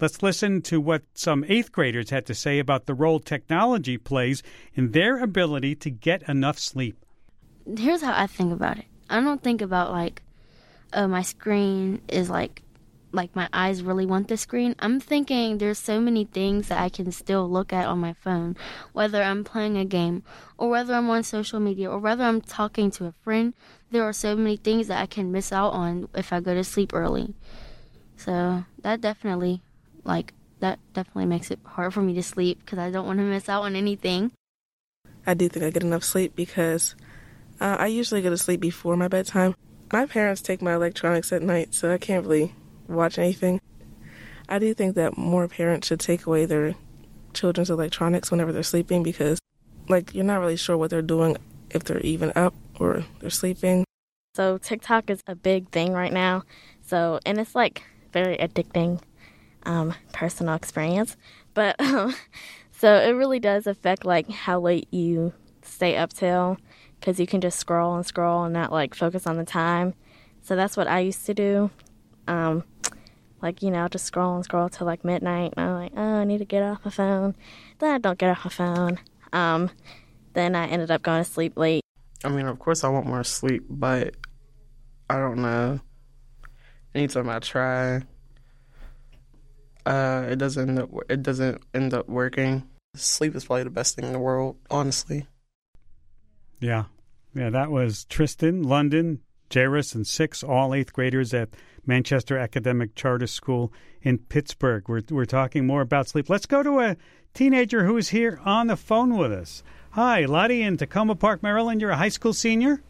Let's 0.00 0.22
listen 0.22 0.62
to 0.62 0.80
what 0.80 1.02
some 1.14 1.44
eighth 1.48 1.70
graders 1.72 2.10
had 2.10 2.26
to 2.26 2.34
say 2.34 2.58
about 2.58 2.86
the 2.86 2.94
role 2.94 3.20
technology 3.20 3.96
plays 3.96 4.42
in 4.74 4.90
their 4.90 5.22
ability 5.22 5.76
to 5.76 5.90
get 5.90 6.28
enough 6.28 6.58
sleep. 6.58 6.96
Here's 7.78 8.02
how 8.02 8.12
I 8.14 8.26
think 8.26 8.52
about 8.52 8.78
it 8.78 8.86
I 9.08 9.20
don't 9.20 9.42
think 9.42 9.62
about 9.62 9.92
like, 9.92 10.22
oh, 10.92 11.06
my 11.06 11.22
screen 11.22 12.00
is 12.08 12.28
like 12.28 12.62
like 13.14 13.34
my 13.36 13.48
eyes 13.52 13.82
really 13.82 14.04
want 14.04 14.28
the 14.28 14.36
screen. 14.36 14.74
I'm 14.80 14.98
thinking 14.98 15.58
there's 15.58 15.78
so 15.78 16.00
many 16.00 16.24
things 16.24 16.68
that 16.68 16.80
I 16.80 16.88
can 16.88 17.12
still 17.12 17.48
look 17.48 17.72
at 17.72 17.86
on 17.86 18.00
my 18.00 18.12
phone, 18.12 18.56
whether 18.92 19.22
I'm 19.22 19.44
playing 19.44 19.78
a 19.78 19.84
game 19.84 20.24
or 20.58 20.68
whether 20.68 20.94
I'm 20.94 21.08
on 21.08 21.22
social 21.22 21.60
media 21.60 21.88
or 21.88 21.98
whether 21.98 22.24
I'm 22.24 22.40
talking 22.40 22.90
to 22.92 23.06
a 23.06 23.14
friend. 23.22 23.54
There 23.90 24.02
are 24.02 24.12
so 24.12 24.34
many 24.34 24.56
things 24.56 24.88
that 24.88 25.00
I 25.00 25.06
can 25.06 25.30
miss 25.30 25.52
out 25.52 25.72
on 25.72 26.08
if 26.14 26.32
I 26.32 26.40
go 26.40 26.54
to 26.54 26.64
sleep 26.64 26.92
early. 26.92 27.34
So 28.16 28.64
that 28.82 29.00
definitely, 29.00 29.62
like, 30.04 30.32
that 30.60 30.78
definitely 30.92 31.26
makes 31.26 31.50
it 31.50 31.58
hard 31.64 31.92
for 31.92 32.02
me 32.02 32.14
to 32.14 32.22
sleep 32.22 32.60
because 32.60 32.78
I 32.78 32.90
don't 32.90 33.06
want 33.06 33.18
to 33.18 33.24
miss 33.24 33.48
out 33.48 33.64
on 33.64 33.76
anything. 33.76 34.30
I 35.26 35.34
do 35.34 35.48
think 35.48 35.64
I 35.64 35.70
get 35.70 35.82
enough 35.82 36.04
sleep 36.04 36.36
because 36.36 36.94
uh, 37.60 37.76
I 37.78 37.86
usually 37.86 38.22
go 38.22 38.30
to 38.30 38.38
sleep 38.38 38.60
before 38.60 38.96
my 38.96 39.08
bedtime. 39.08 39.54
My 39.92 40.06
parents 40.06 40.42
take 40.42 40.62
my 40.62 40.74
electronics 40.74 41.32
at 41.32 41.42
night, 41.42 41.74
so 41.74 41.92
I 41.92 41.98
can't 41.98 42.26
really 42.26 42.54
watch 42.88 43.18
anything. 43.18 43.60
I 44.48 44.58
do 44.58 44.74
think 44.74 44.94
that 44.96 45.16
more 45.16 45.48
parents 45.48 45.88
should 45.88 46.00
take 46.00 46.26
away 46.26 46.46
their 46.46 46.74
children's 47.32 47.70
electronics 47.70 48.30
whenever 48.30 48.52
they're 48.52 48.62
sleeping 48.62 49.02
because, 49.02 49.38
like, 49.88 50.14
you're 50.14 50.24
not 50.24 50.40
really 50.40 50.56
sure 50.56 50.76
what 50.76 50.90
they're 50.90 51.02
doing 51.02 51.36
if 51.70 51.84
they're 51.84 52.00
even 52.00 52.32
up 52.36 52.54
or 52.78 53.04
they're 53.20 53.30
sleeping. 53.30 53.84
So, 54.34 54.58
TikTok 54.58 55.10
is 55.10 55.20
a 55.26 55.34
big 55.34 55.70
thing 55.70 55.92
right 55.92 56.12
now. 56.12 56.42
So, 56.82 57.20
and 57.24 57.38
it's 57.38 57.54
like 57.54 57.82
very 58.12 58.36
addicting 58.36 59.00
um, 59.66 59.94
personal 60.12 60.54
experience. 60.54 61.16
But, 61.54 61.80
um, 61.80 62.14
so 62.72 62.94
it 62.96 63.10
really 63.10 63.40
does 63.40 63.66
affect 63.66 64.04
like 64.04 64.30
how 64.30 64.60
late 64.60 64.88
you 64.92 65.32
stay 65.62 65.96
up 65.96 66.12
till 66.12 66.58
because 67.00 67.18
you 67.20 67.26
can 67.26 67.40
just 67.40 67.58
scroll 67.58 67.94
and 67.94 68.04
scroll 68.04 68.44
and 68.44 68.52
not 68.52 68.72
like 68.72 68.94
focus 68.94 69.26
on 69.26 69.36
the 69.36 69.44
time. 69.44 69.94
So 70.42 70.56
that's 70.56 70.76
what 70.76 70.88
I 70.88 71.00
used 71.00 71.24
to 71.26 71.34
do. 71.34 71.70
Um, 72.28 72.64
like 73.44 73.62
you 73.62 73.70
know 73.70 73.86
just 73.88 74.06
scroll 74.06 74.34
and 74.34 74.44
scroll 74.44 74.70
till 74.70 74.86
like 74.86 75.04
midnight 75.04 75.52
and 75.56 75.68
i'm 75.68 75.74
like 75.74 75.92
oh 75.96 76.14
i 76.20 76.24
need 76.24 76.38
to 76.38 76.46
get 76.46 76.62
off 76.62 76.82
my 76.82 76.90
phone 76.90 77.36
then 77.78 77.94
i 77.94 77.98
don't 77.98 78.18
get 78.18 78.30
off 78.30 78.44
my 78.44 78.50
phone 78.50 78.98
um, 79.34 79.70
then 80.32 80.56
i 80.56 80.66
ended 80.66 80.90
up 80.90 81.02
going 81.02 81.22
to 81.22 81.30
sleep 81.30 81.56
late 81.56 81.82
i 82.24 82.28
mean 82.28 82.46
of 82.46 82.58
course 82.58 82.82
i 82.82 82.88
want 82.88 83.06
more 83.06 83.22
sleep 83.22 83.62
but 83.68 84.14
i 85.10 85.18
don't 85.18 85.36
know 85.36 85.78
anytime 86.94 87.28
i 87.28 87.38
try 87.38 88.00
uh, 89.86 90.26
it 90.28 90.36
doesn't 90.36 90.68
end 90.68 90.78
up, 90.78 90.90
it 91.08 91.22
doesn't 91.22 91.62
end 91.74 91.94
up 91.94 92.08
working 92.08 92.68
sleep 92.96 93.34
is 93.34 93.44
probably 93.44 93.64
the 93.64 93.70
best 93.70 93.96
thing 93.96 94.04
in 94.04 94.12
the 94.12 94.18
world 94.18 94.56
honestly 94.70 95.26
yeah 96.60 96.84
yeah 97.34 97.50
that 97.50 97.70
was 97.70 98.04
tristan 98.04 98.62
london 98.62 99.20
jairus 99.52 99.94
and 99.94 100.06
six 100.06 100.42
all 100.42 100.74
eighth 100.74 100.92
graders 100.92 101.34
at 101.34 101.48
Manchester 101.86 102.38
Academic 102.38 102.94
Charter 102.94 103.26
School 103.26 103.72
in 104.02 104.18
Pittsburgh. 104.18 104.88
We're, 104.88 105.02
we're 105.10 105.24
talking 105.24 105.66
more 105.66 105.80
about 105.80 106.08
sleep. 106.08 106.30
Let's 106.30 106.46
go 106.46 106.62
to 106.62 106.80
a 106.80 106.96
teenager 107.34 107.84
who's 107.84 108.08
here 108.08 108.40
on 108.44 108.68
the 108.68 108.76
phone 108.76 109.16
with 109.16 109.32
us. 109.32 109.62
Hi, 109.90 110.24
Lottie 110.24 110.62
in 110.62 110.76
Takoma 110.76 111.18
Park, 111.18 111.42
Maryland. 111.42 111.80
You're 111.80 111.90
a 111.90 111.96
high 111.96 112.08
school 112.08 112.32
senior? 112.32 112.82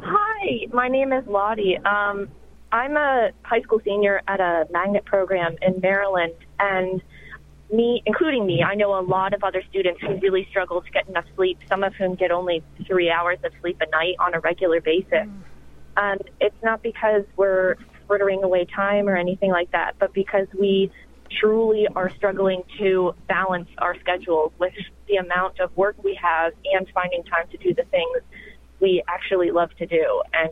Hi, 0.00 0.66
my 0.72 0.88
name 0.88 1.12
is 1.12 1.26
Lottie. 1.26 1.78
Um, 1.78 2.28
I'm 2.76 2.94
a 2.94 3.30
high 3.42 3.62
school 3.62 3.80
senior 3.82 4.20
at 4.28 4.38
a 4.38 4.66
magnet 4.70 5.06
program 5.06 5.56
in 5.62 5.80
Maryland, 5.80 6.34
and 6.58 7.02
me, 7.72 8.02
including 8.04 8.44
me, 8.44 8.62
I 8.62 8.74
know 8.74 8.98
a 8.98 9.00
lot 9.00 9.32
of 9.32 9.42
other 9.42 9.62
students 9.70 9.98
who 10.02 10.16
really 10.16 10.46
struggle 10.50 10.82
to 10.82 10.90
get 10.90 11.08
enough 11.08 11.24
sleep. 11.36 11.58
Some 11.70 11.82
of 11.82 11.94
whom 11.94 12.16
get 12.16 12.30
only 12.30 12.62
three 12.86 13.10
hours 13.10 13.38
of 13.44 13.52
sleep 13.62 13.80
a 13.80 13.88
night 13.88 14.16
on 14.20 14.34
a 14.34 14.40
regular 14.40 14.82
basis. 14.82 15.26
And 15.96 16.20
it's 16.38 16.62
not 16.62 16.82
because 16.82 17.24
we're 17.36 17.76
frittering 18.06 18.44
away 18.44 18.66
time 18.66 19.08
or 19.08 19.16
anything 19.16 19.50
like 19.50 19.72
that, 19.72 19.94
but 19.98 20.12
because 20.12 20.46
we 20.60 20.92
truly 21.40 21.88
are 21.96 22.10
struggling 22.14 22.62
to 22.78 23.14
balance 23.26 23.70
our 23.78 23.98
schedules 24.00 24.52
with 24.58 24.74
the 25.08 25.16
amount 25.16 25.60
of 25.60 25.74
work 25.78 25.96
we 26.04 26.14
have 26.22 26.52
and 26.74 26.86
finding 26.92 27.24
time 27.24 27.48
to 27.52 27.56
do 27.56 27.72
the 27.72 27.84
things 27.84 28.18
we 28.80 29.02
actually 29.08 29.50
love 29.50 29.70
to 29.78 29.86
do. 29.86 30.22
And 30.34 30.50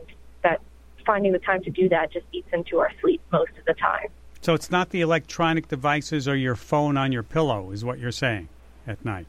finding 1.05 1.31
the 1.31 1.39
time 1.39 1.63
to 1.63 1.69
do 1.69 1.89
that 1.89 2.11
just 2.11 2.25
eats 2.31 2.49
into 2.53 2.79
our 2.79 2.91
sleep 3.01 3.21
most 3.31 3.51
of 3.57 3.65
the 3.65 3.73
time. 3.73 4.07
So 4.41 4.53
it's 4.53 4.69
not 4.69 4.91
the 4.91 5.01
electronic 5.01 5.67
devices 5.67 6.27
or 6.27 6.35
your 6.35 6.55
phone 6.55 6.97
on 6.97 7.11
your 7.11 7.23
pillow, 7.23 7.71
is 7.71 7.83
what 7.83 7.97
you're 7.97 8.11
saying 8.11 8.47
at 8.85 9.03
night. 9.03 9.25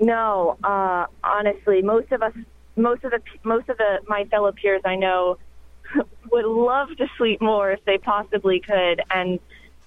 No, 0.00 0.58
uh, 0.62 1.06
honestly, 1.24 1.82
most 1.82 2.12
of 2.12 2.22
us, 2.22 2.32
most 2.76 3.02
of 3.04 3.10
the, 3.10 3.20
most 3.42 3.68
of 3.68 3.78
the 3.78 4.00
my 4.06 4.24
fellow 4.26 4.52
peers 4.52 4.82
I 4.84 4.96
know 4.96 5.38
would 6.30 6.44
love 6.44 6.88
to 6.98 7.08
sleep 7.16 7.40
more 7.40 7.72
if 7.72 7.84
they 7.84 7.98
possibly 7.98 8.60
could, 8.60 9.02
and 9.10 9.40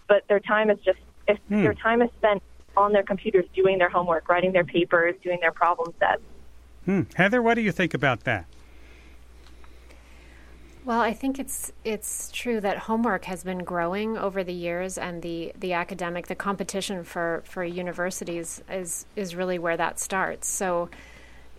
but 0.08 0.28
their 0.28 0.40
time 0.40 0.70
is 0.70 0.80
just 0.80 1.00
if 1.28 1.38
hmm. 1.48 1.62
their 1.62 1.76
time 1.76 2.02
is 2.02 2.10
spent 2.18 2.42
on 2.76 2.94
their 2.94 3.04
computers 3.04 3.46
doing 3.54 3.78
their 3.78 3.90
homework, 3.90 4.28
writing 4.28 4.52
their 4.52 4.66
papers, 4.66 5.16
doing 5.24 5.40
their 5.42 5.52
problem 5.52 5.94
sets. 6.00 6.22
Hmm. 6.86 7.02
Heather, 7.16 7.42
what 7.42 7.54
do 7.54 7.62
you 7.62 7.72
think 7.72 7.94
about 7.94 8.24
that? 8.24 8.46
Well, 10.84 11.00
I 11.00 11.14
think 11.14 11.38
it's 11.38 11.72
it's 11.84 12.32
true 12.32 12.60
that 12.62 12.80
homework 12.80 13.26
has 13.26 13.44
been 13.44 13.60
growing 13.60 14.18
over 14.18 14.44
the 14.44 14.54
years, 14.54 14.98
and 14.98 15.22
the, 15.22 15.54
the 15.60 15.74
academic 15.74 16.26
the 16.26 16.36
competition 16.36 17.04
for, 17.04 17.44
for 17.46 17.64
universities 17.64 18.64
is 18.70 19.06
is 19.16 19.36
really 19.36 19.60
where 19.60 19.78
that 19.78 20.00
starts. 20.00 20.48
So 20.48 20.90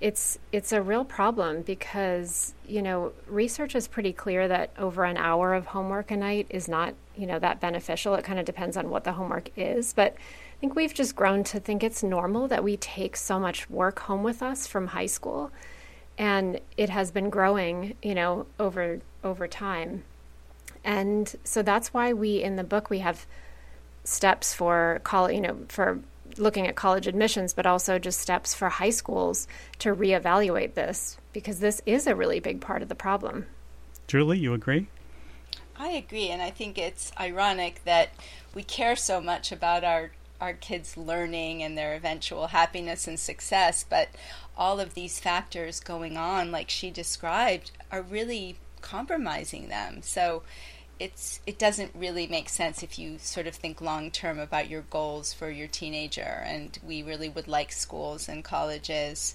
it's 0.00 0.40
it's 0.50 0.72
a 0.72 0.82
real 0.82 1.04
problem 1.04 1.62
because 1.62 2.54
you 2.66 2.82
know 2.82 3.12
research 3.28 3.76
is 3.76 3.86
pretty 3.86 4.12
clear 4.12 4.48
that 4.48 4.70
over 4.76 5.04
an 5.04 5.16
hour 5.16 5.54
of 5.54 5.66
homework 5.66 6.10
a 6.10 6.16
night 6.16 6.48
is 6.50 6.66
not 6.66 6.94
you 7.16 7.26
know 7.26 7.38
that 7.38 7.60
beneficial. 7.60 8.14
It 8.16 8.24
kind 8.24 8.40
of 8.40 8.44
depends 8.44 8.76
on 8.76 8.90
what 8.90 9.04
the 9.04 9.12
homework 9.12 9.50
is, 9.56 9.92
but 9.92 10.14
I 10.14 10.60
think 10.60 10.74
we've 10.74 10.94
just 10.94 11.14
grown 11.14 11.44
to 11.44 11.60
think 11.60 11.84
it's 11.84 12.02
normal 12.02 12.48
that 12.48 12.64
we 12.64 12.76
take 12.76 13.16
so 13.16 13.38
much 13.38 13.70
work 13.70 14.00
home 14.00 14.24
with 14.24 14.42
us 14.42 14.66
from 14.66 14.88
high 14.88 15.06
school, 15.06 15.52
and 16.18 16.60
it 16.76 16.90
has 16.90 17.10
been 17.10 17.30
growing 17.30 17.94
you 18.02 18.14
know 18.14 18.46
over 18.58 19.00
over 19.24 19.46
time, 19.46 20.04
and 20.84 21.34
so 21.44 21.62
that's 21.62 21.94
why 21.94 22.12
we 22.12 22.42
in 22.42 22.56
the 22.56 22.64
book 22.64 22.90
we 22.90 22.98
have 22.98 23.26
steps 24.04 24.52
for 24.52 25.00
call 25.04 25.30
you 25.30 25.40
know 25.40 25.58
for 25.68 26.00
looking 26.38 26.66
at 26.66 26.74
college 26.74 27.06
admissions, 27.06 27.52
but 27.52 27.66
also 27.66 27.98
just 27.98 28.20
steps 28.20 28.54
for 28.54 28.68
high 28.68 28.90
schools 28.90 29.46
to 29.78 29.94
reevaluate 29.94 30.74
this 30.74 31.18
because 31.32 31.60
this 31.60 31.82
is 31.86 32.06
a 32.06 32.16
really 32.16 32.40
big 32.40 32.60
part 32.60 32.82
of 32.82 32.88
the 32.88 32.94
problem. 32.94 33.46
Julie, 34.06 34.38
you 34.38 34.54
agree? 34.54 34.88
I 35.76 35.88
agree, 35.88 36.28
and 36.28 36.42
I 36.42 36.50
think 36.50 36.78
it's 36.78 37.12
ironic 37.18 37.82
that 37.84 38.10
we 38.54 38.62
care 38.62 38.96
so 38.96 39.20
much 39.20 39.52
about 39.52 39.84
our 39.84 40.12
our 40.42 40.52
kids 40.52 40.96
learning 40.96 41.62
and 41.62 41.78
their 41.78 41.94
eventual 41.94 42.48
happiness 42.48 43.06
and 43.06 43.18
success, 43.18 43.84
but 43.88 44.08
all 44.56 44.80
of 44.80 44.94
these 44.94 45.20
factors 45.20 45.78
going 45.78 46.16
on, 46.16 46.50
like 46.50 46.68
she 46.68 46.90
described, 46.90 47.70
are 47.92 48.02
really 48.02 48.56
compromising 48.80 49.68
them. 49.68 50.02
So 50.02 50.42
it's 50.98 51.40
it 51.46 51.58
doesn't 51.58 51.92
really 51.94 52.26
make 52.26 52.48
sense 52.48 52.82
if 52.82 52.98
you 52.98 53.18
sort 53.18 53.46
of 53.46 53.54
think 53.54 53.80
long 53.80 54.10
term 54.10 54.38
about 54.38 54.68
your 54.68 54.82
goals 54.82 55.32
for 55.32 55.48
your 55.48 55.68
teenager 55.68 56.42
and 56.44 56.78
we 56.84 57.02
really 57.02 57.28
would 57.28 57.48
like 57.48 57.72
schools 57.72 58.28
and 58.28 58.44
colleges 58.44 59.34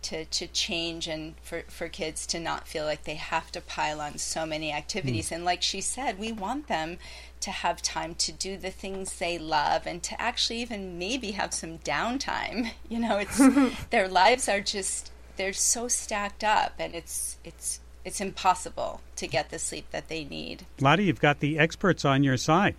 to, 0.00 0.24
to 0.26 0.46
change 0.46 1.08
and 1.08 1.34
for, 1.42 1.62
for 1.68 1.88
kids 1.88 2.26
to 2.28 2.38
not 2.38 2.68
feel 2.68 2.84
like 2.84 3.04
they 3.04 3.16
have 3.16 3.50
to 3.52 3.60
pile 3.60 4.00
on 4.00 4.16
so 4.18 4.46
many 4.46 4.72
activities. 4.72 5.30
Mm. 5.30 5.36
And 5.36 5.44
like 5.44 5.62
she 5.62 5.80
said, 5.80 6.18
we 6.18 6.32
want 6.32 6.68
them 6.68 6.98
to 7.40 7.50
have 7.50 7.82
time 7.82 8.14
to 8.16 8.32
do 8.32 8.56
the 8.56 8.70
things 8.70 9.18
they 9.18 9.38
love 9.38 9.86
and 9.86 10.02
to 10.02 10.20
actually 10.20 10.60
even 10.60 10.98
maybe 10.98 11.32
have 11.32 11.54
some 11.54 11.78
downtime. 11.78 12.70
You 12.88 13.00
know, 13.00 13.18
it's 13.18 13.38
their 13.90 14.08
lives 14.08 14.48
are 14.48 14.60
just 14.60 15.12
they're 15.36 15.52
so 15.52 15.88
stacked 15.88 16.42
up 16.42 16.74
and 16.78 16.94
it's 16.94 17.36
it's 17.44 17.80
it's 18.04 18.20
impossible 18.20 19.02
to 19.16 19.26
get 19.26 19.50
the 19.50 19.58
sleep 19.58 19.90
that 19.90 20.08
they 20.08 20.24
need. 20.24 20.64
Lottie, 20.80 21.04
you've 21.04 21.20
got 21.20 21.40
the 21.40 21.58
experts 21.58 22.04
on 22.04 22.24
your 22.24 22.38
side. 22.38 22.74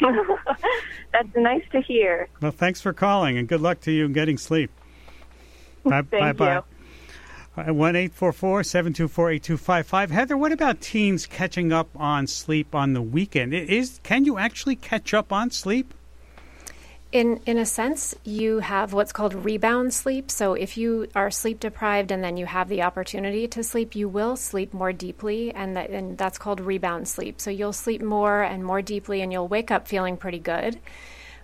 That's 0.00 1.34
nice 1.34 1.64
to 1.72 1.80
hear. 1.80 2.28
Well, 2.40 2.52
thanks 2.52 2.80
for 2.80 2.92
calling, 2.92 3.36
and 3.38 3.48
good 3.48 3.60
luck 3.60 3.80
to 3.80 3.90
you 3.90 4.04
in 4.04 4.12
getting 4.12 4.38
sleep. 4.38 4.70
Bye 5.84 6.02
bye. 6.02 6.62
One 7.56 7.96
eight 7.96 8.12
four 8.12 8.32
four 8.32 8.62
seven 8.62 8.92
two 8.92 9.08
four 9.08 9.30
eight 9.30 9.42
two 9.42 9.56
five 9.56 9.86
five. 9.86 10.10
Heather, 10.10 10.36
what 10.36 10.52
about 10.52 10.80
teens 10.80 11.26
catching 11.26 11.72
up 11.72 11.88
on 11.96 12.26
sleep 12.26 12.74
on 12.74 12.92
the 12.92 13.02
weekend? 13.02 13.54
Is 13.54 14.00
can 14.02 14.24
you 14.24 14.38
actually 14.38 14.76
catch 14.76 15.14
up 15.14 15.32
on 15.32 15.50
sleep? 15.50 15.94
In 17.12 17.40
in 17.46 17.56
a 17.56 17.64
sense, 17.64 18.14
you 18.24 18.58
have 18.58 18.92
what's 18.92 19.12
called 19.12 19.32
rebound 19.32 19.94
sleep. 19.94 20.30
So 20.30 20.54
if 20.54 20.76
you 20.76 21.06
are 21.14 21.30
sleep 21.30 21.60
deprived 21.60 22.10
and 22.10 22.22
then 22.22 22.36
you 22.36 22.46
have 22.46 22.68
the 22.68 22.82
opportunity 22.82 23.48
to 23.48 23.62
sleep, 23.62 23.94
you 23.94 24.08
will 24.08 24.36
sleep 24.36 24.74
more 24.74 24.92
deeply, 24.92 25.54
and 25.54 25.76
that 25.76 25.88
and 25.90 26.18
that's 26.18 26.36
called 26.36 26.60
rebound 26.60 27.08
sleep. 27.08 27.40
So 27.40 27.50
you'll 27.50 27.72
sleep 27.72 28.02
more 28.02 28.42
and 28.42 28.64
more 28.64 28.82
deeply, 28.82 29.22
and 29.22 29.32
you'll 29.32 29.48
wake 29.48 29.70
up 29.70 29.88
feeling 29.88 30.16
pretty 30.16 30.40
good. 30.40 30.78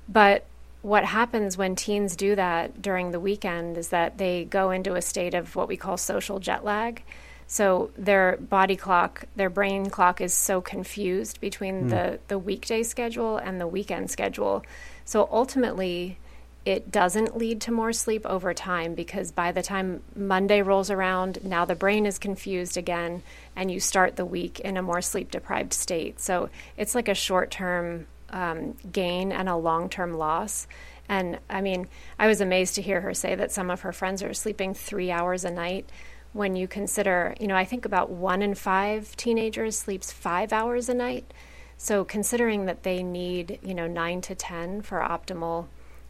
But 0.08 0.44
what 0.82 1.04
happens 1.04 1.56
when 1.56 1.76
teens 1.76 2.16
do 2.16 2.34
that 2.34 2.82
during 2.82 3.12
the 3.12 3.20
weekend 3.20 3.78
is 3.78 3.88
that 3.88 4.18
they 4.18 4.44
go 4.44 4.70
into 4.70 4.94
a 4.94 5.02
state 5.02 5.34
of 5.34 5.56
what 5.56 5.68
we 5.68 5.76
call 5.76 5.96
social 5.96 6.38
jet 6.38 6.64
lag. 6.64 7.02
So 7.46 7.90
their 7.96 8.36
body 8.38 8.76
clock, 8.76 9.24
their 9.36 9.50
brain 9.50 9.90
clock 9.90 10.20
is 10.20 10.32
so 10.32 10.60
confused 10.60 11.40
between 11.40 11.84
mm. 11.84 11.90
the, 11.90 12.18
the 12.28 12.38
weekday 12.38 12.82
schedule 12.82 13.36
and 13.36 13.60
the 13.60 13.66
weekend 13.66 14.10
schedule 14.10 14.64
so 15.04 15.28
ultimately, 15.30 16.18
it 16.64 16.92
doesn't 16.92 17.36
lead 17.36 17.60
to 17.62 17.72
more 17.72 17.92
sleep 17.92 18.24
over 18.24 18.54
time 18.54 18.94
because 18.94 19.32
by 19.32 19.50
the 19.50 19.62
time 19.62 20.02
Monday 20.14 20.62
rolls 20.62 20.90
around, 20.90 21.44
now 21.44 21.64
the 21.64 21.74
brain 21.74 22.06
is 22.06 22.18
confused 22.18 22.76
again, 22.76 23.22
and 23.56 23.70
you 23.70 23.80
start 23.80 24.16
the 24.16 24.24
week 24.24 24.60
in 24.60 24.76
a 24.76 24.82
more 24.82 25.02
sleep 25.02 25.30
deprived 25.30 25.72
state. 25.72 26.20
So 26.20 26.50
it's 26.76 26.94
like 26.94 27.08
a 27.08 27.14
short 27.14 27.50
term 27.50 28.06
um, 28.32 28.74
gain 28.90 29.32
and 29.32 29.48
a 29.48 29.56
long 29.56 29.88
term 29.88 30.14
loss. 30.14 30.66
And 31.08 31.38
I 31.50 31.60
mean, 31.60 31.88
I 32.18 32.26
was 32.26 32.40
amazed 32.40 32.76
to 32.76 32.82
hear 32.82 33.00
her 33.00 33.14
say 33.14 33.34
that 33.34 33.52
some 33.52 33.70
of 33.70 33.82
her 33.82 33.92
friends 33.92 34.22
are 34.22 34.34
sleeping 34.34 34.74
three 34.74 35.10
hours 35.10 35.44
a 35.44 35.50
night. 35.50 35.88
When 36.32 36.56
you 36.56 36.66
consider, 36.66 37.34
you 37.38 37.46
know, 37.46 37.56
I 37.56 37.64
think 37.64 37.84
about 37.84 38.10
one 38.10 38.40
in 38.40 38.54
five 38.54 39.14
teenagers 39.16 39.78
sleeps 39.78 40.10
five 40.10 40.52
hours 40.52 40.88
a 40.88 40.94
night. 40.94 41.32
So 41.76 42.04
considering 42.04 42.66
that 42.66 42.84
they 42.84 43.02
need, 43.02 43.58
you 43.62 43.74
know, 43.74 43.88
9 43.88 44.20
to 44.22 44.34
10 44.34 44.82
for 44.82 45.00
optimal 45.00 45.66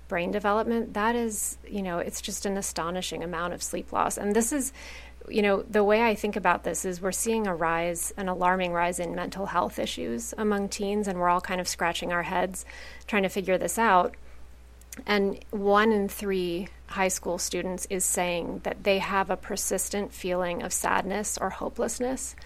brain 0.07 0.31
development, 0.31 0.93
that 0.93 1.17
is, 1.17 1.57
you 1.67 1.81
know, 1.83 1.99
it's 1.99 2.21
just 2.21 2.45
an 2.45 2.59
astonishing 2.59 3.25
amount 3.25 3.55
of 3.55 3.63
sleep 3.63 3.91
loss. 3.91 4.19
And 4.19 4.37
this 4.37 4.53
is 4.53 4.73
you 5.29 5.43
know, 5.43 5.63
the 5.63 5.85
way 5.85 6.03
I 6.03 6.15
think 6.15 6.37
about 6.37 6.65
this 6.65 6.85
is 6.85 7.01
we're 7.01 7.13
seeing 7.13 7.47
a 7.47 7.55
rise, 7.55 8.13
an 8.17 8.29
alarming 8.29 8.73
rise 8.73 8.99
in 8.99 9.15
mental 9.15 9.47
health 9.47 9.79
issues 9.79 10.35
among 10.37 10.69
teens, 10.69 11.09
and 11.09 11.19
we're 11.19 11.29
all 11.29 11.41
kind 11.41 11.61
of 11.61 11.69
scratching 11.69 12.13
our 12.13 12.23
heads 12.23 12.65
trying 13.07 13.23
to 13.23 13.29
figure 13.29 13.59
this 13.59 13.79
out. 13.79 14.15
And 15.07 15.43
one 15.51 15.93
in 15.93 16.09
three 16.09 16.69
high 16.89 17.09
school 17.09 17.39
students 17.39 17.87
is 17.89 18.05
saying 18.05 18.61
that 18.65 18.85
they 18.85 18.99
have 18.99 19.31
a 19.31 19.37
persistent 19.37 20.13
feeling 20.13 20.63
of 20.63 20.73
sadness 20.73 21.39
or 21.39 21.51
hopelessness. 21.51 22.37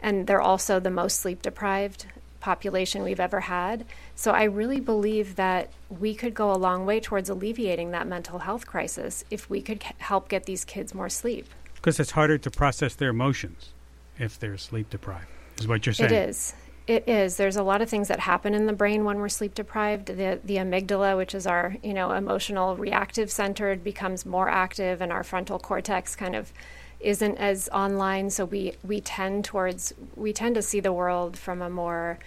And 0.00 0.26
they're 0.26 0.40
also 0.40 0.80
the 0.80 0.90
most 0.90 1.20
sleep 1.20 1.42
deprived 1.42 2.06
population 2.40 3.02
we've 3.02 3.20
ever 3.20 3.40
had. 3.40 3.84
So 4.14 4.32
I 4.32 4.44
really 4.44 4.80
believe 4.80 5.36
that 5.36 5.70
we 5.88 6.14
could 6.14 6.34
go 6.34 6.52
a 6.52 6.56
long 6.56 6.86
way 6.86 7.00
towards 7.00 7.28
alleviating 7.28 7.90
that 7.92 8.06
mental 8.06 8.40
health 8.40 8.66
crisis 8.66 9.24
if 9.30 9.50
we 9.50 9.60
could 9.60 9.82
help 9.98 10.28
get 10.28 10.44
these 10.44 10.64
kids 10.64 10.94
more 10.94 11.08
sleep. 11.08 11.46
Because 11.80 12.00
it's 12.00 12.12
harder 12.12 12.38
to 12.38 12.50
process 12.50 12.94
their 12.94 13.10
emotions 13.10 13.72
if 14.18 14.38
they're 14.38 14.58
sleep 14.58 14.90
deprived, 14.90 15.28
is 15.58 15.68
what 15.68 15.86
you're 15.86 15.92
saying. 15.92 16.12
It 16.12 16.28
is. 16.28 16.54
It 16.86 17.06
is. 17.06 17.36
There's 17.36 17.56
a 17.56 17.62
lot 17.62 17.82
of 17.82 17.90
things 17.90 18.08
that 18.08 18.20
happen 18.20 18.54
in 18.54 18.66
the 18.66 18.72
brain 18.72 19.04
when 19.04 19.18
we're 19.18 19.28
sleep 19.28 19.54
deprived. 19.54 20.06
The 20.06 20.40
the 20.42 20.56
amygdala, 20.56 21.16
which 21.16 21.34
is 21.34 21.46
our 21.46 21.76
you 21.82 21.92
know 21.92 22.12
emotional 22.12 22.76
reactive 22.76 23.30
center, 23.30 23.76
becomes 23.76 24.24
more 24.24 24.48
active, 24.48 25.02
and 25.02 25.12
our 25.12 25.22
frontal 25.22 25.58
cortex 25.58 26.16
kind 26.16 26.34
of 26.34 26.52
isn't 27.00 27.36
as 27.36 27.68
online. 27.68 28.30
So 28.30 28.44
we 28.46 28.72
we 28.82 29.00
tend 29.00 29.44
towards 29.44 29.92
we 30.16 30.32
tend 30.32 30.54
to 30.54 30.62
see 30.62 30.80
the 30.80 30.92
world 30.92 31.36
from 31.36 31.60
a 31.60 31.68
more 31.68 32.18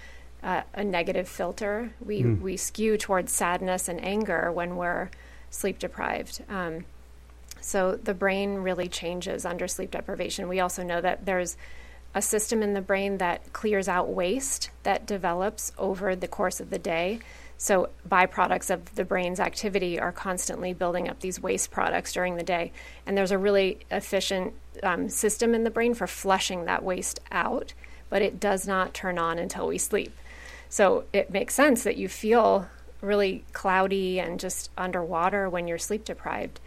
uh, 0.43 0.61
a 0.73 0.83
negative 0.83 1.27
filter. 1.27 1.93
We 1.99 2.23
mm. 2.23 2.39
we 2.39 2.55
skew 2.55 2.97
towards 2.97 3.31
sadness 3.31 3.87
and 3.89 4.03
anger 4.03 4.51
when 4.51 4.75
we're 4.75 5.09
sleep 5.49 5.79
deprived. 5.79 6.43
Um, 6.49 6.85
so 7.61 7.95
the 7.95 8.13
brain 8.13 8.55
really 8.55 8.87
changes 8.87 9.45
under 9.45 9.67
sleep 9.67 9.91
deprivation. 9.91 10.47
We 10.47 10.59
also 10.59 10.83
know 10.83 10.99
that 10.99 11.25
there's 11.25 11.55
a 12.13 12.21
system 12.21 12.61
in 12.61 12.73
the 12.73 12.81
brain 12.81 13.17
that 13.19 13.53
clears 13.53 13.87
out 13.87 14.09
waste 14.09 14.69
that 14.83 15.05
develops 15.05 15.71
over 15.77 16.15
the 16.15 16.27
course 16.27 16.59
of 16.59 16.69
the 16.69 16.79
day. 16.79 17.19
So, 17.57 17.89
byproducts 18.09 18.71
of 18.71 18.95
the 18.95 19.05
brain's 19.05 19.39
activity 19.39 19.99
are 19.99 20.11
constantly 20.11 20.73
building 20.73 21.07
up 21.07 21.19
these 21.19 21.39
waste 21.39 21.69
products 21.69 22.11
during 22.11 22.35
the 22.35 22.43
day. 22.43 22.71
And 23.05 23.15
there's 23.15 23.31
a 23.31 23.37
really 23.37 23.79
efficient 23.91 24.53
um, 24.81 25.09
system 25.09 25.53
in 25.53 25.63
the 25.63 25.69
brain 25.69 25.93
for 25.93 26.07
flushing 26.07 26.65
that 26.65 26.83
waste 26.83 27.19
out, 27.31 27.73
but 28.09 28.23
it 28.23 28.39
does 28.39 28.67
not 28.67 28.95
turn 28.95 29.19
on 29.19 29.37
until 29.37 29.67
we 29.67 29.77
sleep. 29.77 30.11
So, 30.69 31.03
it 31.13 31.29
makes 31.29 31.53
sense 31.53 31.83
that 31.83 31.97
you 31.97 32.09
feel 32.09 32.67
really 32.99 33.45
cloudy 33.53 34.19
and 34.19 34.39
just 34.39 34.71
underwater 34.77 35.47
when 35.47 35.67
you're 35.67 35.77
sleep 35.77 36.03
deprived. 36.03 36.59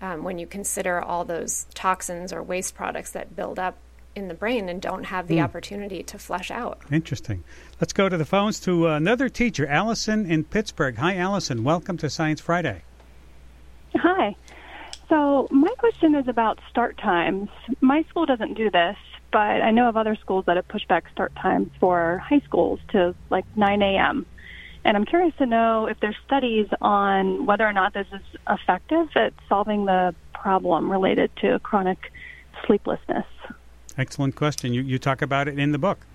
Um, 0.00 0.22
when 0.24 0.38
you 0.38 0.46
consider 0.46 1.00
all 1.00 1.24
those 1.24 1.66
toxins 1.74 2.32
or 2.32 2.42
waste 2.42 2.74
products 2.74 3.12
that 3.12 3.34
build 3.34 3.58
up 3.58 3.76
in 4.14 4.28
the 4.28 4.34
brain 4.34 4.68
and 4.68 4.80
don't 4.80 5.04
have 5.04 5.26
the 5.26 5.36
Mm. 5.38 5.44
opportunity 5.44 6.02
to 6.02 6.18
flush 6.18 6.50
out. 6.50 6.78
Interesting. 6.92 7.44
Let's 7.80 7.92
go 7.94 8.08
to 8.08 8.16
the 8.16 8.24
phones 8.26 8.60
to 8.60 8.88
uh, 8.88 8.96
another 8.96 9.28
teacher, 9.30 9.66
Allison 9.66 10.30
in 10.30 10.44
Pittsburgh. 10.44 10.96
Hi, 10.98 11.16
Allison. 11.16 11.64
Welcome 11.64 11.96
to 11.98 12.10
Science 12.10 12.40
Friday. 12.42 12.82
Hi. 13.96 14.34
So, 15.08 15.48
my 15.50 15.72
question 15.78 16.14
is 16.14 16.28
about 16.28 16.58
start 16.68 16.98
times. 16.98 17.48
My 17.80 18.02
school 18.10 18.26
doesn't 18.26 18.54
do 18.54 18.70
this, 18.70 18.96
but 19.32 19.38
I 19.62 19.70
know 19.70 19.88
of 19.88 19.96
other 19.96 20.16
schools 20.16 20.44
that 20.46 20.56
have 20.56 20.68
pushed 20.68 20.88
back 20.88 21.04
start 21.12 21.34
times 21.36 21.70
for 21.80 22.18
high 22.18 22.40
schools 22.40 22.80
to 22.90 23.14
like 23.30 23.44
9 23.56 23.82
a.m. 23.82 24.26
And 24.86 24.96
I'm 24.96 25.04
curious 25.04 25.34
to 25.38 25.46
know 25.46 25.86
if 25.86 25.98
there's 25.98 26.14
studies 26.24 26.68
on 26.80 27.44
whether 27.44 27.66
or 27.66 27.72
not 27.72 27.92
this 27.92 28.06
is 28.12 28.20
effective 28.48 29.08
at 29.16 29.32
solving 29.48 29.84
the 29.84 30.14
problem 30.32 30.92
related 30.92 31.32
to 31.38 31.58
chronic 31.58 32.12
sleeplessness. 32.64 33.26
Excellent 33.98 34.36
question. 34.36 34.72
You, 34.72 34.82
you 34.82 35.00
talk 35.00 35.22
about 35.22 35.48
it 35.48 35.58
in 35.58 35.72
the 35.72 35.78
book. 35.78 36.06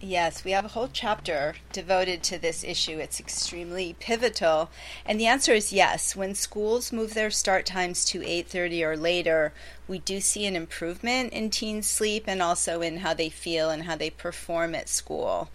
Yes, 0.00 0.44
we 0.44 0.52
have 0.52 0.64
a 0.64 0.68
whole 0.68 0.90
chapter 0.92 1.54
devoted 1.72 2.22
to 2.24 2.38
this 2.38 2.62
issue. 2.62 2.98
It's 2.98 3.18
extremely 3.18 3.96
pivotal, 3.98 4.70
and 5.04 5.18
the 5.18 5.26
answer 5.26 5.52
is 5.52 5.72
yes. 5.72 6.14
When 6.14 6.34
schools 6.34 6.92
move 6.92 7.14
their 7.14 7.30
start 7.30 7.64
times 7.64 8.04
to 8.06 8.20
8:30 8.20 8.84
or 8.84 8.96
later, 8.96 9.54
we 9.88 9.98
do 9.98 10.20
see 10.20 10.46
an 10.46 10.56
improvement 10.56 11.32
in 11.32 11.48
teen 11.48 11.82
sleep 11.82 12.24
and 12.26 12.42
also 12.42 12.80
in 12.80 12.98
how 12.98 13.14
they 13.14 13.30
feel 13.30 13.70
and 13.70 13.84
how 13.84 13.96
they 13.96 14.10
perform 14.10 14.74
at 14.74 14.88
school. 14.88 15.48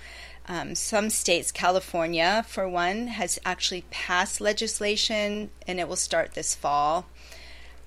Um, 0.50 0.74
some 0.74 1.12
states, 1.12 1.52
California 1.52 2.43
for 2.47 2.68
one, 2.68 3.08
has 3.08 3.38
actually 3.45 3.84
passed 3.91 4.41
legislation, 4.41 5.52
and 5.68 5.80
it 5.80 5.88
will 5.88 5.95
start 5.95 6.34
this 6.34 6.56
fall. 6.56 7.06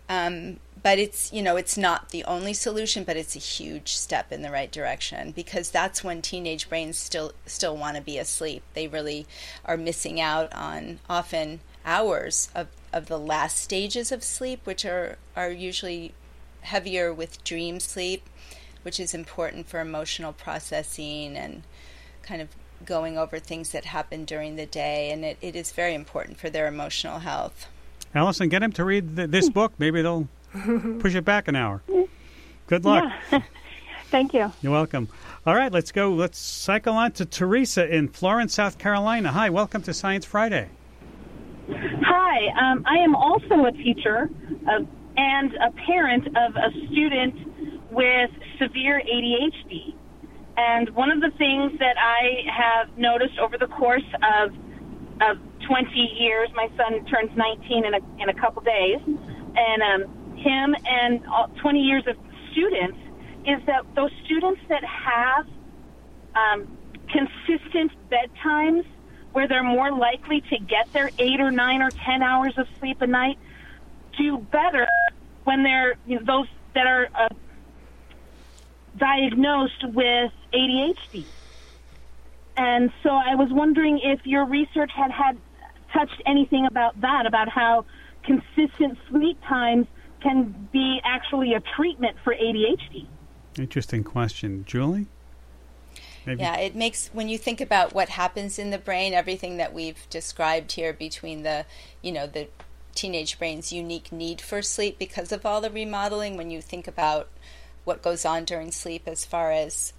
Um, 0.08 0.60
but 0.80 0.98
it's 0.98 1.32
you 1.32 1.42
know 1.42 1.56
it's 1.56 1.76
not 1.76 2.10
the 2.10 2.24
only 2.24 2.52
solution, 2.52 3.02
but 3.02 3.16
it's 3.16 3.34
a 3.34 3.40
huge 3.40 3.96
step 3.96 4.30
in 4.30 4.42
the 4.42 4.50
right 4.50 4.70
direction 4.70 5.32
because 5.32 5.70
that's 5.70 6.04
when 6.04 6.22
teenage 6.22 6.68
brains 6.68 6.98
still 6.98 7.32
still 7.46 7.76
want 7.76 7.96
to 7.96 8.02
be 8.02 8.16
asleep. 8.16 8.62
They 8.74 8.86
really 8.86 9.26
are 9.64 9.76
missing 9.76 10.20
out 10.20 10.52
on 10.54 11.00
often 11.10 11.60
hours 11.84 12.48
of, 12.54 12.68
of 12.92 13.06
the 13.06 13.18
last 13.18 13.58
stages 13.58 14.12
of 14.12 14.22
sleep, 14.22 14.60
which 14.64 14.84
are 14.84 15.18
are 15.34 15.50
usually 15.50 16.14
heavier 16.60 17.12
with 17.12 17.42
dream 17.42 17.80
sleep, 17.80 18.28
which 18.82 19.00
is 19.00 19.14
important 19.14 19.68
for 19.68 19.80
emotional 19.80 20.32
processing 20.32 21.36
and 21.36 21.64
kind 22.22 22.42
of 22.42 22.48
going 22.84 23.16
over 23.16 23.38
things 23.38 23.70
that 23.70 23.84
happen 23.84 24.24
during 24.24 24.56
the 24.56 24.66
day, 24.66 25.10
and 25.10 25.24
it, 25.24 25.38
it 25.40 25.56
is 25.56 25.72
very 25.72 25.94
important 25.94 26.38
for 26.38 26.50
their 26.50 26.66
emotional 26.66 27.20
health. 27.20 27.66
Allison, 28.14 28.48
get 28.48 28.62
him 28.62 28.72
to 28.72 28.84
read 28.84 29.16
th- 29.16 29.30
this 29.30 29.48
book. 29.48 29.72
Maybe 29.78 30.02
they'll 30.02 30.28
push 31.00 31.14
it 31.14 31.24
back 31.24 31.48
an 31.48 31.56
hour. 31.56 31.82
Good 32.66 32.84
luck. 32.84 33.12
Yeah. 33.30 33.42
Thank 34.10 34.34
you. 34.34 34.52
You're 34.60 34.72
welcome. 34.72 35.08
All 35.46 35.54
right, 35.54 35.72
let's 35.72 35.90
go. 35.90 36.12
Let's 36.12 36.38
cycle 36.38 36.94
on 36.94 37.12
to 37.12 37.24
Teresa 37.24 37.86
in 37.92 38.08
Florence, 38.08 38.54
South 38.54 38.76
Carolina. 38.78 39.32
Hi, 39.32 39.48
welcome 39.48 39.82
to 39.82 39.94
Science 39.94 40.26
Friday. 40.26 40.68
Hi, 41.70 42.72
um, 42.72 42.84
I 42.86 42.98
am 42.98 43.14
also 43.14 43.64
a 43.64 43.72
teacher 43.72 44.28
of, 44.68 44.86
and 45.16 45.54
a 45.54 45.70
parent 45.86 46.26
of 46.28 46.56
a 46.56 46.70
student 46.88 47.90
with 47.90 48.30
severe 48.58 49.00
ADHD. 49.00 49.94
And 50.56 50.90
one 50.90 51.10
of 51.10 51.20
the 51.20 51.30
things 51.38 51.78
that 51.78 51.96
I 51.98 52.44
have 52.50 52.96
noticed 52.98 53.38
over 53.38 53.56
the 53.58 53.68
course 53.68 54.06
of 54.22 54.52
of 55.20 55.38
20 55.68 55.94
years, 56.18 56.48
my 56.54 56.68
son 56.76 57.04
turns 57.06 57.30
19 57.36 57.84
in 57.84 57.94
a 57.94 57.98
in 58.20 58.28
a 58.28 58.34
couple 58.34 58.62
days, 58.62 58.98
and 59.06 59.82
um, 59.82 60.36
him 60.36 60.74
and 60.84 61.24
all, 61.26 61.48
20 61.60 61.80
years 61.80 62.04
of 62.06 62.16
students 62.50 62.98
is 63.46 63.64
that 63.66 63.84
those 63.94 64.10
students 64.24 64.60
that 64.68 64.84
have 64.84 65.46
um, 66.34 66.76
consistent 67.08 67.92
bedtimes 68.10 68.84
where 69.32 69.48
they're 69.48 69.62
more 69.62 69.92
likely 69.92 70.42
to 70.42 70.58
get 70.58 70.92
their 70.92 71.10
eight 71.18 71.40
or 71.40 71.50
nine 71.50 71.82
or 71.82 71.90
ten 71.90 72.22
hours 72.22 72.52
of 72.58 72.66
sleep 72.78 73.00
a 73.00 73.06
night 73.06 73.38
do 74.18 74.38
better 74.38 74.86
when 75.44 75.62
they're 75.62 75.94
you 76.06 76.16
know, 76.16 76.22
those 76.26 76.46
that 76.74 76.86
are 76.86 77.08
uh, 77.14 77.28
diagnosed 78.96 79.84
with 79.88 80.32
ADHD. 80.52 81.24
And 82.56 82.92
so 83.02 83.10
I 83.10 83.34
was 83.34 83.48
wondering 83.50 84.00
if 84.02 84.26
your 84.26 84.44
research 84.44 84.90
had 84.94 85.10
had 85.10 85.38
touched 85.92 86.22
anything 86.26 86.66
about 86.66 87.00
that, 87.00 87.26
about 87.26 87.48
how 87.48 87.84
consistent 88.24 88.98
sleep 89.08 89.38
times 89.46 89.86
can 90.22 90.68
be 90.72 91.00
actually 91.04 91.54
a 91.54 91.60
treatment 91.76 92.16
for 92.22 92.34
ADHD. 92.34 93.06
Interesting 93.58 94.04
question. 94.04 94.64
Julie? 94.66 95.06
Maybe. 96.24 96.42
Yeah, 96.42 96.56
it 96.58 96.76
makes 96.76 97.08
when 97.12 97.28
you 97.28 97.36
think 97.36 97.60
about 97.60 97.94
what 97.94 98.10
happens 98.10 98.58
in 98.58 98.70
the 98.70 98.78
brain, 98.78 99.12
everything 99.12 99.56
that 99.56 99.74
we've 99.74 100.08
described 100.08 100.72
here 100.72 100.92
between 100.92 101.42
the, 101.42 101.66
you 102.00 102.12
know, 102.12 102.26
the 102.26 102.48
teenage 102.94 103.38
brain's 103.38 103.72
unique 103.72 104.12
need 104.12 104.40
for 104.40 104.62
sleep 104.62 104.98
because 104.98 105.32
of 105.32 105.44
all 105.44 105.60
the 105.60 105.70
remodeling. 105.70 106.36
When 106.36 106.50
you 106.50 106.62
think 106.62 106.86
about 106.86 107.28
what 107.84 108.02
goes 108.02 108.24
on 108.24 108.44
during 108.44 108.70
sleep, 108.70 109.02
as 109.06 109.24
far 109.24 109.52
as 109.52 109.92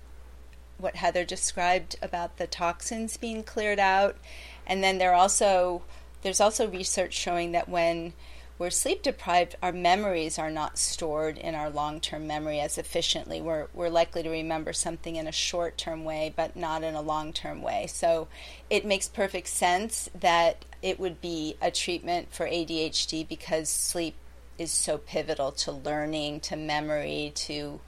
what 0.78 0.96
Heather 0.96 1.24
described 1.24 1.96
about 2.02 2.38
the 2.38 2.48
toxins 2.48 3.18
being 3.18 3.44
cleared 3.44 3.80
out, 3.80 4.18
and 4.66 4.84
then 4.84 4.98
there 4.98 5.14
also 5.14 5.84
there's 6.24 6.42
also 6.42 6.68
research 6.68 7.14
showing 7.14 7.52
that 7.52 7.70
when 7.70 8.14
we're 8.60 8.70
sleep 8.70 9.02
deprived, 9.02 9.56
our 9.62 9.72
memories 9.72 10.38
are 10.38 10.52
not 10.52 10.78
stored 10.78 11.38
in 11.38 11.56
our 11.56 11.70
long 11.70 12.00
term 12.00 12.28
memory 12.28 12.60
as 12.60 12.78
efficiently. 12.78 13.42
We're, 13.42 13.68
we're 13.74 13.90
likely 13.90 14.24
to 14.24 14.30
remember 14.30 14.74
something 14.74 15.16
in 15.16 15.28
a 15.28 15.32
short 15.32 15.78
term 15.78 16.06
way, 16.06 16.34
but 16.36 16.56
not 16.56 16.84
in 16.84 16.96
a 16.96 17.02
long 17.02 17.34
term 17.34 17.62
way. 17.62 17.88
So 17.88 18.28
it 18.70 18.86
makes 18.86 19.08
perfect 19.08 19.48
sense 19.48 20.10
that 20.18 20.66
it 20.82 21.00
would 21.00 21.20
be 21.20 21.58
a 21.62 21.72
treatment 21.72 22.34
for 22.34 22.46
ADHD 22.46 23.28
because 23.28 23.70
sleep 23.70 24.16
is 24.58 24.72
so 24.72 24.98
pivotal 24.98 25.52
to 25.52 25.72
learning, 25.72 26.40
to 26.42 26.56
memory, 26.56 27.32
to 27.36 27.80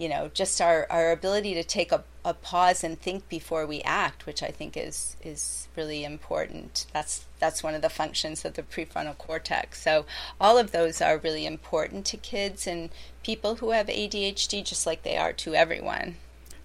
you 0.00 0.08
know, 0.08 0.30
just 0.32 0.62
our, 0.62 0.86
our 0.88 1.12
ability 1.12 1.52
to 1.52 1.62
take 1.62 1.92
a, 1.92 2.02
a 2.24 2.32
pause 2.32 2.82
and 2.82 2.98
think 2.98 3.28
before 3.28 3.66
we 3.66 3.82
act, 3.82 4.24
which 4.24 4.42
I 4.42 4.48
think 4.48 4.74
is 4.74 5.14
is 5.22 5.68
really 5.76 6.04
important. 6.04 6.86
That's 6.94 7.26
that's 7.38 7.62
one 7.62 7.74
of 7.74 7.82
the 7.82 7.90
functions 7.90 8.46
of 8.46 8.54
the 8.54 8.62
prefrontal 8.62 9.18
cortex. 9.18 9.82
So 9.82 10.06
all 10.40 10.56
of 10.56 10.72
those 10.72 11.02
are 11.02 11.18
really 11.18 11.44
important 11.44 12.06
to 12.06 12.16
kids 12.16 12.66
and 12.66 12.88
people 13.22 13.56
who 13.56 13.72
have 13.72 13.88
ADHD, 13.88 14.64
just 14.64 14.86
like 14.86 15.02
they 15.02 15.18
are 15.18 15.34
to 15.34 15.54
everyone. 15.54 16.16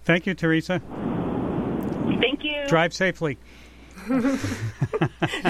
Thank 0.04 0.24
you, 0.24 0.32
Teresa. 0.32 0.80
Thank 2.20 2.42
you. 2.42 2.66
Drive 2.68 2.94
safely. 2.94 3.36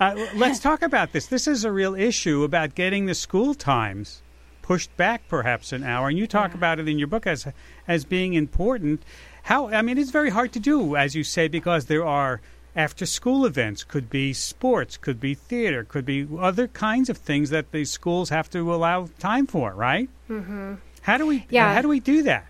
uh, 0.00 0.26
let's 0.34 0.58
talk 0.58 0.82
about 0.82 1.12
this. 1.12 1.26
This 1.26 1.46
is 1.46 1.64
a 1.64 1.72
real 1.72 1.94
issue 1.94 2.44
about 2.44 2.74
getting 2.74 3.06
the 3.06 3.14
school 3.14 3.54
times 3.54 4.22
pushed 4.62 4.94
back 4.96 5.22
perhaps 5.28 5.72
an 5.72 5.82
hour 5.82 6.08
and 6.08 6.16
you 6.16 6.26
talk 6.26 6.54
about 6.54 6.78
it 6.78 6.88
in 6.88 6.96
your 6.96 7.08
book 7.08 7.26
as 7.26 7.48
as 7.88 8.04
being 8.04 8.32
important 8.34 9.02
how 9.42 9.66
i 9.70 9.82
mean 9.82 9.98
it's 9.98 10.12
very 10.12 10.30
hard 10.30 10.52
to 10.52 10.60
do 10.60 10.94
as 10.94 11.16
you 11.16 11.24
say 11.24 11.48
because 11.48 11.86
there 11.86 12.06
are 12.06 12.40
after 12.76 13.04
school 13.04 13.44
events 13.44 13.82
could 13.82 14.08
be 14.08 14.32
sports 14.32 14.96
could 14.96 15.18
be 15.18 15.34
theater 15.34 15.82
could 15.82 16.06
be 16.06 16.28
other 16.38 16.68
kinds 16.68 17.10
of 17.10 17.16
things 17.18 17.50
that 17.50 17.72
the 17.72 17.84
schools 17.84 18.28
have 18.28 18.48
to 18.48 18.72
allow 18.72 19.08
time 19.18 19.48
for 19.48 19.72
right 19.74 20.08
Mm-hmm. 20.30 20.74
how 21.02 21.18
do 21.18 21.26
we 21.26 21.44
Yeah. 21.50 21.74
how 21.74 21.82
do 21.82 21.88
we 21.88 21.98
do 21.98 22.22
that 22.22 22.46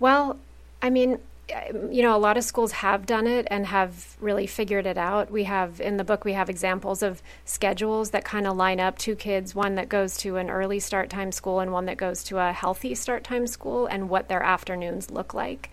Well, 0.00 0.38
I 0.82 0.90
mean, 0.90 1.18
you 1.48 2.02
know, 2.02 2.16
a 2.16 2.18
lot 2.18 2.36
of 2.36 2.44
schools 2.44 2.72
have 2.72 3.06
done 3.06 3.26
it 3.26 3.46
and 3.50 3.66
have 3.66 4.16
really 4.20 4.46
figured 4.46 4.86
it 4.86 4.96
out. 4.96 5.30
We 5.30 5.44
have 5.44 5.80
in 5.80 5.96
the 5.96 6.04
book 6.04 6.24
we 6.24 6.32
have 6.32 6.48
examples 6.48 7.02
of 7.02 7.22
schedules 7.44 8.10
that 8.10 8.24
kind 8.24 8.46
of 8.46 8.56
line 8.56 8.80
up 8.80 8.98
two 8.98 9.14
kids, 9.14 9.54
one 9.54 9.74
that 9.74 9.88
goes 9.88 10.16
to 10.18 10.36
an 10.36 10.50
early 10.50 10.80
start 10.80 11.10
time 11.10 11.32
school 11.32 11.60
and 11.60 11.72
one 11.72 11.86
that 11.86 11.96
goes 11.96 12.24
to 12.24 12.38
a 12.38 12.52
healthy 12.52 12.94
start 12.94 13.24
time 13.24 13.46
school 13.46 13.86
and 13.86 14.08
what 14.08 14.28
their 14.28 14.42
afternoons 14.42 15.10
look 15.10 15.34
like. 15.34 15.70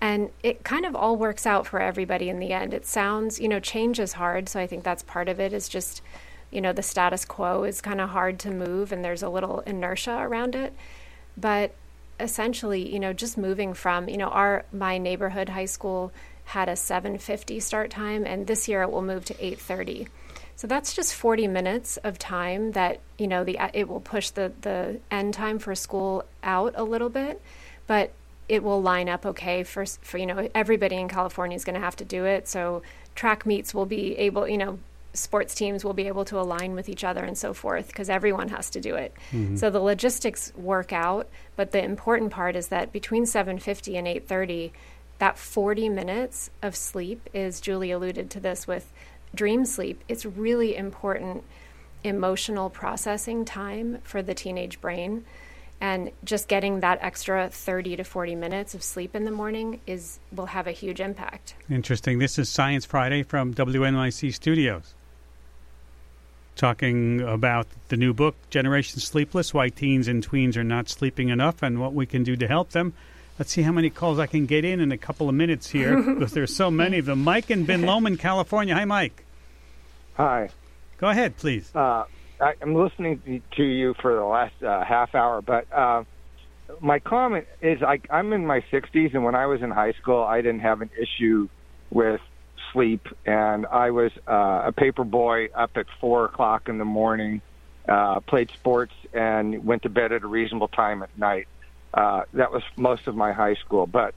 And 0.00 0.30
it 0.42 0.64
kind 0.64 0.84
of 0.84 0.96
all 0.96 1.16
works 1.16 1.46
out 1.46 1.66
for 1.66 1.80
everybody 1.80 2.28
in 2.28 2.40
the 2.40 2.52
end. 2.52 2.74
It 2.74 2.84
sounds, 2.84 3.38
you 3.38 3.48
know, 3.48 3.60
change 3.60 4.00
is 4.00 4.14
hard, 4.14 4.48
so 4.48 4.58
I 4.58 4.66
think 4.66 4.82
that's 4.82 5.04
part 5.04 5.28
of 5.28 5.38
it 5.38 5.52
is 5.52 5.68
just 5.68 6.02
you 6.50 6.60
know, 6.60 6.72
the 6.72 6.82
status 6.82 7.24
quo 7.24 7.64
is 7.64 7.80
kind 7.80 8.00
of 8.00 8.10
hard 8.10 8.38
to 8.40 8.50
move 8.50 8.92
and 8.92 9.02
there's 9.02 9.22
a 9.22 9.28
little 9.28 9.60
inertia 9.60 10.18
around 10.18 10.54
it. 10.54 10.74
But 11.34 11.74
essentially, 12.20 12.92
you 12.92 13.00
know, 13.00 13.12
just 13.12 13.36
moving 13.36 13.74
from, 13.74 14.08
you 14.08 14.16
know, 14.16 14.28
our 14.28 14.64
my 14.72 14.98
neighborhood 14.98 15.48
high 15.48 15.66
school 15.66 16.12
had 16.44 16.68
a 16.68 16.76
7:50 16.76 17.60
start 17.60 17.90
time 17.90 18.26
and 18.26 18.46
this 18.46 18.68
year 18.68 18.82
it 18.82 18.90
will 18.90 19.02
move 19.02 19.24
to 19.26 19.34
8:30. 19.34 20.08
So 20.56 20.66
that's 20.66 20.94
just 20.94 21.14
40 21.14 21.48
minutes 21.48 21.96
of 21.98 22.18
time 22.18 22.72
that, 22.72 23.00
you 23.18 23.26
know, 23.26 23.42
the 23.44 23.58
it 23.72 23.88
will 23.88 24.00
push 24.00 24.30
the 24.30 24.52
the 24.60 25.00
end 25.10 25.34
time 25.34 25.58
for 25.58 25.74
school 25.74 26.24
out 26.42 26.74
a 26.76 26.84
little 26.84 27.08
bit, 27.08 27.40
but 27.86 28.12
it 28.48 28.62
will 28.62 28.82
line 28.82 29.08
up 29.08 29.24
okay 29.24 29.62
for 29.62 29.86
for 29.86 30.18
you 30.18 30.26
know, 30.26 30.48
everybody 30.54 30.96
in 30.96 31.08
California 31.08 31.56
is 31.56 31.64
going 31.64 31.74
to 31.74 31.80
have 31.80 31.96
to 31.96 32.04
do 32.04 32.24
it. 32.24 32.48
So 32.48 32.82
track 33.14 33.46
meets 33.46 33.74
will 33.74 33.86
be 33.86 34.16
able, 34.18 34.46
you 34.48 34.58
know, 34.58 34.78
sports 35.14 35.54
teams 35.54 35.84
will 35.84 35.92
be 35.92 36.06
able 36.06 36.24
to 36.24 36.40
align 36.40 36.74
with 36.74 36.88
each 36.88 37.04
other 37.04 37.22
and 37.22 37.36
so 37.36 37.52
forth 37.52 37.88
because 37.88 38.08
everyone 38.08 38.48
has 38.48 38.70
to 38.70 38.80
do 38.80 38.94
it. 38.94 39.14
Mm-hmm. 39.30 39.56
So 39.56 39.70
the 39.70 39.80
logistics 39.80 40.52
work 40.56 40.92
out, 40.92 41.28
but 41.56 41.72
the 41.72 41.84
important 41.84 42.30
part 42.30 42.56
is 42.56 42.68
that 42.68 42.92
between 42.92 43.24
7:50 43.24 43.96
and 43.96 44.06
8:30, 44.06 44.70
that 45.18 45.38
40 45.38 45.88
minutes 45.88 46.50
of 46.62 46.74
sleep 46.74 47.28
is 47.32 47.60
Julie 47.60 47.90
alluded 47.90 48.30
to 48.30 48.40
this 48.40 48.66
with 48.66 48.92
dream 49.34 49.64
sleep. 49.64 50.02
It's 50.08 50.24
really 50.24 50.76
important 50.76 51.44
emotional 52.04 52.68
processing 52.68 53.44
time 53.44 53.98
for 54.02 54.22
the 54.22 54.34
teenage 54.34 54.80
brain 54.80 55.24
and 55.80 56.10
just 56.24 56.48
getting 56.48 56.80
that 56.80 56.98
extra 57.02 57.48
30 57.48 57.96
to 57.96 58.04
40 58.04 58.34
minutes 58.36 58.74
of 58.74 58.82
sleep 58.82 59.14
in 59.14 59.24
the 59.24 59.30
morning 59.30 59.80
is 59.86 60.20
will 60.32 60.46
have 60.46 60.66
a 60.66 60.72
huge 60.72 61.00
impact. 61.00 61.54
Interesting. 61.68 62.18
This 62.18 62.38
is 62.38 62.48
Science 62.48 62.84
Friday 62.84 63.22
from 63.22 63.52
WNYC 63.52 64.32
Studios 64.32 64.94
talking 66.62 67.20
about 67.22 67.66
the 67.88 67.96
new 67.96 68.14
book, 68.14 68.36
Generation 68.48 69.00
Sleepless 69.00 69.52
Why 69.52 69.68
Teens 69.68 70.06
and 70.06 70.24
Tweens 70.24 70.56
Are 70.56 70.62
Not 70.62 70.88
Sleeping 70.88 71.28
Enough, 71.28 71.60
and 71.60 71.80
what 71.80 71.92
we 71.92 72.06
can 72.06 72.22
do 72.22 72.36
to 72.36 72.46
help 72.46 72.70
them. 72.70 72.92
Let's 73.36 73.50
see 73.50 73.62
how 73.62 73.72
many 73.72 73.90
calls 73.90 74.20
I 74.20 74.28
can 74.28 74.46
get 74.46 74.64
in 74.64 74.78
in 74.78 74.92
a 74.92 74.96
couple 74.96 75.28
of 75.28 75.34
minutes 75.34 75.70
here 75.70 76.00
because 76.14 76.30
there's 76.30 76.54
so 76.54 76.70
many 76.70 76.98
of 76.98 77.06
them. 77.06 77.24
Mike 77.24 77.50
in 77.50 77.64
Ben 77.64 77.82
Lomond, 77.82 78.20
California. 78.20 78.76
Hi, 78.76 78.84
Mike. 78.84 79.24
Hi. 80.14 80.50
Go 80.98 81.08
ahead, 81.08 81.36
please. 81.36 81.68
Uh, 81.74 82.04
I, 82.40 82.54
am 82.62 82.76
listening 82.76 83.42
to 83.56 83.64
you 83.64 83.94
for 84.00 84.14
the 84.14 84.24
last 84.24 84.62
uh, 84.62 84.84
half 84.84 85.16
hour, 85.16 85.42
but 85.42 85.66
uh, 85.72 86.04
my 86.80 87.00
comment 87.00 87.48
is 87.60 87.82
I, 87.82 87.98
I'm 88.08 88.32
in 88.32 88.46
my 88.46 88.60
60s, 88.72 89.14
and 89.14 89.24
when 89.24 89.34
I 89.34 89.46
was 89.46 89.62
in 89.62 89.72
high 89.72 89.94
school, 89.94 90.22
I 90.22 90.42
didn't 90.42 90.60
have 90.60 90.80
an 90.80 90.90
issue 90.96 91.48
with 91.90 92.20
sleep, 92.72 93.06
and 93.26 93.66
I 93.66 93.90
was 93.90 94.12
uh, 94.26 94.62
a 94.66 94.72
paper 94.72 95.04
boy 95.04 95.48
up 95.54 95.76
at 95.76 95.86
four 96.00 96.24
o'clock 96.24 96.68
in 96.68 96.78
the 96.78 96.84
morning, 96.84 97.42
uh, 97.88 98.20
played 98.20 98.50
sports, 98.50 98.94
and 99.12 99.64
went 99.64 99.82
to 99.82 99.88
bed 99.88 100.12
at 100.12 100.22
a 100.22 100.26
reasonable 100.26 100.68
time 100.68 101.02
at 101.02 101.16
night. 101.18 101.48
Uh, 101.94 102.22
that 102.32 102.50
was 102.52 102.62
most 102.76 103.06
of 103.06 103.14
my 103.14 103.32
high 103.32 103.54
school. 103.54 103.86
But 103.86 104.14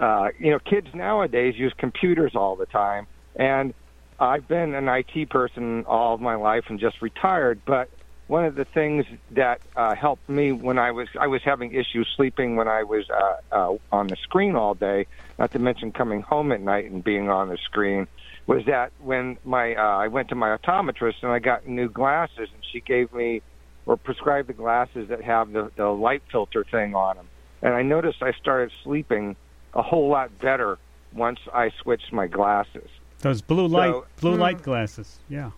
uh, 0.00 0.28
you 0.38 0.50
know, 0.50 0.58
kids 0.58 0.88
nowadays 0.94 1.54
use 1.56 1.72
computers 1.76 2.34
all 2.34 2.56
the 2.56 2.66
time, 2.66 3.06
and 3.36 3.74
I've 4.18 4.48
been 4.48 4.74
an 4.74 4.88
IT 4.88 5.30
person 5.30 5.84
all 5.86 6.14
of 6.14 6.20
my 6.20 6.36
life 6.36 6.64
and 6.68 6.80
just 6.80 7.02
retired. 7.02 7.60
But 7.64 7.90
one 8.30 8.44
of 8.44 8.54
the 8.54 8.64
things 8.64 9.04
that 9.32 9.60
uh, 9.74 9.92
helped 9.96 10.28
me 10.28 10.52
when 10.52 10.78
I 10.78 10.92
was 10.92 11.08
I 11.18 11.26
was 11.26 11.42
having 11.42 11.74
issues 11.74 12.06
sleeping 12.14 12.54
when 12.54 12.68
I 12.68 12.84
was 12.84 13.10
uh, 13.10 13.36
uh, 13.50 13.76
on 13.90 14.06
the 14.06 14.14
screen 14.22 14.54
all 14.54 14.74
day, 14.74 15.06
not 15.36 15.50
to 15.50 15.58
mention 15.58 15.90
coming 15.90 16.22
home 16.22 16.52
at 16.52 16.60
night 16.60 16.88
and 16.88 17.02
being 17.02 17.28
on 17.28 17.48
the 17.48 17.58
screen, 17.64 18.06
was 18.46 18.64
that 18.66 18.92
when 19.00 19.36
my 19.44 19.74
uh, 19.74 19.82
I 19.82 20.06
went 20.06 20.28
to 20.28 20.36
my 20.36 20.56
optometrist 20.56 21.16
and 21.22 21.32
I 21.32 21.40
got 21.40 21.66
new 21.66 21.88
glasses 21.88 22.48
and 22.54 22.64
she 22.70 22.80
gave 22.80 23.12
me 23.12 23.42
or 23.84 23.96
prescribed 23.96 24.48
the 24.48 24.52
glasses 24.52 25.08
that 25.08 25.20
have 25.22 25.50
the, 25.50 25.72
the 25.74 25.88
light 25.88 26.22
filter 26.30 26.62
thing 26.62 26.94
on 26.94 27.16
them, 27.16 27.28
and 27.62 27.74
I 27.74 27.82
noticed 27.82 28.22
I 28.22 28.30
started 28.34 28.70
sleeping 28.84 29.34
a 29.74 29.82
whole 29.82 30.08
lot 30.08 30.38
better 30.38 30.78
once 31.12 31.40
I 31.52 31.72
switched 31.82 32.12
my 32.12 32.28
glasses. 32.28 32.88
Those 33.18 33.42
blue 33.42 33.66
light 33.66 33.90
so, 33.90 34.06
blue 34.20 34.34
hmm. 34.34 34.40
light 34.40 34.62
glasses, 34.62 35.18
yeah. 35.28 35.50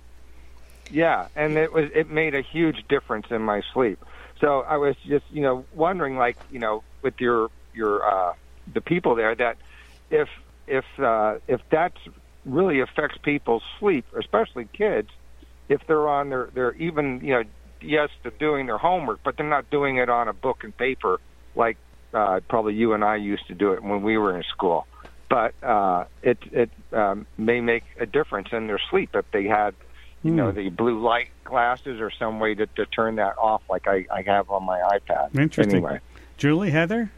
Yeah, 0.89 1.29
and 1.35 1.57
it 1.57 1.73
was 1.73 1.85
it 1.95 2.09
made 2.09 2.35
a 2.35 2.43
huge 2.43 2.77
difference 2.89 3.27
in 3.31 3.43
my 3.43 3.63
sleep. 3.73 3.99
So 4.41 4.61
I 4.69 4.77
was 4.77 4.95
just 5.07 5.25
you 5.29 5.43
know 5.43 5.67
wondering 5.71 6.17
like 6.17 6.37
you 6.49 6.59
know 6.59 6.83
with 7.03 7.15
your 7.21 7.49
your 7.73 8.03
uh, 8.05 8.33
the 8.73 8.81
people 8.83 9.15
there 9.15 9.35
that 9.37 9.57
if 10.11 10.29
if 10.67 10.85
uh, 11.03 11.37
if 11.49 11.61
that 11.71 11.93
really 12.45 12.81
affects 12.81 13.17
people's 13.25 13.63
sleep, 13.81 14.05
especially 14.19 14.69
kids, 14.77 15.09
if 15.69 15.81
they're 15.89 16.09
on 16.09 16.29
their 16.29 16.51
they're 16.55 16.75
even 16.75 17.21
you 17.23 17.33
know 17.35 17.43
yes 17.81 18.09
they're 18.23 18.33
doing 18.39 18.67
their 18.67 18.79
homework, 18.79 19.21
but 19.25 19.35
they're 19.37 19.49
not 19.49 19.71
doing 19.71 19.97
it 19.97 20.11
on 20.11 20.29
a 20.29 20.33
book 20.35 20.59
and 20.63 20.77
paper 20.77 21.19
like 21.55 21.79
uh, 22.13 22.41
probably 22.51 22.75
you 22.75 22.93
and 22.93 23.05
I 23.05 23.17
used 23.17 23.47
to 23.49 23.55
do 23.55 23.73
it 23.73 23.83
when 23.83 24.03
we 24.03 24.19
were 24.19 24.37
in 24.37 24.43
school. 24.53 24.87
But 25.31 25.55
uh, 25.67 26.05
it 26.23 26.39
it 26.53 26.71
um, 26.93 27.27
may 27.39 27.61
make 27.61 27.85
a 27.99 28.05
difference 28.05 28.49
in 28.53 28.67
their 28.67 28.81
sleep 28.91 29.11
if 29.15 29.25
they 29.33 29.45
had 29.45 29.75
you 30.23 30.31
know, 30.31 30.51
hmm. 30.51 30.57
the 30.57 30.69
blue 30.71 31.01
light 31.01 31.29
glasses 31.45 32.01
or 32.01 32.11
some 32.11 32.41
way 32.41 32.55
to, 32.55 32.67
to 32.67 32.87
turn 32.87 33.17
that 33.17 33.37
off 33.39 33.63
like 33.69 33.87
I, 33.87 34.07
I 34.13 34.23
have 34.23 34.51
on 34.51 34.65
my 34.65 34.79
iPad. 34.81 35.39
Interesting. 35.39 35.77
Anyway. 35.77 36.01
Julie, 36.37 36.71
Heather? 36.71 37.11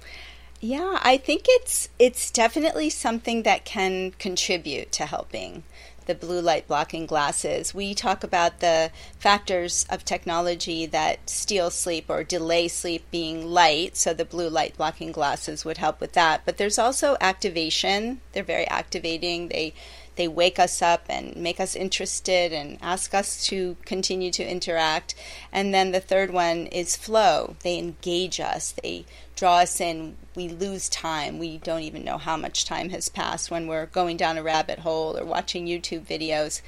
Yeah, 0.60 0.98
I 1.02 1.18
think 1.18 1.44
it's 1.46 1.90
it's 1.98 2.30
definitely 2.30 2.88
something 2.88 3.42
that 3.42 3.66
can 3.66 4.12
contribute 4.12 4.92
to 4.92 5.04
helping 5.04 5.62
the 6.06 6.14
blue 6.14 6.40
light 6.40 6.66
blocking 6.66 7.06
glasses. 7.06 7.74
We 7.74 7.94
talk 7.94 8.24
about 8.24 8.60
the 8.60 8.90
factors 9.18 9.86
of 9.90 10.04
technology 10.04 10.86
that 10.86 11.28
steal 11.28 11.70
sleep 11.70 12.06
or 12.08 12.24
delay 12.24 12.68
sleep 12.68 13.10
being 13.10 13.46
light, 13.46 13.96
so 13.96 14.14
the 14.14 14.24
blue 14.24 14.48
light 14.48 14.76
blocking 14.76 15.12
glasses 15.12 15.64
would 15.64 15.78
help 15.78 16.00
with 16.00 16.12
that. 16.12 16.42
But 16.44 16.56
there's 16.56 16.78
also 16.78 17.16
activation. 17.20 18.20
They're 18.32 18.42
very 18.42 18.66
activating. 18.68 19.48
They 19.48 19.74
they 20.16 20.28
wake 20.28 20.58
us 20.58 20.80
up 20.80 21.04
and 21.08 21.34
make 21.36 21.58
us 21.60 21.74
interested 21.74 22.52
and 22.52 22.78
ask 22.80 23.14
us 23.14 23.44
to 23.46 23.76
continue 23.84 24.30
to 24.32 24.48
interact. 24.48 25.14
And 25.52 25.74
then 25.74 25.92
the 25.92 26.00
third 26.00 26.30
one 26.32 26.66
is 26.66 26.96
flow. 26.96 27.56
They 27.62 27.78
engage 27.78 28.40
us, 28.40 28.72
they 28.82 29.06
draw 29.36 29.58
us 29.58 29.80
in. 29.80 30.16
We 30.34 30.48
lose 30.48 30.88
time. 30.88 31.38
We 31.38 31.58
don't 31.58 31.82
even 31.82 32.04
know 32.04 32.18
how 32.18 32.36
much 32.36 32.64
time 32.64 32.90
has 32.90 33.08
passed 33.08 33.50
when 33.50 33.66
we're 33.66 33.86
going 33.86 34.16
down 34.16 34.38
a 34.38 34.42
rabbit 34.42 34.80
hole 34.80 35.16
or 35.16 35.24
watching 35.24 35.66
YouTube 35.66 36.06
videos. 36.06 36.60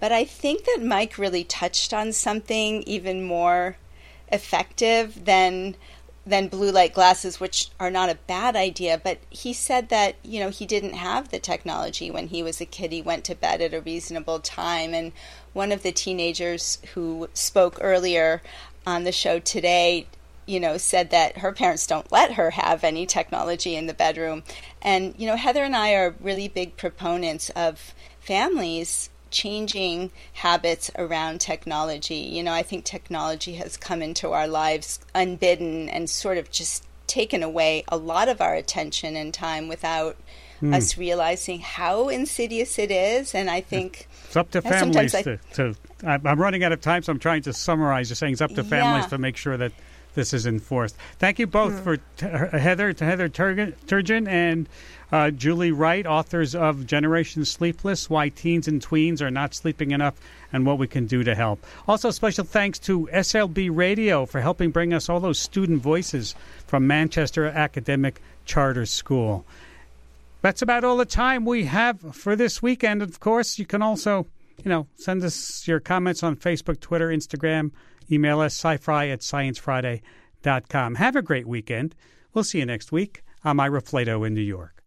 But 0.00 0.12
I 0.12 0.24
think 0.24 0.64
that 0.64 0.82
Mike 0.82 1.18
really 1.18 1.44
touched 1.44 1.92
on 1.92 2.12
something 2.12 2.82
even 2.84 3.24
more 3.24 3.76
effective 4.30 5.24
than 5.24 5.74
than 6.28 6.48
blue 6.48 6.70
light 6.70 6.92
glasses, 6.92 7.40
which 7.40 7.70
are 7.80 7.90
not 7.90 8.10
a 8.10 8.18
bad 8.26 8.54
idea. 8.54 9.00
But 9.02 9.18
he 9.30 9.52
said 9.52 9.88
that, 9.88 10.16
you 10.22 10.40
know, 10.40 10.50
he 10.50 10.66
didn't 10.66 10.92
have 10.92 11.30
the 11.30 11.38
technology 11.38 12.10
when 12.10 12.28
he 12.28 12.42
was 12.42 12.60
a 12.60 12.66
kid. 12.66 12.92
He 12.92 13.00
went 13.00 13.24
to 13.24 13.34
bed 13.34 13.62
at 13.62 13.72
a 13.72 13.80
reasonable 13.80 14.40
time. 14.40 14.92
And 14.92 15.12
one 15.54 15.72
of 15.72 15.82
the 15.82 15.92
teenagers 15.92 16.78
who 16.94 17.28
spoke 17.32 17.78
earlier 17.80 18.42
on 18.86 19.04
the 19.04 19.12
show 19.12 19.38
today, 19.38 20.06
you 20.44 20.60
know, 20.60 20.76
said 20.76 21.10
that 21.10 21.38
her 21.38 21.52
parents 21.52 21.86
don't 21.86 22.12
let 22.12 22.32
her 22.32 22.50
have 22.50 22.84
any 22.84 23.06
technology 23.06 23.74
in 23.74 23.86
the 23.86 23.94
bedroom. 23.94 24.42
And, 24.82 25.14
you 25.16 25.26
know, 25.26 25.36
Heather 25.36 25.64
and 25.64 25.74
I 25.74 25.92
are 25.92 26.14
really 26.20 26.48
big 26.48 26.76
proponents 26.76 27.48
of 27.50 27.94
families 28.20 29.08
changing 29.30 30.10
habits 30.34 30.90
around 30.96 31.40
technology. 31.40 32.16
You 32.16 32.42
know, 32.42 32.52
I 32.52 32.62
think 32.62 32.84
technology 32.84 33.54
has 33.54 33.76
come 33.76 34.02
into 34.02 34.32
our 34.32 34.48
lives 34.48 35.00
unbidden 35.14 35.88
and 35.88 36.08
sort 36.08 36.38
of 36.38 36.50
just 36.50 36.84
taken 37.06 37.42
away 37.42 37.84
a 37.88 37.96
lot 37.96 38.28
of 38.28 38.40
our 38.40 38.54
attention 38.54 39.16
and 39.16 39.32
time 39.32 39.66
without 39.68 40.16
mm. 40.60 40.74
us 40.74 40.98
realizing 40.98 41.60
how 41.60 42.08
insidious 42.08 42.78
it 42.78 42.90
is. 42.90 43.34
And 43.34 43.50
I 43.50 43.60
think 43.60 44.08
it's 44.26 44.36
up 44.36 44.50
to 44.52 44.62
families 44.62 45.14
I, 45.14 45.22
to, 45.22 45.38
to. 45.54 45.74
I'm 46.04 46.40
running 46.40 46.62
out 46.62 46.72
of 46.72 46.80
time, 46.80 47.02
so 47.02 47.12
I'm 47.12 47.18
trying 47.18 47.42
to 47.42 47.52
summarize. 47.52 48.08
You're 48.10 48.16
saying 48.16 48.34
it's 48.34 48.42
up 48.42 48.54
to 48.54 48.64
families 48.64 49.04
yeah. 49.04 49.10
to 49.10 49.18
make 49.18 49.36
sure 49.36 49.56
that 49.56 49.72
this 50.14 50.32
is 50.32 50.46
enforced. 50.46 50.96
Thank 51.18 51.38
you 51.38 51.46
both 51.46 51.74
mm. 51.74 51.84
for 51.84 51.96
t- 51.96 52.58
Heather 52.58 52.92
to 52.92 53.04
Heather 53.04 53.28
Turgeon 53.28 54.28
and 54.28 54.68
uh, 55.10 55.30
Julie 55.30 55.72
Wright, 55.72 56.06
authors 56.06 56.54
of 56.54 56.86
Generation 56.86 57.44
Sleepless: 57.44 58.10
Why 58.10 58.28
Teens 58.28 58.68
and 58.68 58.80
Tweens 58.80 59.20
Are 59.20 59.30
Not 59.30 59.54
Sleeping 59.54 59.90
Enough 59.90 60.20
and 60.52 60.66
What 60.66 60.78
We 60.78 60.86
Can 60.86 61.06
Do 61.06 61.24
to 61.24 61.34
Help. 61.34 61.64
Also, 61.86 62.10
special 62.10 62.44
thanks 62.44 62.78
to 62.80 63.08
SLB 63.12 63.70
Radio 63.72 64.26
for 64.26 64.40
helping 64.40 64.70
bring 64.70 64.92
us 64.92 65.08
all 65.08 65.20
those 65.20 65.38
student 65.38 65.82
voices 65.82 66.34
from 66.66 66.86
Manchester 66.86 67.46
Academic 67.46 68.20
Charter 68.44 68.86
School. 68.86 69.44
That's 70.40 70.62
about 70.62 70.84
all 70.84 70.96
the 70.96 71.04
time 71.04 71.44
we 71.44 71.64
have 71.64 72.00
for 72.14 72.36
this 72.36 72.62
weekend. 72.62 73.02
Of 73.02 73.18
course, 73.20 73.58
you 73.58 73.66
can 73.66 73.82
also, 73.82 74.26
you 74.62 74.68
know, 74.68 74.86
send 74.96 75.22
us 75.24 75.66
your 75.66 75.80
comments 75.80 76.22
on 76.22 76.36
Facebook, 76.36 76.80
Twitter, 76.80 77.08
Instagram, 77.08 77.72
email 78.10 78.40
us 78.40 78.54
sci-fi 78.54 79.08
at 79.08 79.20
sciencefriday.com. 79.20 80.94
Have 80.94 81.16
a 81.16 81.22
great 81.22 81.46
weekend. 81.46 81.94
We'll 82.32 82.44
see 82.44 82.58
you 82.58 82.66
next 82.66 82.92
week. 82.92 83.22
I'm 83.44 83.58
Ira 83.58 83.82
Flatow 83.82 84.26
in 84.26 84.34
New 84.34 84.40
York. 84.40 84.77